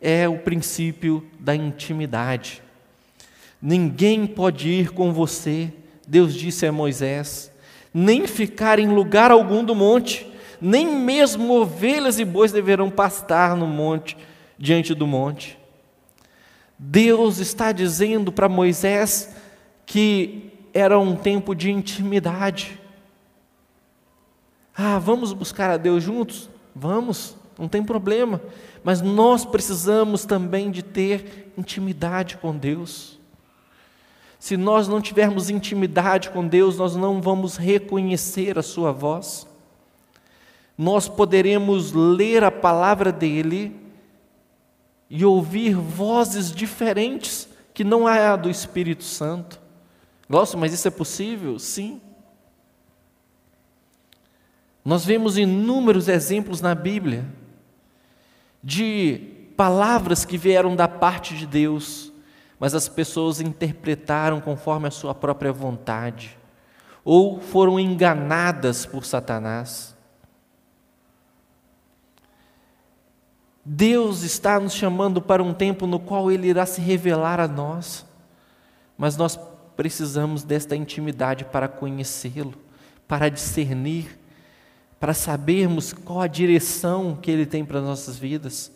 é 0.00 0.28
o 0.28 0.38
princípio 0.38 1.26
da 1.40 1.56
intimidade. 1.56 2.62
Ninguém 3.60 4.28
pode 4.28 4.68
ir 4.68 4.90
com 4.90 5.12
você, 5.12 5.72
Deus 6.06 6.34
disse 6.34 6.66
a 6.66 6.72
Moisés, 6.72 7.52
nem 7.92 8.26
ficar 8.26 8.78
em 8.78 8.88
lugar 8.88 9.30
algum 9.30 9.64
do 9.64 9.74
monte, 9.74 10.26
nem 10.60 10.86
mesmo 10.86 11.54
ovelhas 11.54 12.18
e 12.18 12.24
bois 12.24 12.52
deverão 12.52 12.90
pastar 12.90 13.56
no 13.56 13.66
monte, 13.66 14.16
diante 14.58 14.94
do 14.94 15.06
monte. 15.06 15.58
Deus 16.78 17.38
está 17.38 17.70
dizendo 17.70 18.32
para 18.32 18.48
Moisés 18.48 19.36
que 19.86 20.50
era 20.74 20.98
um 20.98 21.14
tempo 21.14 21.54
de 21.54 21.70
intimidade. 21.70 22.80
Ah, 24.74 24.98
vamos 24.98 25.32
buscar 25.32 25.70
a 25.70 25.76
Deus 25.76 26.02
juntos? 26.02 26.48
Vamos, 26.74 27.36
não 27.58 27.68
tem 27.68 27.84
problema. 27.84 28.40
Mas 28.82 29.00
nós 29.00 29.44
precisamos 29.44 30.24
também 30.24 30.70
de 30.70 30.82
ter 30.82 31.52
intimidade 31.56 32.36
com 32.38 32.56
Deus. 32.56 33.20
Se 34.42 34.56
nós 34.56 34.88
não 34.88 35.00
tivermos 35.00 35.48
intimidade 35.48 36.28
com 36.30 36.44
Deus, 36.44 36.76
nós 36.76 36.96
não 36.96 37.22
vamos 37.22 37.56
reconhecer 37.56 38.58
a 38.58 38.62
Sua 38.62 38.90
voz. 38.90 39.46
Nós 40.76 41.08
poderemos 41.08 41.92
ler 41.92 42.42
a 42.42 42.50
palavra 42.50 43.12
dEle 43.12 43.72
e 45.08 45.24
ouvir 45.24 45.76
vozes 45.76 46.50
diferentes 46.50 47.48
que 47.72 47.84
não 47.84 48.08
é 48.08 48.26
a 48.26 48.34
do 48.34 48.50
Espírito 48.50 49.04
Santo. 49.04 49.60
Nossa, 50.28 50.56
mas 50.56 50.72
isso 50.72 50.88
é 50.88 50.90
possível? 50.90 51.56
Sim. 51.60 52.00
Nós 54.84 55.04
vemos 55.04 55.38
inúmeros 55.38 56.08
exemplos 56.08 56.60
na 56.60 56.74
Bíblia 56.74 57.24
de 58.60 59.20
palavras 59.56 60.24
que 60.24 60.36
vieram 60.36 60.74
da 60.74 60.88
parte 60.88 61.36
de 61.36 61.46
Deus, 61.46 62.11
mas 62.62 62.76
as 62.76 62.88
pessoas 62.88 63.40
interpretaram 63.40 64.40
conforme 64.40 64.86
a 64.86 64.92
sua 64.92 65.12
própria 65.12 65.52
vontade, 65.52 66.38
ou 67.04 67.40
foram 67.40 67.80
enganadas 67.80 68.86
por 68.86 69.04
Satanás. 69.04 69.96
Deus 73.64 74.22
está 74.22 74.60
nos 74.60 74.74
chamando 74.74 75.20
para 75.20 75.42
um 75.42 75.52
tempo 75.52 75.88
no 75.88 75.98
qual 75.98 76.30
Ele 76.30 76.46
irá 76.46 76.64
se 76.64 76.80
revelar 76.80 77.40
a 77.40 77.48
nós 77.48 78.06
mas 79.02 79.16
nós 79.16 79.36
precisamos 79.76 80.44
desta 80.44 80.76
intimidade 80.76 81.44
para 81.44 81.66
conhecê-lo, 81.66 82.54
para 83.08 83.28
discernir, 83.28 84.18
para 85.00 85.12
sabermos 85.12 85.92
qual 85.92 86.20
a 86.20 86.28
direção 86.28 87.18
que 87.20 87.28
ele 87.28 87.44
tem 87.44 87.64
para 87.64 87.80
as 87.80 87.84
nossas 87.84 88.16
vidas. 88.16 88.70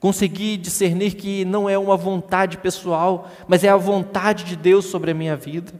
Conseguir 0.00 0.58
discernir 0.58 1.14
que 1.14 1.44
não 1.44 1.68
é 1.68 1.76
uma 1.76 1.96
vontade 1.96 2.58
pessoal, 2.58 3.30
mas 3.48 3.64
é 3.64 3.68
a 3.68 3.76
vontade 3.76 4.44
de 4.44 4.54
Deus 4.54 4.86
sobre 4.86 5.10
a 5.10 5.14
minha 5.14 5.36
vida. 5.36 5.72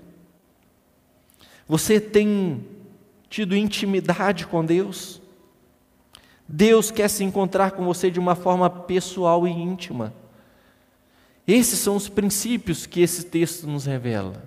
Você 1.68 2.00
tem 2.00 2.66
tido 3.28 3.54
intimidade 3.54 4.46
com 4.46 4.64
Deus? 4.64 5.20
Deus 6.48 6.90
quer 6.90 7.08
se 7.08 7.22
encontrar 7.22 7.72
com 7.72 7.84
você 7.84 8.10
de 8.10 8.18
uma 8.18 8.34
forma 8.34 8.68
pessoal 8.70 9.46
e 9.46 9.50
íntima. 9.50 10.14
Esses 11.46 11.78
são 11.78 11.94
os 11.94 12.08
princípios 12.08 12.86
que 12.86 13.00
esse 13.00 13.24
texto 13.24 13.66
nos 13.66 13.84
revela. 13.84 14.42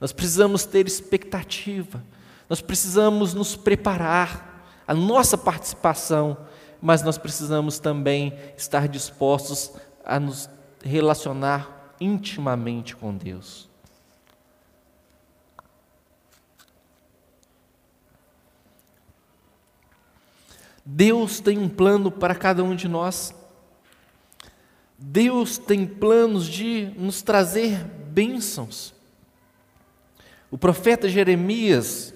Nós 0.00 0.12
precisamos 0.12 0.64
ter 0.64 0.86
expectativa, 0.86 2.02
nós 2.48 2.60
precisamos 2.60 3.34
nos 3.34 3.54
preparar, 3.54 4.48
a 4.90 4.94
nossa 4.94 5.38
participação, 5.38 6.36
mas 6.80 7.02
nós 7.02 7.18
precisamos 7.18 7.78
também 7.78 8.32
estar 8.56 8.88
dispostos 8.88 9.72
a 10.04 10.18
nos 10.18 10.48
relacionar 10.82 11.94
intimamente 12.00 12.96
com 12.96 13.14
Deus. 13.14 13.68
Deus 20.84 21.38
tem 21.38 21.58
um 21.58 21.68
plano 21.68 22.10
para 22.10 22.34
cada 22.34 22.64
um 22.64 22.74
de 22.74 22.88
nós. 22.88 23.34
Deus 24.98 25.56
tem 25.56 25.86
planos 25.86 26.46
de 26.46 26.92
nos 26.96 27.22
trazer 27.22 27.84
bênçãos. 27.84 28.92
O 30.50 30.58
profeta 30.58 31.08
Jeremias, 31.08 32.12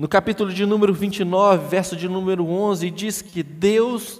no 0.00 0.08
capítulo 0.08 0.50
de 0.50 0.64
número 0.64 0.94
29, 0.94 1.68
verso 1.68 1.94
de 1.94 2.08
número 2.08 2.46
11, 2.46 2.90
diz 2.90 3.20
que 3.20 3.42
Deus 3.42 4.18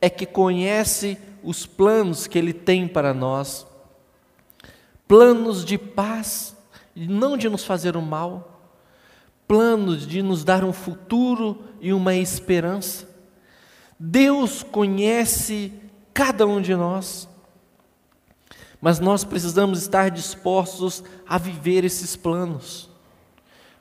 é 0.00 0.08
que 0.08 0.24
conhece 0.24 1.18
os 1.42 1.66
planos 1.66 2.26
que 2.26 2.38
Ele 2.38 2.54
tem 2.54 2.88
para 2.88 3.12
nós 3.12 3.66
planos 5.06 5.62
de 5.62 5.76
paz, 5.76 6.56
não 6.96 7.36
de 7.36 7.50
nos 7.50 7.66
fazer 7.66 7.98
o 7.98 8.00
mal, 8.00 8.62
planos 9.46 10.06
de 10.06 10.22
nos 10.22 10.42
dar 10.42 10.64
um 10.64 10.72
futuro 10.72 11.64
e 11.82 11.92
uma 11.92 12.14
esperança. 12.14 13.06
Deus 13.98 14.62
conhece 14.62 15.70
cada 16.14 16.46
um 16.46 16.62
de 16.62 16.74
nós, 16.74 17.28
mas 18.80 18.98
nós 18.98 19.22
precisamos 19.22 19.82
estar 19.82 20.10
dispostos 20.10 21.04
a 21.28 21.36
viver 21.36 21.84
esses 21.84 22.16
planos. 22.16 22.89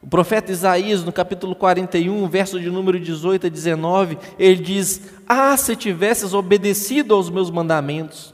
O 0.01 0.07
profeta 0.07 0.51
Isaías, 0.51 1.03
no 1.03 1.11
capítulo 1.11 1.53
41, 1.53 2.25
verso 2.29 2.57
de 2.57 2.69
número 2.69 2.97
18 2.97 3.47
a 3.47 3.49
19, 3.49 4.17
ele 4.37 4.61
diz: 4.61 5.01
Ah, 5.27 5.57
se 5.57 5.75
tivesses 5.75 6.33
obedecido 6.33 7.13
aos 7.13 7.29
meus 7.29 7.51
mandamentos, 7.51 8.33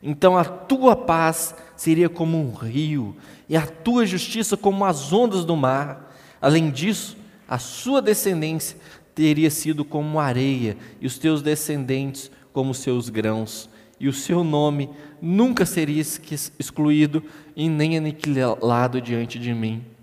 então 0.00 0.38
a 0.38 0.44
tua 0.44 0.94
paz 0.94 1.52
seria 1.76 2.08
como 2.08 2.38
um 2.38 2.52
rio, 2.52 3.16
e 3.48 3.56
a 3.56 3.66
tua 3.66 4.06
justiça 4.06 4.56
como 4.56 4.84
as 4.84 5.12
ondas 5.12 5.44
do 5.44 5.56
mar. 5.56 6.14
Além 6.40 6.70
disso, 6.70 7.16
a 7.48 7.58
sua 7.58 8.00
descendência 8.00 8.78
teria 9.16 9.50
sido 9.50 9.84
como 9.84 10.20
areia, 10.20 10.76
e 11.00 11.06
os 11.06 11.18
teus 11.18 11.42
descendentes 11.42 12.30
como 12.52 12.72
seus 12.72 13.08
grãos, 13.08 13.68
e 13.98 14.06
o 14.06 14.12
seu 14.12 14.44
nome 14.44 14.88
nunca 15.20 15.66
seria 15.66 16.00
excluído 16.00 17.20
e 17.56 17.68
nem 17.68 17.96
aniquilado 17.96 19.00
diante 19.00 19.40
de 19.40 19.52
mim. 19.52 19.93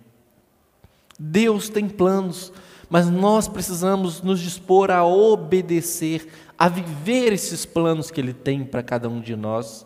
Deus 1.23 1.69
tem 1.69 1.87
planos, 1.87 2.51
mas 2.89 3.09
nós 3.09 3.47
precisamos 3.47 4.21
nos 4.21 4.39
dispor 4.39 4.89
a 4.91 5.05
obedecer, 5.05 6.27
a 6.57 6.67
viver 6.67 7.33
esses 7.33 7.65
planos 7.65 8.09
que 8.09 8.19
Ele 8.19 8.33
tem 8.33 8.63
para 8.63 8.81
cada 8.81 9.07
um 9.07 9.21
de 9.21 9.35
nós. 9.35 9.85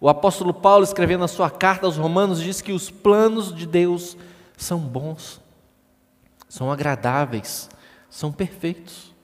O 0.00 0.08
apóstolo 0.08 0.54
Paulo, 0.54 0.84
escrevendo 0.84 1.24
a 1.24 1.28
sua 1.28 1.50
carta 1.50 1.86
aos 1.86 1.96
Romanos, 1.96 2.40
diz 2.40 2.60
que 2.60 2.72
os 2.72 2.90
planos 2.90 3.54
de 3.54 3.66
Deus 3.66 4.16
são 4.56 4.78
bons 4.78 5.40
são 6.48 6.72
agradáveis, 6.72 7.68
são 8.08 8.32
perfeitos. 8.32 9.14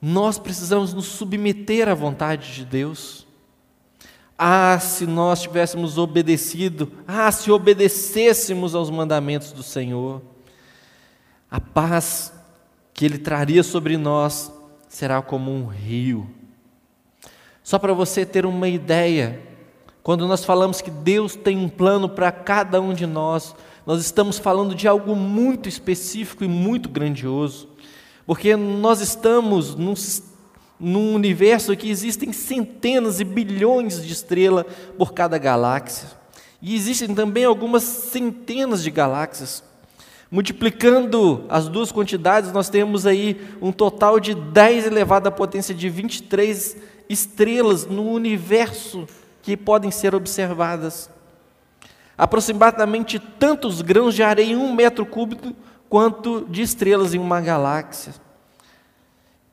Nós 0.00 0.38
precisamos 0.38 0.92
nos 0.92 1.06
submeter 1.06 1.88
à 1.88 1.94
vontade 1.94 2.52
de 2.52 2.64
Deus. 2.64 3.23
Ah, 4.36 4.78
se 4.80 5.06
nós 5.06 5.42
tivéssemos 5.42 5.96
obedecido, 5.96 6.90
ah, 7.06 7.30
se 7.30 7.50
obedecêssemos 7.50 8.74
aos 8.74 8.90
mandamentos 8.90 9.52
do 9.52 9.62
Senhor, 9.62 10.20
a 11.50 11.60
paz 11.60 12.32
que 12.92 13.04
Ele 13.04 13.18
traria 13.18 13.62
sobre 13.62 13.96
nós 13.96 14.52
será 14.88 15.22
como 15.22 15.52
um 15.52 15.66
rio. 15.66 16.28
Só 17.62 17.78
para 17.78 17.92
você 17.92 18.26
ter 18.26 18.44
uma 18.44 18.68
ideia, 18.68 19.40
quando 20.02 20.26
nós 20.28 20.44
falamos 20.44 20.80
que 20.80 20.90
Deus 20.90 21.34
tem 21.34 21.56
um 21.56 21.68
plano 21.68 22.08
para 22.08 22.30
cada 22.30 22.80
um 22.80 22.92
de 22.92 23.06
nós, 23.06 23.54
nós 23.86 24.00
estamos 24.00 24.38
falando 24.38 24.74
de 24.74 24.88
algo 24.88 25.14
muito 25.14 25.68
específico 25.68 26.44
e 26.44 26.48
muito 26.48 26.88
grandioso, 26.88 27.68
porque 28.26 28.56
nós 28.56 29.00
estamos 29.00 29.74
num, 29.74 29.94
num 30.78 31.14
universo 31.14 31.76
que 31.76 31.90
existem 31.90 32.32
centenas 32.32 33.20
e 33.20 33.24
bilhões 33.24 34.02
de 34.02 34.12
estrelas 34.12 34.66
por 34.98 35.12
cada 35.12 35.38
galáxia, 35.38 36.08
e 36.60 36.74
existem 36.74 37.14
também 37.14 37.44
algumas 37.44 37.82
centenas 37.82 38.82
de 38.82 38.90
galáxias. 38.90 39.62
Multiplicando 40.30 41.44
as 41.48 41.68
duas 41.68 41.92
quantidades, 41.92 42.50
nós 42.50 42.68
temos 42.68 43.06
aí 43.06 43.40
um 43.60 43.70
total 43.70 44.18
de 44.18 44.34
10 44.34 44.86
elevado 44.86 45.28
à 45.28 45.30
potência 45.30 45.74
de 45.74 45.88
23 45.88 46.76
estrelas 47.08 47.86
no 47.86 48.10
universo 48.10 49.06
que 49.42 49.56
podem 49.56 49.90
ser 49.90 50.14
observadas 50.14 51.10
aproximadamente 52.16 53.18
tantos 53.18 53.82
grãos 53.82 54.14
de 54.14 54.22
areia 54.22 54.52
em 54.52 54.56
um 54.56 54.72
metro 54.72 55.04
cúbico 55.04 55.52
quanto 55.88 56.46
de 56.48 56.62
estrelas 56.62 57.14
em 57.14 57.18
uma 57.18 57.40
galáxia. 57.40 58.14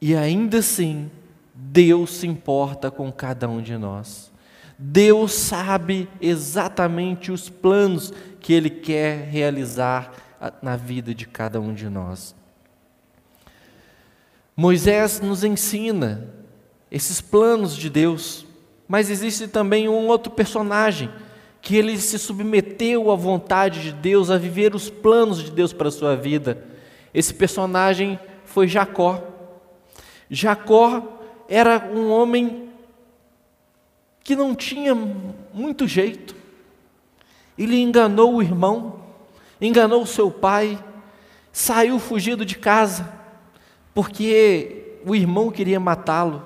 E 0.01 0.15
ainda 0.15 0.57
assim, 0.57 1.11
Deus 1.53 2.11
se 2.15 2.27
importa 2.27 2.89
com 2.89 3.11
cada 3.11 3.47
um 3.47 3.61
de 3.61 3.77
nós. 3.77 4.31
Deus 4.77 5.33
sabe 5.33 6.09
exatamente 6.19 7.31
os 7.31 7.49
planos 7.49 8.11
que 8.39 8.51
Ele 8.51 8.69
quer 8.69 9.27
realizar 9.27 10.11
na 10.61 10.75
vida 10.75 11.13
de 11.13 11.27
cada 11.27 11.61
um 11.61 11.73
de 11.73 11.87
nós. 11.87 12.35
Moisés 14.55 15.19
nos 15.21 15.43
ensina 15.43 16.27
esses 16.89 17.21
planos 17.21 17.75
de 17.75 17.89
Deus, 17.89 18.45
mas 18.87 19.09
existe 19.09 19.47
também 19.47 19.87
um 19.87 20.07
outro 20.07 20.31
personagem 20.31 21.09
que 21.61 21.75
ele 21.75 21.95
se 21.97 22.17
submeteu 22.17 23.11
à 23.11 23.15
vontade 23.15 23.81
de 23.81 23.93
Deus, 23.93 24.31
a 24.31 24.37
viver 24.37 24.75
os 24.75 24.89
planos 24.89 25.43
de 25.43 25.51
Deus 25.51 25.71
para 25.71 25.87
a 25.87 25.91
sua 25.91 26.15
vida. 26.15 26.65
Esse 27.13 27.33
personagem 27.33 28.19
foi 28.43 28.67
Jacó. 28.67 29.30
Jacó 30.33 31.19
era 31.49 31.91
um 31.93 32.09
homem 32.09 32.69
que 34.23 34.33
não 34.33 34.55
tinha 34.55 34.95
muito 35.53 35.85
jeito. 35.85 36.33
Ele 37.57 37.77
enganou 37.81 38.35
o 38.35 38.41
irmão, 38.41 39.01
enganou 39.59 40.05
seu 40.05 40.31
pai, 40.31 40.81
saiu 41.51 41.99
fugido 41.99 42.45
de 42.45 42.57
casa, 42.57 43.11
porque 43.93 44.99
o 45.05 45.13
irmão 45.13 45.51
queria 45.51 45.81
matá-lo. 45.81 46.41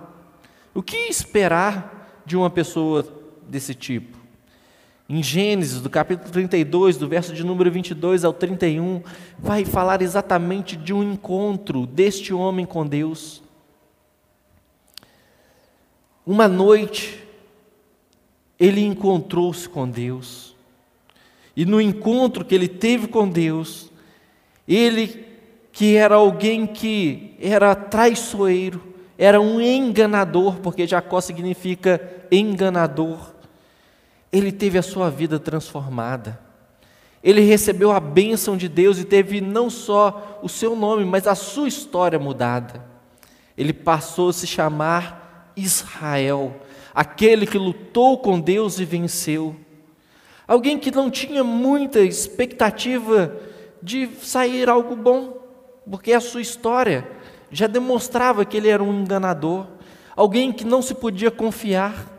O 0.73 0.81
que 0.81 0.97
esperar 0.97 2.23
de 2.25 2.35
uma 2.35 2.49
pessoa 2.49 3.05
desse 3.47 3.75
tipo? 3.75 4.17
Em 5.07 5.21
Gênesis, 5.21 5.79
do 5.79 5.91
capítulo 5.91 6.31
32, 6.31 6.97
do 6.97 7.07
verso 7.07 7.31
de 7.31 7.45
número 7.45 7.69
22 7.69 8.25
ao 8.25 8.33
31, 8.33 9.03
vai 9.37 9.63
falar 9.63 10.01
exatamente 10.01 10.75
de 10.75 10.91
um 10.91 11.03
encontro 11.03 11.85
deste 11.85 12.33
homem 12.33 12.65
com 12.65 12.83
Deus. 12.87 13.44
Uma 16.25 16.47
noite, 16.47 17.23
ele 18.59 18.81
encontrou-se 18.81 19.67
com 19.67 19.87
Deus. 19.87 20.55
E 21.55 21.65
no 21.65 21.79
encontro 21.79 22.43
que 22.43 22.55
ele 22.55 22.67
teve 22.67 23.07
com 23.07 23.29
Deus, 23.29 23.91
ele, 24.67 25.25
que 25.71 25.95
era 25.95 26.15
alguém 26.15 26.65
que 26.65 27.35
era 27.39 27.75
traiçoeiro, 27.75 28.93
era 29.17 29.39
um 29.39 29.61
enganador, 29.61 30.55
porque 30.57 30.87
Jacó 30.87 31.21
significa 31.21 32.01
enganador 32.31 33.35
ele 34.37 34.51
teve 34.51 34.77
a 34.77 34.83
sua 34.83 35.09
vida 35.09 35.39
transformada. 35.39 36.37
Ele 37.23 37.39
recebeu 37.39 37.91
a 37.91 38.01
bênção 38.01 38.57
de 38.57 38.67
Deus 38.67 38.99
e 38.99 39.05
teve 39.05 39.39
não 39.39 39.69
só 39.69 40.39
o 40.43 40.49
seu 40.49 40.75
nome, 40.75 41.05
mas 41.05 41.25
a 41.25 41.33
sua 41.33 41.69
história 41.69 42.19
mudada. 42.19 42.85
Ele 43.57 43.71
passou 43.71 44.29
a 44.29 44.33
se 44.33 44.45
chamar 44.45 45.24
Israel, 45.55 46.55
aquele 46.93 47.45
que 47.45 47.57
lutou 47.57 48.17
com 48.17 48.39
Deus 48.39 48.79
e 48.79 48.85
venceu. 48.85 49.55
Alguém 50.47 50.77
que 50.77 50.91
não 50.91 51.09
tinha 51.09 51.43
muita 51.43 51.99
expectativa 51.99 53.35
de 53.81 54.07
sair 54.21 54.69
algo 54.69 54.95
bom, 54.95 55.37
porque 55.89 56.13
a 56.13 56.19
sua 56.19 56.41
história 56.41 57.07
já 57.51 57.67
demonstrava 57.67 58.45
que 58.45 58.57
ele 58.57 58.69
era 58.69 58.83
um 58.83 59.01
enganador, 59.01 59.67
alguém 60.15 60.51
que 60.51 60.63
não 60.63 60.81
se 60.81 60.93
podia 60.93 61.31
confiar, 61.31 62.11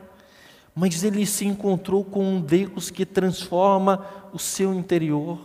mas 0.74 1.02
ele 1.02 1.24
se 1.24 1.46
encontrou 1.46 2.04
com 2.04 2.22
um 2.22 2.40
Deus 2.40 2.90
que 2.90 3.06
transforma 3.06 4.04
o 4.32 4.38
seu 4.38 4.74
interior, 4.74 5.38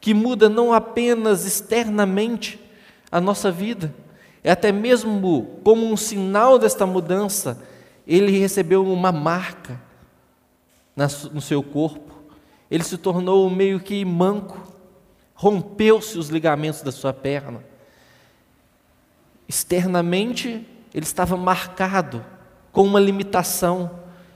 que 0.00 0.14
muda 0.14 0.48
não 0.48 0.72
apenas 0.72 1.44
externamente 1.44 2.58
a 3.10 3.20
nossa 3.20 3.50
vida, 3.50 3.94
é 4.44 4.50
até 4.50 4.72
mesmo 4.72 5.60
como 5.62 5.86
um 5.86 5.96
sinal 5.96 6.58
desta 6.58 6.84
mudança, 6.84 7.62
ele 8.06 8.38
recebeu 8.38 8.84
uma 8.84 9.12
marca 9.12 9.80
no 11.32 11.40
seu 11.40 11.62
corpo, 11.62 12.12
ele 12.70 12.82
se 12.82 12.98
tornou 12.98 13.48
meio 13.48 13.80
que 13.80 14.04
manco, 14.04 14.60
rompeu-se 15.34 16.18
os 16.18 16.28
ligamentos 16.28 16.82
da 16.82 16.92
sua 16.92 17.12
perna. 17.12 17.64
Externamente, 19.48 20.66
ele 20.94 21.04
estava 21.04 21.36
marcado 21.36 22.24
com 22.72 22.82
uma 22.82 23.00
limitação, 23.00 23.90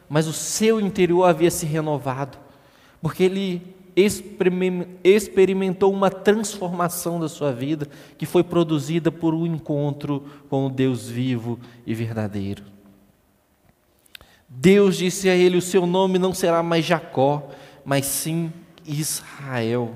mas 0.09 0.27
o 0.27 0.33
seu 0.33 0.81
interior 0.81 1.25
havia 1.25 1.51
se 1.51 1.67
renovado, 1.67 2.39
porque 3.01 3.25
ele 3.25 3.76
experimentou 3.97 5.91
uma 5.91 6.11
transformação 6.11 7.19
da 7.19 7.31
sua 7.31 7.51
vida 7.51 7.89
que 8.19 8.27
foi 8.27 8.45
produzida 8.45 9.11
por 9.11 9.33
um 9.33 9.47
encontro 9.47 10.23
com 10.51 10.67
o 10.67 10.71
Deus 10.71 11.09
vivo 11.09 11.59
e 11.87 11.95
verdadeiro. 11.95 12.63
Deus 14.47 14.99
disse 14.99 15.31
a 15.31 15.35
ele: 15.35 15.57
O 15.57 15.63
seu 15.63 15.87
nome 15.87 16.19
não 16.19 16.35
será 16.35 16.63
mais 16.63 16.85
Jacó, 16.85 17.49
mas 17.85 18.05
sim 18.05 18.53
Israel. 18.85 19.95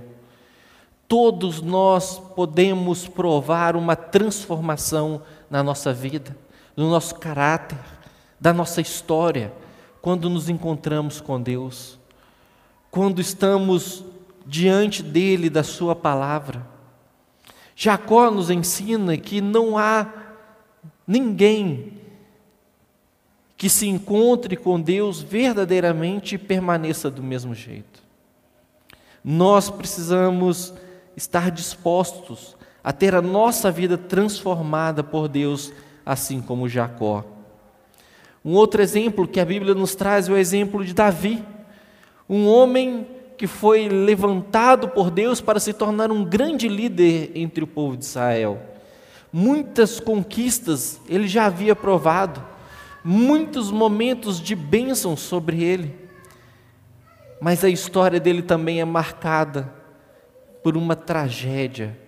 Todos 1.07 1.61
nós 1.61 2.19
podemos 2.35 3.07
provar 3.07 3.77
uma 3.77 3.97
transformação 3.97 5.23
na 5.51 5.63
nossa 5.63 5.93
vida, 5.93 6.35
no 6.75 6.89
nosso 6.89 7.17
caráter, 7.17 7.79
da 8.41 8.53
nossa 8.53 8.81
história, 8.81 9.53
quando 10.01 10.31
nos 10.31 10.49
encontramos 10.49 11.21
com 11.21 11.41
Deus 11.41 12.00
quando 12.91 13.21
estamos 13.21 14.05
diante 14.45 15.03
dele, 15.03 15.49
da 15.49 15.63
sua 15.63 15.95
palavra. 15.95 16.67
Jacó 17.77 18.31
nos 18.31 18.51
ensina 18.51 19.17
que 19.17 19.41
não 19.41 19.79
há 19.79 20.13
ninguém 21.07 21.95
que 23.57 23.69
se 23.69 23.87
encontre 23.87 24.57
com 24.57 24.81
Deus 24.81 25.21
verdadeiramente 25.21 26.35
e 26.35 26.39
permaneça 26.39 27.11
do 27.11 27.23
mesmo 27.23 27.55
jeito. 27.55 28.03
Nós 29.23 29.69
precisamos 29.69 30.73
estar 31.17 31.51
dispostos 31.51 32.57
a 32.83 32.93
ter 32.93 33.15
a 33.15 33.21
nossa 33.21 33.71
vida 33.71 33.99
transformada 33.99 35.05
por 35.05 35.29
Deus, 35.29 35.73
assim 36.05 36.41
como 36.41 36.69
Jacó. 36.69 37.25
Um 38.43 38.55
outro 38.55 38.81
exemplo 38.81 39.29
que 39.29 39.39
a 39.39 39.45
Bíblia 39.45 39.75
nos 39.75 39.95
traz 39.95 40.29
é 40.29 40.33
o 40.33 40.37
exemplo 40.37 40.83
de 40.85 40.95
Davi 40.95 41.45
um 42.31 42.47
homem 42.47 43.09
que 43.37 43.49
foi 43.49 43.89
levantado 43.89 44.89
por 44.91 45.11
Deus 45.11 45.41
para 45.41 45.59
se 45.59 45.73
tornar 45.73 46.13
um 46.13 46.25
grande 46.25 46.69
líder 46.69 47.33
entre 47.35 47.65
o 47.65 47.67
povo 47.67 47.97
de 47.97 48.05
Israel. 48.05 48.63
Muitas 49.33 49.99
conquistas 49.99 51.01
ele 51.09 51.27
já 51.27 51.47
havia 51.47 51.75
provado, 51.75 52.41
muitos 53.03 53.73
momentos 53.73 54.41
de 54.41 54.55
bênção 54.55 55.17
sobre 55.17 55.61
ele, 55.61 55.93
mas 57.41 57.65
a 57.65 57.69
história 57.69 58.21
dele 58.21 58.43
também 58.43 58.81
é 58.81 58.85
marcada 58.85 59.73
por 60.63 60.77
uma 60.77 60.95
tragédia 60.95 61.99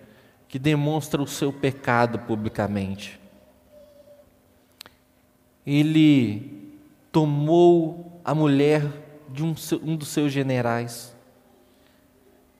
que 0.47 0.57
demonstra 0.57 1.21
o 1.21 1.27
seu 1.27 1.51
pecado 1.51 2.19
publicamente. 2.19 3.19
Ele 5.65 6.71
tomou 7.11 8.21
a 8.23 8.33
mulher 8.33 9.02
de 9.33 9.43
um, 9.43 9.55
um 9.81 9.95
dos 9.95 10.09
seus 10.09 10.31
generais. 10.31 11.13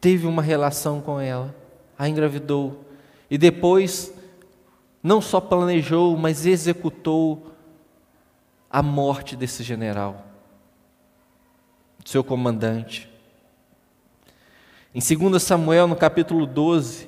Teve 0.01 0.26
uma 0.28 0.41
relação 0.41 0.99
com 0.99 1.19
ela, 1.19 1.55
a 1.97 2.09
engravidou. 2.09 2.84
E 3.30 3.38
depois, 3.38 4.13
não 5.01 5.21
só 5.21 5.39
planejou, 5.39 6.17
mas 6.17 6.45
executou 6.45 7.51
a 8.69 8.82
morte 8.82 9.36
desse 9.36 9.61
general, 9.61 10.26
seu 12.03 12.24
comandante. 12.24 13.07
Em 14.95 14.99
2 14.99 15.41
Samuel, 15.41 15.88
no 15.88 15.95
capítulo 15.95 16.45
12, 16.45 17.07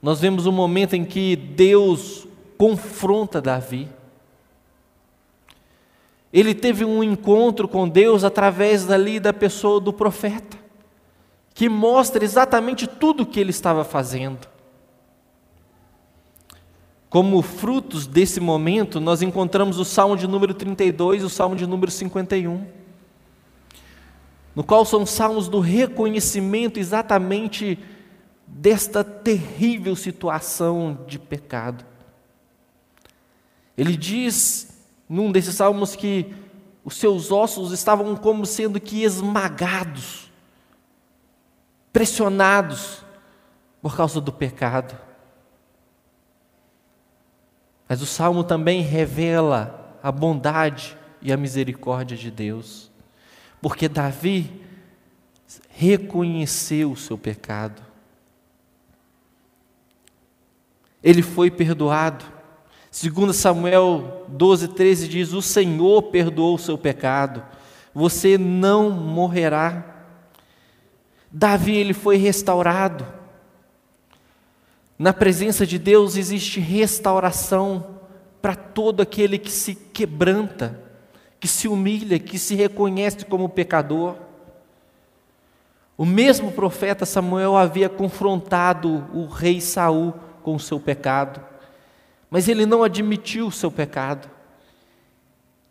nós 0.00 0.20
vemos 0.20 0.46
um 0.46 0.52
momento 0.52 0.94
em 0.94 1.04
que 1.04 1.34
Deus 1.34 2.28
confronta 2.58 3.40
Davi. 3.40 3.88
Ele 6.32 6.54
teve 6.54 6.84
um 6.84 7.02
encontro 7.02 7.68
com 7.68 7.88
Deus 7.88 8.24
através 8.24 8.84
dali 8.84 9.18
da 9.20 9.32
pessoa 9.32 9.80
do 9.80 9.92
profeta, 9.92 10.56
que 11.54 11.68
mostra 11.68 12.24
exatamente 12.24 12.86
tudo 12.86 13.22
o 13.22 13.26
que 13.26 13.40
ele 13.40 13.50
estava 13.50 13.84
fazendo. 13.84 14.48
Como 17.08 17.40
frutos 17.40 18.06
desse 18.06 18.40
momento, 18.40 19.00
nós 19.00 19.22
encontramos 19.22 19.78
o 19.78 19.84
Salmo 19.84 20.16
de 20.16 20.26
número 20.26 20.52
32 20.52 21.22
e 21.22 21.24
o 21.24 21.30
Salmo 21.30 21.56
de 21.56 21.66
número 21.66 21.90
51, 21.90 22.66
no 24.54 24.64
qual 24.64 24.84
são 24.84 25.06
salmos 25.06 25.48
do 25.48 25.60
reconhecimento 25.60 26.78
exatamente 26.78 27.78
desta 28.46 29.04
terrível 29.04 29.94
situação 29.94 31.04
de 31.06 31.18
pecado. 31.18 31.84
Ele 33.76 33.96
diz 33.96 34.75
num 35.08 35.30
desses 35.30 35.54
salmos 35.54 35.94
que 35.94 36.34
os 36.84 36.96
seus 36.96 37.32
ossos 37.32 37.72
estavam 37.72 38.14
como 38.14 38.46
sendo 38.46 38.80
que 38.80 39.02
esmagados, 39.02 40.30
pressionados 41.92 43.04
por 43.82 43.96
causa 43.96 44.20
do 44.20 44.32
pecado. 44.32 44.96
Mas 47.88 48.02
o 48.02 48.06
salmo 48.06 48.42
também 48.42 48.82
revela 48.82 49.98
a 50.02 50.10
bondade 50.10 50.96
e 51.22 51.32
a 51.32 51.36
misericórdia 51.36 52.16
de 52.16 52.30
Deus, 52.30 52.90
porque 53.60 53.88
Davi 53.88 54.62
reconheceu 55.70 56.92
o 56.92 56.96
seu 56.96 57.18
pecado. 57.18 57.82
Ele 61.02 61.22
foi 61.22 61.50
perdoado, 61.50 62.24
Segundo 62.90 63.32
Samuel 63.32 64.24
12, 64.28 64.68
13 64.68 65.08
diz: 65.08 65.32
O 65.32 65.42
Senhor 65.42 66.04
perdoou 66.04 66.54
o 66.54 66.58
seu 66.58 66.78
pecado, 66.78 67.42
você 67.94 68.38
não 68.38 68.90
morrerá. 68.90 69.94
Davi 71.30 71.76
ele 71.76 71.92
foi 71.92 72.16
restaurado. 72.16 73.06
Na 74.98 75.12
presença 75.12 75.66
de 75.66 75.78
Deus 75.78 76.16
existe 76.16 76.58
restauração 76.58 77.96
para 78.40 78.54
todo 78.54 79.02
aquele 79.02 79.38
que 79.38 79.50
se 79.50 79.74
quebranta, 79.74 80.80
que 81.38 81.46
se 81.48 81.68
humilha, 81.68 82.18
que 82.18 82.38
se 82.38 82.54
reconhece 82.54 83.24
como 83.26 83.48
pecador. 83.48 84.16
O 85.98 86.04
mesmo 86.04 86.52
profeta 86.52 87.04
Samuel 87.04 87.56
havia 87.56 87.88
confrontado 87.88 89.06
o 89.12 89.26
rei 89.26 89.60
Saul 89.60 90.14
com 90.42 90.54
o 90.54 90.60
seu 90.60 90.78
pecado. 90.78 91.42
Mas 92.30 92.48
ele 92.48 92.66
não 92.66 92.82
admitiu 92.82 93.46
o 93.46 93.52
seu 93.52 93.70
pecado. 93.70 94.28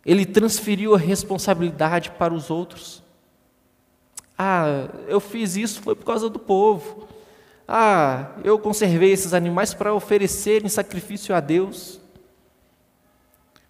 Ele 0.04 0.24
transferiu 0.24 0.94
a 0.94 0.98
responsabilidade 0.98 2.10
para 2.12 2.32
os 2.32 2.50
outros. 2.50 3.02
Ah, 4.38 4.88
eu 5.08 5.18
fiz 5.20 5.56
isso 5.56 5.80
foi 5.80 5.94
por 5.94 6.04
causa 6.04 6.28
do 6.28 6.38
povo. 6.38 7.08
Ah, 7.66 8.30
eu 8.44 8.58
conservei 8.58 9.12
esses 9.12 9.34
animais 9.34 9.74
para 9.74 9.94
oferecer 9.94 10.64
em 10.64 10.68
sacrifício 10.68 11.34
a 11.34 11.40
Deus. 11.40 12.00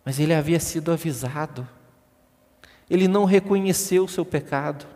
Mas 0.05 0.21
ele 0.21 0.35
havia 0.35 0.61
sido 0.61 0.93
avisado. 0.93 1.67
Ele 2.89 3.09
não 3.09 3.25
reconheceu 3.25 4.05
o 4.05 4.09
seu 4.09 4.25
pecado. 4.25 4.87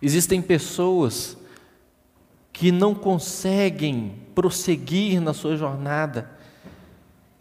Existem 0.00 0.42
pessoas 0.42 1.36
que 2.62 2.70
não 2.70 2.94
conseguem 2.94 4.12
prosseguir 4.36 5.20
na 5.20 5.34
sua 5.34 5.56
jornada, 5.56 6.30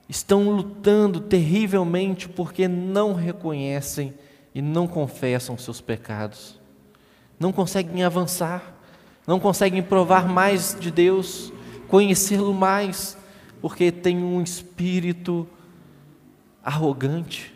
estão 0.10 0.50
lutando 0.50 1.20
terrivelmente 1.20 2.28
porque 2.28 2.68
não 2.68 3.14
reconhecem 3.14 4.16
e 4.52 4.64
não 4.64 4.88
confessam 4.88 5.56
seus 5.60 5.80
pecados, 5.80 6.60
não 7.40 7.52
conseguem 7.52 8.04
avançar, 8.04 8.74
não 9.28 9.40
conseguem 9.40 9.84
provar 9.84 10.28
mais 10.28 10.76
de 10.80 10.90
Deus, 10.90 11.54
conhecê-lo 11.88 12.52
mais, 12.52 13.16
porque 13.62 13.92
tem 13.92 14.24
um 14.24 14.42
espírito 14.42 15.48
arrogante. 16.64 17.54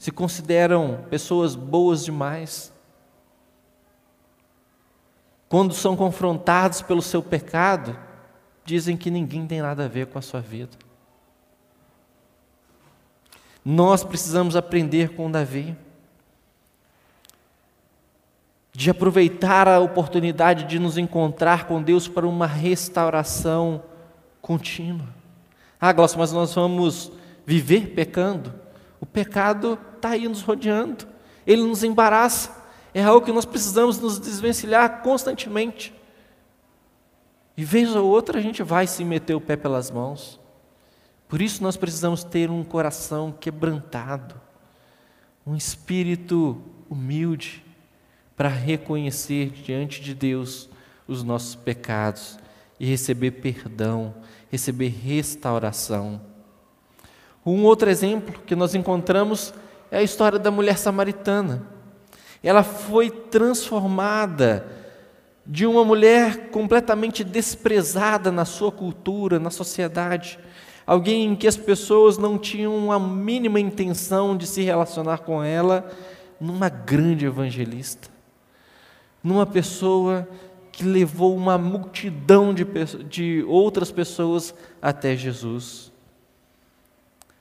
se 0.00 0.10
consideram 0.10 1.04
pessoas 1.08 1.54
boas 1.54 2.04
demais. 2.04 2.72
Quando 5.48 5.74
são 5.74 5.96
confrontados 5.96 6.82
pelo 6.82 7.02
seu 7.02 7.22
pecado, 7.22 7.96
dizem 8.64 8.96
que 8.96 9.10
ninguém 9.10 9.46
tem 9.46 9.62
nada 9.62 9.84
a 9.84 9.88
ver 9.88 10.06
com 10.06 10.18
a 10.18 10.22
sua 10.22 10.40
vida. 10.40 10.76
Nós 13.64 14.04
precisamos 14.04 14.56
aprender 14.56 15.10
com 15.10 15.30
Davi, 15.30 15.76
de 18.72 18.90
aproveitar 18.90 19.66
a 19.66 19.80
oportunidade 19.80 20.64
de 20.64 20.78
nos 20.78 20.98
encontrar 20.98 21.66
com 21.66 21.82
Deus 21.82 22.06
para 22.06 22.26
uma 22.26 22.46
restauração 22.46 23.82
contínua. 24.42 25.08
Ah, 25.80 25.92
Glaucio, 25.92 26.18
mas 26.18 26.30
nós 26.30 26.54
vamos 26.54 27.10
viver 27.46 27.94
pecando? 27.94 28.52
O 29.00 29.06
pecado 29.06 29.78
está 29.96 30.10
aí 30.10 30.28
nos 30.28 30.42
rodeando, 30.42 31.06
ele 31.46 31.62
nos 31.62 31.82
embaraça, 31.82 32.55
é 32.98 33.02
algo 33.02 33.26
que 33.26 33.32
nós 33.32 33.44
precisamos 33.44 34.00
nos 34.00 34.18
desvencilhar 34.18 35.02
constantemente. 35.02 35.92
E 37.54 37.62
vez 37.62 37.94
ou 37.94 38.08
outra 38.08 38.38
a 38.38 38.42
gente 38.42 38.62
vai 38.62 38.86
se 38.86 39.04
meter 39.04 39.34
o 39.34 39.40
pé 39.40 39.54
pelas 39.54 39.90
mãos. 39.90 40.40
Por 41.28 41.42
isso 41.42 41.62
nós 41.62 41.76
precisamos 41.76 42.24
ter 42.24 42.50
um 42.50 42.64
coração 42.64 43.30
quebrantado, 43.38 44.40
um 45.46 45.54
espírito 45.54 46.58
humilde, 46.88 47.62
para 48.34 48.48
reconhecer 48.48 49.50
diante 49.50 50.00
de 50.00 50.14
Deus 50.14 50.66
os 51.06 51.22
nossos 51.22 51.54
pecados 51.54 52.38
e 52.80 52.86
receber 52.86 53.32
perdão, 53.32 54.14
receber 54.50 54.88
restauração. 54.88 56.18
Um 57.44 57.62
outro 57.64 57.90
exemplo 57.90 58.40
que 58.46 58.56
nós 58.56 58.74
encontramos 58.74 59.52
é 59.90 59.98
a 59.98 60.02
história 60.02 60.38
da 60.38 60.50
mulher 60.50 60.78
samaritana. 60.78 61.75
Ela 62.42 62.62
foi 62.62 63.10
transformada 63.10 64.66
de 65.46 65.66
uma 65.66 65.84
mulher 65.84 66.48
completamente 66.50 67.22
desprezada 67.22 68.32
na 68.32 68.44
sua 68.44 68.72
cultura, 68.72 69.38
na 69.38 69.50
sociedade, 69.50 70.38
alguém 70.86 71.26
em 71.26 71.36
que 71.36 71.46
as 71.46 71.56
pessoas 71.56 72.18
não 72.18 72.36
tinham 72.36 72.90
a 72.90 72.98
mínima 72.98 73.60
intenção 73.60 74.36
de 74.36 74.46
se 74.46 74.62
relacionar 74.62 75.18
com 75.18 75.42
ela, 75.42 75.88
numa 76.40 76.68
grande 76.68 77.24
evangelista, 77.24 78.08
numa 79.22 79.46
pessoa 79.46 80.28
que 80.70 80.84
levou 80.84 81.34
uma 81.34 81.56
multidão 81.56 82.52
de, 82.52 82.64
de 83.08 83.44
outras 83.48 83.90
pessoas 83.90 84.54
até 84.82 85.16
Jesus. 85.16 85.90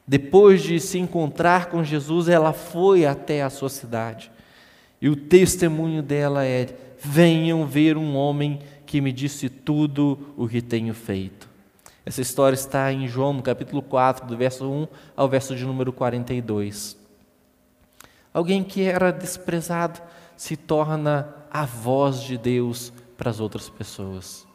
Depois 0.08 0.62
de 0.62 0.80
se 0.80 1.00
encontrar 1.00 1.66
com 1.66 1.84
Jesus, 1.84 2.30
ela 2.30 2.54
foi 2.54 3.06
até 3.06 3.42
a 3.42 3.50
sua 3.50 3.70
cidade. 3.70 4.32
E 5.06 5.10
o 5.10 5.16
testemunho 5.16 6.02
dela 6.02 6.44
é: 6.44 6.68
venham 6.98 7.64
ver 7.68 7.96
um 7.96 8.16
homem 8.16 8.58
que 8.88 9.00
me 9.00 9.12
disse 9.12 9.50
tudo 9.50 10.34
o 10.36 10.48
que 10.48 10.64
tenho 10.64 10.96
feito. 10.96 11.48
Essa 12.04 12.22
história 12.22 12.56
está 12.56 12.92
em 12.92 13.08
João, 13.08 13.32
no 13.32 13.44
capítulo 13.44 13.84
4, 13.84 14.26
do 14.26 14.36
verso 14.36 14.68
1 14.68 14.88
ao 15.16 15.30
verso 15.30 15.56
de 15.56 15.64
número 15.64 15.94
42. 15.94 16.98
Alguém 18.34 18.64
que 18.64 18.82
era 18.82 19.12
desprezado 19.12 20.02
se 20.36 20.58
torna 20.58 21.36
a 21.52 21.66
voz 21.66 22.22
de 22.22 22.36
Deus 22.36 22.92
para 23.16 23.30
as 23.30 23.40
outras 23.40 23.70
pessoas. 23.70 24.48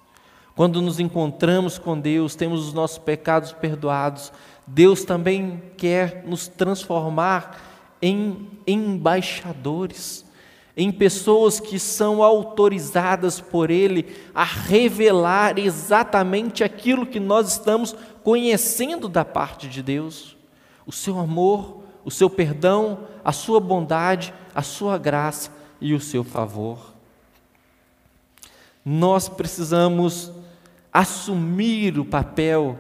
Quando 0.57 0.83
nos 0.83 0.99
encontramos 0.99 1.79
com 1.79 1.97
Deus, 1.97 2.35
temos 2.35 2.67
os 2.67 2.73
nossos 2.73 2.99
pecados 2.99 3.53
perdoados, 3.53 4.33
Deus 4.67 5.05
também 5.05 5.63
quer 5.77 6.25
nos 6.27 6.49
transformar 6.49 7.57
em 8.03 8.49
embaixadores, 8.67 10.29
em 10.81 10.91
pessoas 10.91 11.61
que 11.61 11.79
são 11.79 12.23
autorizadas 12.23 13.39
por 13.39 13.71
Ele 13.71 14.17
a 14.35 14.45
revelar 14.45 15.59
exatamente 15.59 16.65
aquilo 16.65 17.05
que 17.05 17.21
nós 17.21 17.53
estamos 17.53 17.95
conhecendo 18.25 19.07
da 19.07 19.23
parte 19.23 19.69
de 19.69 19.83
Deus: 19.83 20.39
o 20.87 20.93
seu 20.93 21.19
amor, 21.19 21.83
o 22.03 22.11
seu 22.11 22.31
perdão, 22.31 23.01
a 23.23 23.31
sua 23.31 23.61
bondade, 23.61 24.33
a 24.55 24.63
sua 24.63 24.97
graça 24.97 25.51
e 25.83 25.93
o 25.93 26.01
seu 26.01 26.25
favor. 26.25 26.95
Nós 28.83 29.29
precisamos 29.29 30.33
assumir 30.91 31.99
o 31.99 32.07
papel 32.07 32.79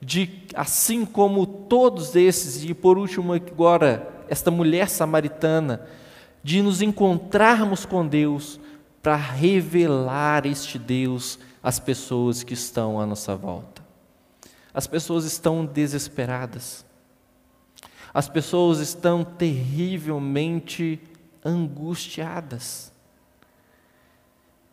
de, 0.00 0.46
assim 0.54 1.04
como 1.04 1.44
todos 1.44 2.16
esses, 2.16 2.64
e 2.64 2.72
por 2.72 2.96
último 2.96 3.34
agora, 3.34 4.24
esta 4.26 4.50
mulher 4.50 4.88
samaritana, 4.88 5.86
de 6.42 6.62
nos 6.62 6.82
encontrarmos 6.82 7.84
com 7.84 8.06
Deus 8.06 8.58
para 9.02 9.16
revelar 9.16 10.46
este 10.46 10.78
Deus 10.78 11.38
às 11.62 11.78
pessoas 11.78 12.42
que 12.42 12.54
estão 12.54 13.00
à 13.00 13.06
nossa 13.06 13.36
volta. 13.36 13.82
As 14.74 14.86
pessoas 14.86 15.24
estão 15.24 15.64
desesperadas. 15.64 16.84
As 18.14 18.28
pessoas 18.28 18.78
estão 18.78 19.24
terrivelmente 19.24 21.00
angustiadas. 21.44 22.92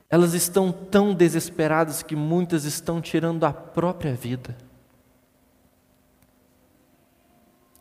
Elas 0.10 0.34
estão 0.34 0.72
tão 0.72 1.14
desesperadas 1.14 2.02
que 2.02 2.16
muitas 2.16 2.64
estão 2.66 3.00
tirando 3.00 3.44
a 3.44 3.54
própria 3.54 4.14
vida. 4.14 4.58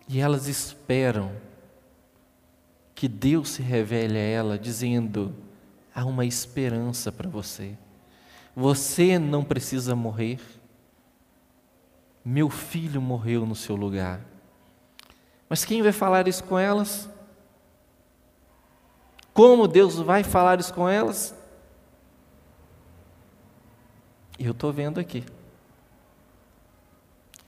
E 0.07 0.21
elas 0.21 0.47
esperam 0.47 1.33
que 2.99 3.07
Deus 3.07 3.51
se 3.51 3.63
revele 3.63 4.19
a 4.19 4.23
ela, 4.23 4.59
dizendo: 4.59 5.33
há 5.95 6.05
uma 6.05 6.27
esperança 6.27 7.13
para 7.13 7.31
você. 7.31 7.79
Você 8.57 9.21
não 9.21 9.45
precisa 9.45 9.95
morrer. 9.95 10.41
Meu 12.25 12.51
filho 12.51 13.01
morreu 13.01 13.47
no 13.47 13.55
seu 13.55 13.77
lugar. 13.77 14.21
Mas 15.49 15.65
quem 15.65 15.81
vai 15.81 15.93
falar 15.93 16.27
isso 16.27 16.43
com 16.43 16.59
elas? 16.59 17.09
Como 19.33 19.69
Deus 19.69 19.95
vai 20.01 20.25
falar 20.25 20.59
isso 20.59 20.75
com 20.75 20.89
elas? 20.89 21.33
Eu 24.37 24.51
estou 24.51 24.73
vendo 24.73 24.99
aqui, 24.99 25.25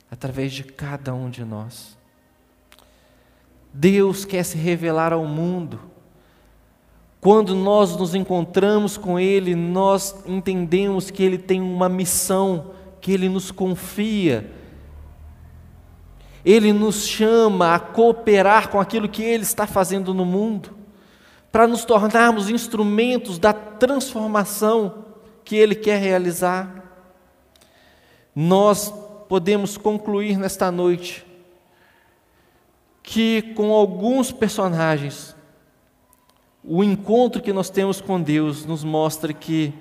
através 0.09 0.53
de 0.53 0.63
cada 0.63 1.13
um 1.13 1.29
de 1.29 1.45
nós. 1.45 1.99
Deus 3.73 4.25
quer 4.25 4.45
se 4.45 4.57
revelar 4.57 5.13
ao 5.13 5.25
mundo. 5.25 5.81
Quando 7.21 7.55
nós 7.55 7.97
nos 7.97 8.15
encontramos 8.15 8.97
com 8.97 9.19
Ele, 9.19 9.55
nós 9.55 10.15
entendemos 10.27 11.11
que 11.11 11.23
Ele 11.23 11.39
tem 11.39 11.61
uma 11.61 11.89
missão, 11.89 12.73
que 13.01 13.13
Ele 13.13 13.29
nos 13.29 13.51
confia. 13.51 14.51
Ele 16.45 16.73
nos 16.73 17.07
chama 17.07 17.75
a 17.75 17.79
cooperar 17.79 18.71
com 18.71 18.81
aquilo 18.81 19.09
que 19.09 19.23
Ele 19.23 19.43
está 19.43 19.67
fazendo 19.67 20.15
no 20.15 20.25
mundo, 20.25 20.71
para 21.53 21.67
nos 21.67 21.85
tornarmos 21.85 22.49
instrumentos 22.49 23.39
da 23.39 23.53
transformação 23.53 25.05
que 25.45 25.57
Ele 25.57 25.75
quer 25.75 26.01
realizar. 26.01 26.85
Nós 28.35 28.93
podemos 29.29 29.77
concluir 29.77 30.39
nesta 30.39 30.71
noite 30.73 31.30
que 33.11 33.43
com 33.57 33.73
alguns 33.73 34.31
personagens, 34.31 35.35
o 36.63 36.85
encontro 36.85 37.43
que 37.43 37.53
nós 37.53 37.69
temos 37.69 38.01
com 38.01 38.23
Deus 38.23 38.65
nos 38.65 38.85
mostra 38.85 39.33
que 39.33 39.75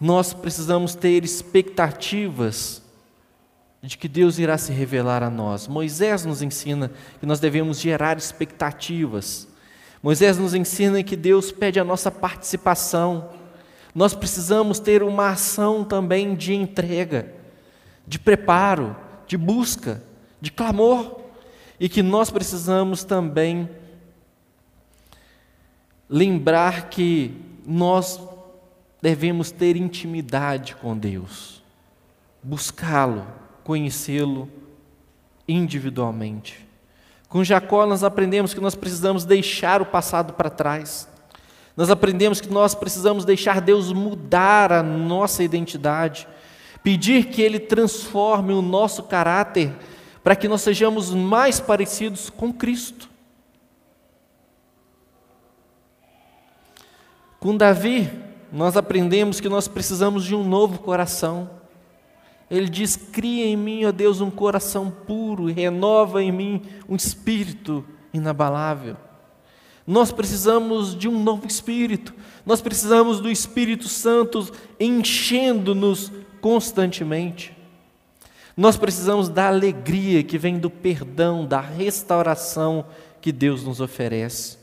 nós 0.00 0.32
precisamos 0.32 0.94
ter 0.94 1.24
expectativas 1.24 2.80
de 3.82 3.98
que 3.98 4.06
Deus 4.06 4.38
irá 4.38 4.56
se 4.56 4.70
revelar 4.70 5.24
a 5.24 5.28
nós. 5.28 5.66
Moisés 5.66 6.24
nos 6.24 6.40
ensina 6.40 6.92
que 7.18 7.26
nós 7.26 7.40
devemos 7.40 7.80
gerar 7.80 8.16
expectativas. 8.16 9.48
Moisés 10.00 10.38
nos 10.38 10.54
ensina 10.54 11.02
que 11.02 11.16
Deus 11.16 11.50
pede 11.50 11.80
a 11.80 11.84
nossa 11.84 12.12
participação. 12.12 13.28
Nós 13.92 14.14
precisamos 14.14 14.78
ter 14.78 15.02
uma 15.02 15.30
ação 15.30 15.82
também 15.82 16.36
de 16.36 16.54
entrega, 16.54 17.34
de 18.06 18.20
preparo, 18.20 18.94
de 19.26 19.36
busca, 19.36 20.00
de 20.40 20.52
clamor 20.52 21.19
e 21.80 21.88
que 21.88 22.02
nós 22.02 22.30
precisamos 22.30 23.02
também 23.02 23.70
lembrar 26.06 26.90
que 26.90 27.34
nós 27.66 28.20
devemos 29.00 29.50
ter 29.50 29.76
intimidade 29.76 30.76
com 30.76 30.96
Deus, 30.96 31.62
buscá-lo, 32.42 33.26
conhecê-lo 33.64 34.46
individualmente. 35.48 36.68
Com 37.30 37.42
Jacó, 37.42 37.86
nós 37.86 38.04
aprendemos 38.04 38.52
que 38.52 38.60
nós 38.60 38.74
precisamos 38.74 39.24
deixar 39.24 39.80
o 39.80 39.86
passado 39.86 40.34
para 40.34 40.50
trás. 40.50 41.08
Nós 41.76 41.88
aprendemos 41.88 42.42
que 42.42 42.50
nós 42.50 42.74
precisamos 42.74 43.24
deixar 43.24 43.60
Deus 43.60 43.90
mudar 43.90 44.70
a 44.70 44.82
nossa 44.82 45.42
identidade, 45.42 46.28
pedir 46.82 47.26
que 47.26 47.40
Ele 47.40 47.58
transforme 47.58 48.52
o 48.52 48.60
nosso 48.60 49.04
caráter 49.04 49.72
para 50.22 50.36
que 50.36 50.48
nós 50.48 50.62
sejamos 50.62 51.14
mais 51.14 51.60
parecidos 51.60 52.30
com 52.30 52.52
Cristo. 52.52 53.08
Com 57.38 57.56
Davi, 57.56 58.10
nós 58.52 58.76
aprendemos 58.76 59.40
que 59.40 59.48
nós 59.48 59.66
precisamos 59.66 60.24
de 60.24 60.34
um 60.34 60.44
novo 60.44 60.78
coração. 60.80 61.50
Ele 62.50 62.68
diz: 62.68 62.96
Cria 62.96 63.46
em 63.46 63.56
mim, 63.56 63.84
ó 63.86 63.92
Deus, 63.92 64.20
um 64.20 64.30
coração 64.30 64.90
puro, 64.90 65.48
e 65.48 65.52
renova 65.52 66.22
em 66.22 66.30
mim 66.30 66.62
um 66.88 66.96
espírito 66.96 67.84
inabalável. 68.12 68.96
Nós 69.86 70.12
precisamos 70.12 70.94
de 70.94 71.08
um 71.08 71.22
novo 71.22 71.46
espírito, 71.46 72.14
nós 72.44 72.60
precisamos 72.60 73.20
do 73.20 73.30
Espírito 73.30 73.88
Santo 73.88 74.52
enchendo-nos 74.78 76.12
constantemente. 76.40 77.56
Nós 78.60 78.76
precisamos 78.76 79.30
da 79.30 79.48
alegria 79.48 80.22
que 80.22 80.36
vem 80.36 80.58
do 80.58 80.68
perdão, 80.68 81.46
da 81.46 81.62
restauração 81.62 82.84
que 83.18 83.32
Deus 83.32 83.64
nos 83.64 83.80
oferece. 83.80 84.58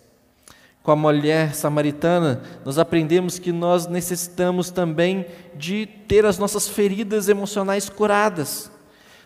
Com 0.84 0.92
a 0.92 0.96
mulher 0.96 1.56
samaritana, 1.56 2.44
nós 2.64 2.78
aprendemos 2.78 3.40
que 3.40 3.52
nós 3.52 3.88
necessitamos 3.88 4.70
também 4.70 5.26
de 5.56 5.88
ter 6.08 6.28
as 6.28 6.38
nossas 6.38 6.70
feridas 6.70 7.28
emocionais 7.28 7.90
curadas. 7.90 8.70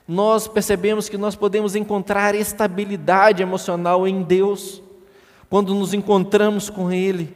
Nós 0.07 0.47
percebemos 0.47 1.09
que 1.09 1.17
nós 1.17 1.35
podemos 1.35 1.75
encontrar 1.75 2.33
estabilidade 2.33 3.43
emocional 3.43 4.07
em 4.07 4.23
Deus, 4.23 4.81
quando 5.49 5.75
nos 5.75 5.93
encontramos 5.93 6.69
com 6.69 6.89
Ele 6.89 7.35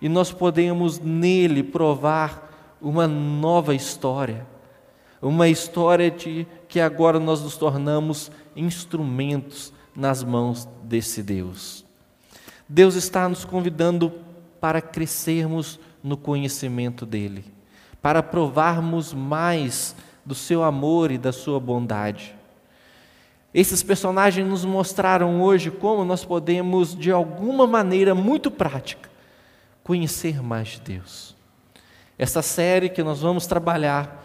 e 0.00 0.08
nós 0.08 0.32
podemos 0.32 0.98
nele 0.98 1.62
provar 1.62 2.78
uma 2.80 3.06
nova 3.06 3.74
história, 3.74 4.46
uma 5.20 5.46
história 5.46 6.10
de 6.10 6.46
que 6.70 6.78
agora 6.78 7.18
nós 7.18 7.42
nos 7.42 7.56
tornamos 7.56 8.30
instrumentos 8.54 9.72
nas 9.94 10.22
mãos 10.22 10.68
desse 10.84 11.20
Deus. 11.20 11.84
Deus 12.68 12.94
está 12.94 13.28
nos 13.28 13.44
convidando 13.44 14.12
para 14.60 14.80
crescermos 14.80 15.80
no 16.00 16.16
conhecimento 16.16 17.04
dele, 17.04 17.44
para 18.00 18.22
provarmos 18.22 19.12
mais 19.12 19.96
do 20.24 20.34
seu 20.34 20.62
amor 20.62 21.10
e 21.10 21.18
da 21.18 21.32
sua 21.32 21.58
bondade. 21.58 22.36
Esses 23.52 23.82
personagens 23.82 24.48
nos 24.48 24.64
mostraram 24.64 25.42
hoje 25.42 25.72
como 25.72 26.04
nós 26.04 26.24
podemos, 26.24 26.94
de 26.94 27.10
alguma 27.10 27.66
maneira 27.66 28.14
muito 28.14 28.48
prática, 28.48 29.10
conhecer 29.82 30.40
mais 30.40 30.68
de 30.68 30.80
Deus. 30.82 31.36
Essa 32.16 32.42
série 32.42 32.88
que 32.88 33.02
nós 33.02 33.22
vamos 33.22 33.44
trabalhar 33.48 34.24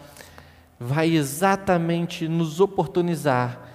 vai 0.78 1.14
exatamente 1.14 2.28
nos 2.28 2.60
oportunizar 2.60 3.66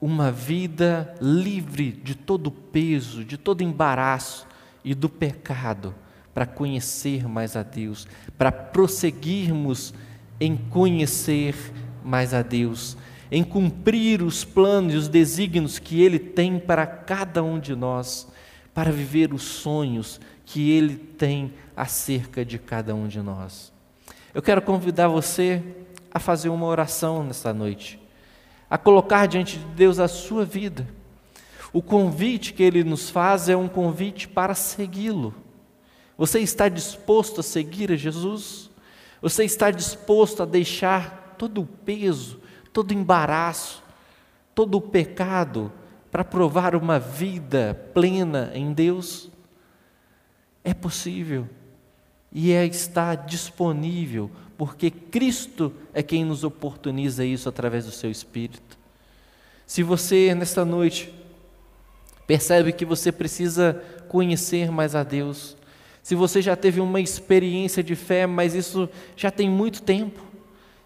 uma 0.00 0.32
vida 0.32 1.14
livre 1.20 1.92
de 1.92 2.16
todo 2.16 2.50
peso, 2.50 3.24
de 3.24 3.36
todo 3.36 3.62
embaraço 3.62 4.46
e 4.84 4.94
do 4.94 5.08
pecado, 5.08 5.94
para 6.34 6.44
conhecer 6.44 7.28
mais 7.28 7.54
a 7.56 7.62
Deus, 7.62 8.08
para 8.36 8.50
prosseguirmos 8.50 9.94
em 10.40 10.56
conhecer 10.56 11.54
mais 12.04 12.34
a 12.34 12.42
Deus, 12.42 12.96
em 13.30 13.44
cumprir 13.44 14.22
os 14.22 14.44
planos 14.44 14.94
e 14.94 14.96
os 14.96 15.08
desígnios 15.08 15.78
que 15.78 16.02
Ele 16.02 16.18
tem 16.18 16.58
para 16.58 16.84
cada 16.84 17.42
um 17.42 17.60
de 17.60 17.76
nós, 17.76 18.26
para 18.74 18.90
viver 18.90 19.32
os 19.32 19.42
sonhos 19.42 20.20
que 20.44 20.70
Ele 20.70 20.96
tem 20.96 21.54
acerca 21.76 22.44
de 22.44 22.58
cada 22.58 22.92
um 22.92 23.06
de 23.06 23.22
nós. 23.22 23.72
Eu 24.34 24.42
quero 24.42 24.62
convidar 24.62 25.08
você 25.08 25.62
a 26.12 26.18
fazer 26.18 26.48
uma 26.48 26.66
oração 26.66 27.24
nesta 27.24 27.52
noite, 27.52 28.00
a 28.68 28.76
colocar 28.76 29.26
diante 29.26 29.58
de 29.58 29.64
Deus 29.66 29.98
a 29.98 30.08
sua 30.08 30.44
vida. 30.44 30.86
O 31.72 31.80
convite 31.80 32.52
que 32.52 32.62
Ele 32.62 32.84
nos 32.84 33.08
faz 33.08 33.48
é 33.48 33.56
um 33.56 33.68
convite 33.68 34.28
para 34.28 34.54
segui-lo. 34.54 35.34
Você 36.18 36.40
está 36.40 36.68
disposto 36.68 37.40
a 37.40 37.42
seguir 37.42 37.90
a 37.90 37.96
Jesus? 37.96 38.70
Você 39.20 39.44
está 39.44 39.70
disposto 39.70 40.42
a 40.42 40.46
deixar 40.46 41.34
todo 41.38 41.62
o 41.62 41.66
peso, 41.66 42.40
todo 42.72 42.90
o 42.90 42.94
embaraço, 42.94 43.82
todo 44.54 44.76
o 44.76 44.80
pecado 44.80 45.72
para 46.10 46.24
provar 46.24 46.76
uma 46.76 46.98
vida 46.98 47.74
plena 47.94 48.50
em 48.54 48.72
Deus? 48.72 49.30
É 50.62 50.74
possível 50.74 51.48
e 52.32 52.52
é, 52.52 52.64
está 52.64 53.14
disponível, 53.14 54.30
porque 54.64 54.92
Cristo 54.92 55.72
é 55.92 56.04
quem 56.04 56.24
nos 56.24 56.44
oportuniza 56.44 57.24
isso 57.24 57.48
através 57.48 57.84
do 57.84 57.90
seu 57.90 58.08
Espírito. 58.08 58.78
Se 59.66 59.82
você, 59.82 60.36
nesta 60.36 60.64
noite, 60.64 61.12
percebe 62.28 62.72
que 62.72 62.84
você 62.84 63.10
precisa 63.10 63.82
conhecer 64.06 64.70
mais 64.70 64.94
a 64.94 65.02
Deus, 65.02 65.56
se 66.00 66.14
você 66.14 66.40
já 66.40 66.54
teve 66.54 66.80
uma 66.80 67.00
experiência 67.00 67.82
de 67.82 67.96
fé, 67.96 68.24
mas 68.24 68.54
isso 68.54 68.88
já 69.16 69.32
tem 69.32 69.50
muito 69.50 69.82
tempo, 69.82 70.22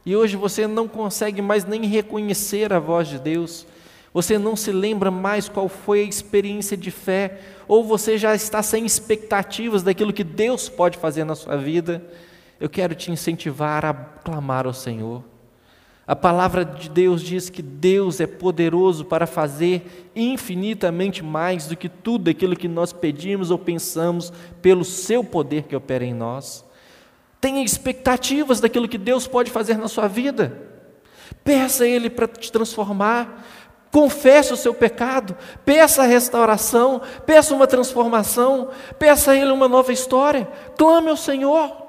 e 0.07 0.17
hoje 0.17 0.37
você 0.37 0.67
não 0.67 0.89
consegue 0.89 1.43
mais 1.43 1.67
nem 1.67 1.85
reconhecer 1.85 2.73
a 2.73 2.79
voz 2.79 3.09
de 3.09 3.19
Deus, 3.19 3.67
você 4.11 4.39
não 4.39 4.57
se 4.57 4.73
lembra 4.73 5.11
mais 5.11 5.51
qual 5.51 5.69
foi 5.69 6.01
a 6.01 6.09
experiência 6.09 6.79
de 6.79 6.91
fé, 6.91 7.43
ou 7.69 7.85
você 7.85 8.17
já 8.17 8.35
está 8.35 8.63
sem 8.63 8.87
expectativas 8.87 9.83
daquilo 9.83 10.15
que 10.15 10.25
Deus 10.25 10.67
pode 10.67 10.97
fazer 10.97 11.25
na 11.25 11.35
sua 11.35 11.59
vida, 11.59 12.03
eu 12.61 12.69
quero 12.69 12.95
te 12.95 13.11
incentivar 13.11 13.85
a 13.85 13.93
clamar 13.93 14.67
ao 14.67 14.73
Senhor. 14.73 15.23
A 16.07 16.15
palavra 16.15 16.65
de 16.65 16.89
Deus 16.89 17.21
diz 17.21 17.51
que 17.51 17.61
Deus 17.61 18.21
é 18.21 18.27
poderoso 18.27 19.05
para 19.05 19.27
fazer 19.27 20.11
infinitamente 20.15 21.23
mais 21.23 21.67
do 21.67 21.77
que 21.77 21.89
tudo 21.89 22.31
aquilo 22.31 22.55
que 22.55 22.69
nós 22.69 22.93
pedimos 22.93 23.51
ou 23.51 23.59
pensamos, 23.59 24.33
pelo 24.63 24.85
seu 24.85 25.25
poder 25.25 25.65
que 25.65 25.75
opera 25.75 26.05
em 26.05 26.15
nós. 26.15 26.65
Tenha 27.41 27.65
expectativas 27.65 28.61
daquilo 28.61 28.89
que 28.89 28.99
Deus 28.99 29.27
pode 29.27 29.51
fazer 29.51 29.77
na 29.77 29.89
sua 29.89 30.07
vida. 30.07 30.57
Peça 31.43 31.83
a 31.83 31.89
Ele 31.89 32.09
para 32.09 32.29
te 32.29 32.53
transformar, 32.53 33.45
Confesse 33.97 34.53
o 34.53 34.59
seu 34.59 34.75
pecado, 34.75 35.35
peça 35.65 36.03
a 36.03 36.07
restauração, 36.07 37.01
peça 37.25 37.55
uma 37.55 37.67
transformação, 37.67 38.69
peça 38.99 39.31
a 39.31 39.37
Ele 39.37 39.51
uma 39.51 39.69
nova 39.69 39.91
história, 39.91 40.47
clame 40.77 41.09
ao 41.09 41.17
Senhor. 41.17 41.86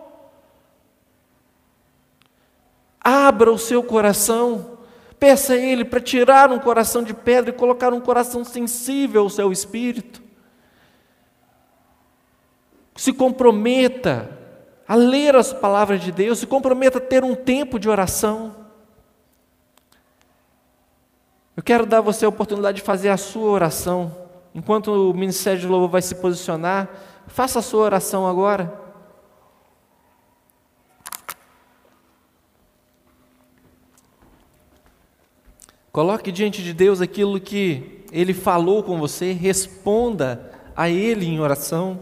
Abra 3.09 3.49
o 3.49 3.57
seu 3.57 3.81
coração, 3.81 4.79
peça 5.17 5.53
a 5.53 5.55
Ele 5.55 5.85
para 5.85 6.01
tirar 6.01 6.51
um 6.51 6.59
coração 6.59 7.01
de 7.01 7.13
pedra 7.13 7.51
e 7.51 7.57
colocar 7.57 7.93
um 7.93 8.01
coração 8.01 8.43
sensível 8.43 9.21
ao 9.21 9.29
seu 9.29 9.49
espírito. 9.49 10.21
Se 12.97 13.13
comprometa 13.13 14.29
a 14.85 14.95
ler 14.95 15.37
as 15.37 15.53
palavras 15.53 16.01
de 16.01 16.11
Deus, 16.11 16.39
se 16.39 16.45
comprometa 16.45 16.97
a 16.97 17.01
ter 17.01 17.23
um 17.23 17.33
tempo 17.33 17.79
de 17.79 17.87
oração. 17.87 18.53
Eu 21.55 21.63
quero 21.63 21.85
dar 21.85 21.99
a 21.99 22.01
você 22.01 22.25
a 22.25 22.29
oportunidade 22.29 22.79
de 22.79 22.83
fazer 22.83 23.07
a 23.07 23.15
sua 23.15 23.49
oração. 23.51 24.13
Enquanto 24.53 24.91
o 24.91 25.13
Ministério 25.13 25.61
de 25.61 25.65
Louvor 25.65 25.87
vai 25.87 26.01
se 26.01 26.15
posicionar, 26.15 26.89
faça 27.27 27.59
a 27.59 27.61
sua 27.61 27.83
oração 27.83 28.27
agora. 28.27 28.86
Coloque 35.91 36.31
diante 36.31 36.63
de 36.63 36.73
Deus 36.73 37.01
aquilo 37.01 37.39
que 37.39 38.03
Ele 38.11 38.33
falou 38.33 38.83
com 38.83 38.99
você, 38.99 39.31
responda 39.31 40.51
a 40.75 40.89
Ele 40.89 41.25
em 41.25 41.39
oração. 41.39 41.99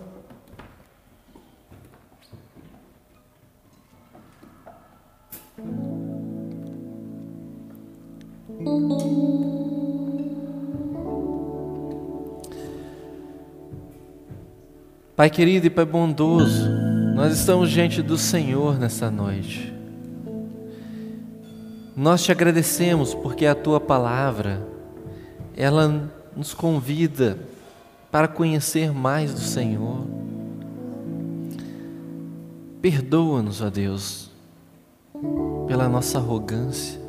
Pai 15.15 15.29
querido 15.29 15.67
e 15.67 15.69
Pai 15.69 15.85
bondoso, 15.85 16.69
nós 17.15 17.31
estamos 17.31 17.71
diante 17.71 18.01
do 18.01 18.17
Senhor 18.17 18.77
nessa 18.77 19.09
noite. 19.09 19.74
Nós 21.95 22.21
te 22.21 22.31
agradecemos 22.31 23.13
porque 23.13 23.45
a 23.45 23.55
tua 23.55 23.79
palavra, 23.79 24.67
ela 25.55 26.11
nos 26.35 26.53
convida 26.53 27.39
para 28.11 28.27
conhecer 28.27 28.91
mais 28.91 29.33
do 29.33 29.39
Senhor. 29.39 30.05
Perdoa-nos, 32.81 33.61
ó 33.61 33.69
Deus, 33.69 34.29
pela 35.67 35.87
nossa 35.87 36.17
arrogância. 36.17 36.99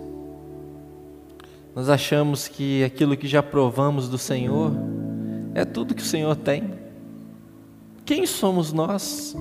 Nós 1.74 1.89
achamos 1.89 2.47
que 2.47 2.84
aquilo 2.84 3.16
que 3.16 3.26
já 3.26 3.43
provamos 3.43 4.09
do 4.09 4.16
Senhor 4.16 4.72
é 5.53 5.64
tudo 5.64 5.97
que 5.97 6.03
o 6.03 6.07
Senhor 6.07 6.37
tem. 6.37 6.74
Quem 8.05 8.24
somos 8.24 8.72
nós 8.72 9.34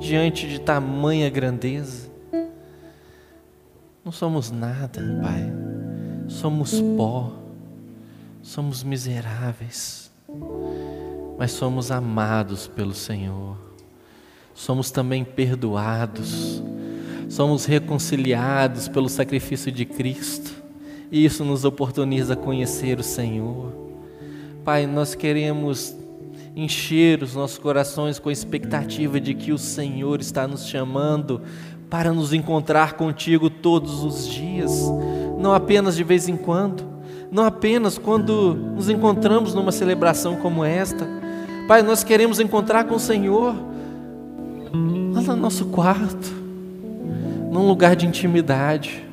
diante 0.00 0.48
de 0.48 0.58
tamanha 0.58 1.28
grandeza? 1.28 2.15
Não 4.06 4.12
somos 4.12 4.52
nada, 4.52 5.02
Pai. 5.20 5.52
Somos 6.28 6.80
pó, 6.96 7.32
somos 8.40 8.84
miseráveis, 8.84 10.12
mas 11.36 11.50
somos 11.50 11.90
amados 11.90 12.68
pelo 12.68 12.94
Senhor. 12.94 13.56
somos 14.54 14.92
também 14.92 15.24
perdoados, 15.24 16.62
somos 17.28 17.64
reconciliados 17.64 18.86
pelo 18.86 19.08
sacrifício 19.08 19.72
de 19.72 19.84
Cristo, 19.84 20.54
e 21.10 21.24
isso 21.24 21.44
nos 21.44 21.64
oportuniza 21.64 22.36
conhecer 22.36 23.00
o 23.00 23.02
Senhor. 23.02 23.72
Pai, 24.64 24.86
nós 24.86 25.16
queremos 25.16 25.96
encher 26.54 27.22
os 27.22 27.34
nossos 27.34 27.58
corações 27.58 28.20
com 28.20 28.28
a 28.28 28.32
expectativa 28.32 29.20
de 29.20 29.34
que 29.34 29.52
o 29.52 29.58
Senhor 29.58 30.20
está 30.20 30.46
nos 30.46 30.66
chamando 30.66 31.42
para 31.88 32.12
nos 32.12 32.32
encontrar 32.32 32.94
contigo 32.94 33.48
todos 33.48 34.04
os 34.04 34.26
dias, 34.26 34.72
não 35.38 35.52
apenas 35.52 35.96
de 35.96 36.04
vez 36.04 36.28
em 36.28 36.36
quando, 36.36 36.84
não 37.30 37.44
apenas 37.44 37.98
quando 37.98 38.54
nos 38.54 38.88
encontramos 38.88 39.54
numa 39.54 39.72
celebração 39.72 40.36
como 40.36 40.64
esta. 40.64 41.06
Pai, 41.68 41.82
nós 41.82 42.02
queremos 42.04 42.40
encontrar 42.40 42.84
com 42.84 42.94
o 42.94 43.00
Senhor 43.00 43.54
lá 45.12 45.20
no 45.20 45.36
nosso 45.36 45.66
quarto, 45.66 46.32
num 47.50 47.66
lugar 47.66 47.96
de 47.96 48.06
intimidade, 48.06 49.04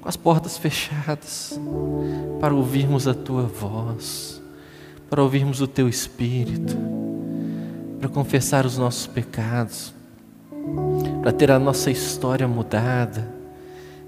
com 0.00 0.08
as 0.08 0.16
portas 0.16 0.58
fechadas, 0.58 1.60
para 2.40 2.54
ouvirmos 2.54 3.06
a 3.06 3.14
tua 3.14 3.42
voz 3.42 4.32
para 5.12 5.22
ouvirmos 5.22 5.60
o 5.60 5.66
Teu 5.66 5.90
Espírito, 5.90 6.74
para 8.00 8.08
confessar 8.08 8.64
os 8.64 8.78
nossos 8.78 9.06
pecados, 9.06 9.92
para 11.20 11.32
ter 11.32 11.50
a 11.50 11.58
nossa 11.58 11.90
história 11.90 12.48
mudada, 12.48 13.28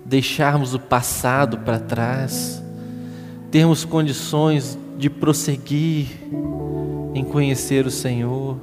deixarmos 0.04 0.74
o 0.74 0.78
passado 0.78 1.58
para 1.58 1.78
trás, 1.78 2.62
termos 3.50 3.84
condições 3.84 4.78
de 4.98 5.08
prosseguir 5.08 6.08
em 7.14 7.24
conhecer 7.24 7.86
o 7.86 7.90
Senhor, 7.90 8.58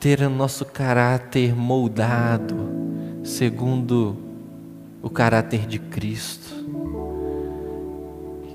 ter 0.00 0.20
o 0.20 0.30
nosso 0.30 0.64
caráter 0.64 1.54
moldado 1.54 2.56
segundo 3.22 4.16
o 5.02 5.10
caráter 5.10 5.66
de 5.66 5.78
Cristo. 5.78 6.54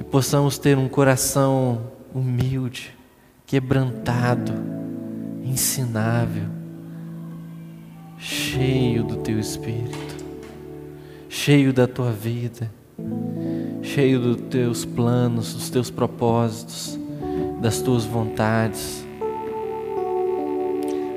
Possamos 0.10 0.58
ter 0.58 0.76
um 0.76 0.89
coração 0.89 1.91
humilde, 2.14 2.97
quebrantado, 3.45 4.54
ensinável, 5.43 6.59
cheio 8.20 9.03
do 9.03 9.15
teu 9.17 9.39
espírito, 9.39 10.24
cheio 11.28 11.74
da 11.74 11.88
tua 11.88 12.11
vida, 12.11 12.70
cheio 13.82 14.20
dos 14.20 14.41
teus 14.49 14.86
planos, 14.86 15.53
dos 15.53 15.70
teus 15.70 15.89
propósitos, 15.89 16.99
das 17.61 17.82
tuas 17.82 18.05
vontades. 18.05 19.03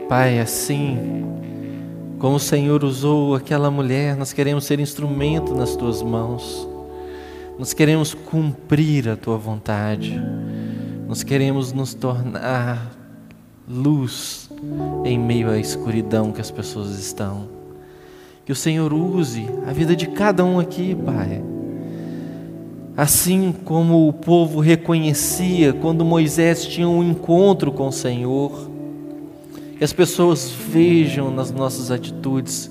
Pai, 0.09 0.39
assim 0.39 0.97
como 2.19 2.37
o 2.37 2.41
Senhor 2.41 2.85
usou 2.85 3.35
aquela 3.35 3.71
mulher, 3.71 4.17
nós 4.17 4.33
queremos 4.33 4.65
ser 4.65 4.81
instrumento 4.81 5.55
nas 5.55 5.77
tuas 5.77 6.03
mãos 6.03 6.73
nós 7.59 7.73
queremos 7.73 8.15
cumprir 8.15 9.09
a 9.09 9.17
tua 9.17 9.37
vontade. 9.37 10.21
Nós 11.07 11.23
queremos 11.23 11.73
nos 11.73 11.95
tornar 11.95 12.91
luz 13.69 14.51
em 15.05 15.19
meio 15.19 15.51
à 15.51 15.59
escuridão 15.59 16.33
que 16.33 16.41
as 16.41 16.51
pessoas 16.51 16.99
estão. 16.99 17.49
Que 18.45 18.53
o 18.53 18.57
Senhor 18.57 18.93
use 18.93 19.47
a 19.67 19.73
vida 19.73 19.95
de 19.95 20.07
cada 20.07 20.45
um 20.45 20.59
aqui, 20.59 20.95
Pai. 20.95 21.43
Assim 22.97 23.53
como 23.65 24.09
o 24.09 24.13
povo 24.13 24.61
reconhecia 24.61 25.73
quando 25.73 26.05
Moisés 26.05 26.67
tinha 26.67 26.89
um 26.89 27.03
encontro 27.03 27.73
com 27.73 27.89
o 27.89 27.93
Senhor, 27.93 28.71
que 29.79 29.85
as 29.85 29.93
pessoas 29.93 30.51
vejam 30.51 31.31
nas 31.31 31.51
nossas 31.51 31.91
atitudes 31.91 32.71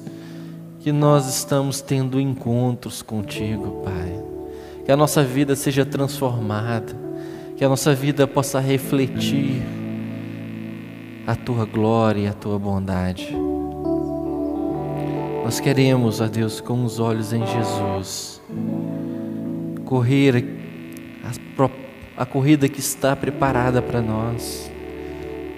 que 0.80 0.92
nós 0.92 1.28
estamos 1.28 1.82
tendo 1.82 2.20
encontros 2.20 3.02
contigo, 3.02 3.82
Pai 3.84 4.22
que 4.86 4.92
a 4.92 4.98
nossa 4.98 5.24
vida 5.24 5.56
seja 5.56 5.86
transformada, 5.86 6.94
que 7.56 7.64
a 7.64 7.70
nossa 7.70 7.94
vida 7.94 8.28
possa 8.28 8.60
refletir 8.60 9.62
a 11.26 11.36
tua 11.36 11.66
glória 11.66 12.22
e 12.22 12.28
a 12.28 12.34
tua 12.34 12.58
bondade. 12.58 13.36
Nós 15.44 15.60
queremos, 15.60 16.22
ó 16.22 16.28
Deus, 16.28 16.62
com 16.62 16.84
os 16.84 17.00
olhos 17.00 17.34
em 17.34 17.46
Jesus, 17.46 18.42
correr 19.86 20.46
a, 21.24 22.22
a 22.22 22.26
corrida 22.26 22.70
que 22.70 22.80
está 22.80 23.16
preparada 23.16 23.82
para 23.82 24.02
nós, 24.02 24.72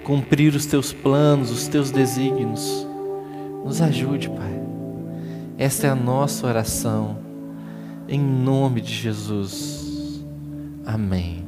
cumprir 0.02 0.54
os 0.54 0.66
teus 0.66 0.92
planos, 0.92 1.50
os 1.50 1.68
teus 1.68 1.90
desígnios. 1.90 2.86
Nos 3.64 3.80
ajude, 3.80 4.28
Pai. 4.28 4.60
Esta 5.56 5.86
é 5.86 5.90
a 5.90 5.94
nossa 5.94 6.46
oração 6.46 7.24
em 8.08 8.20
nome 8.20 8.80
de 8.80 8.92
Jesus. 8.92 10.22
Amém. 10.84 11.43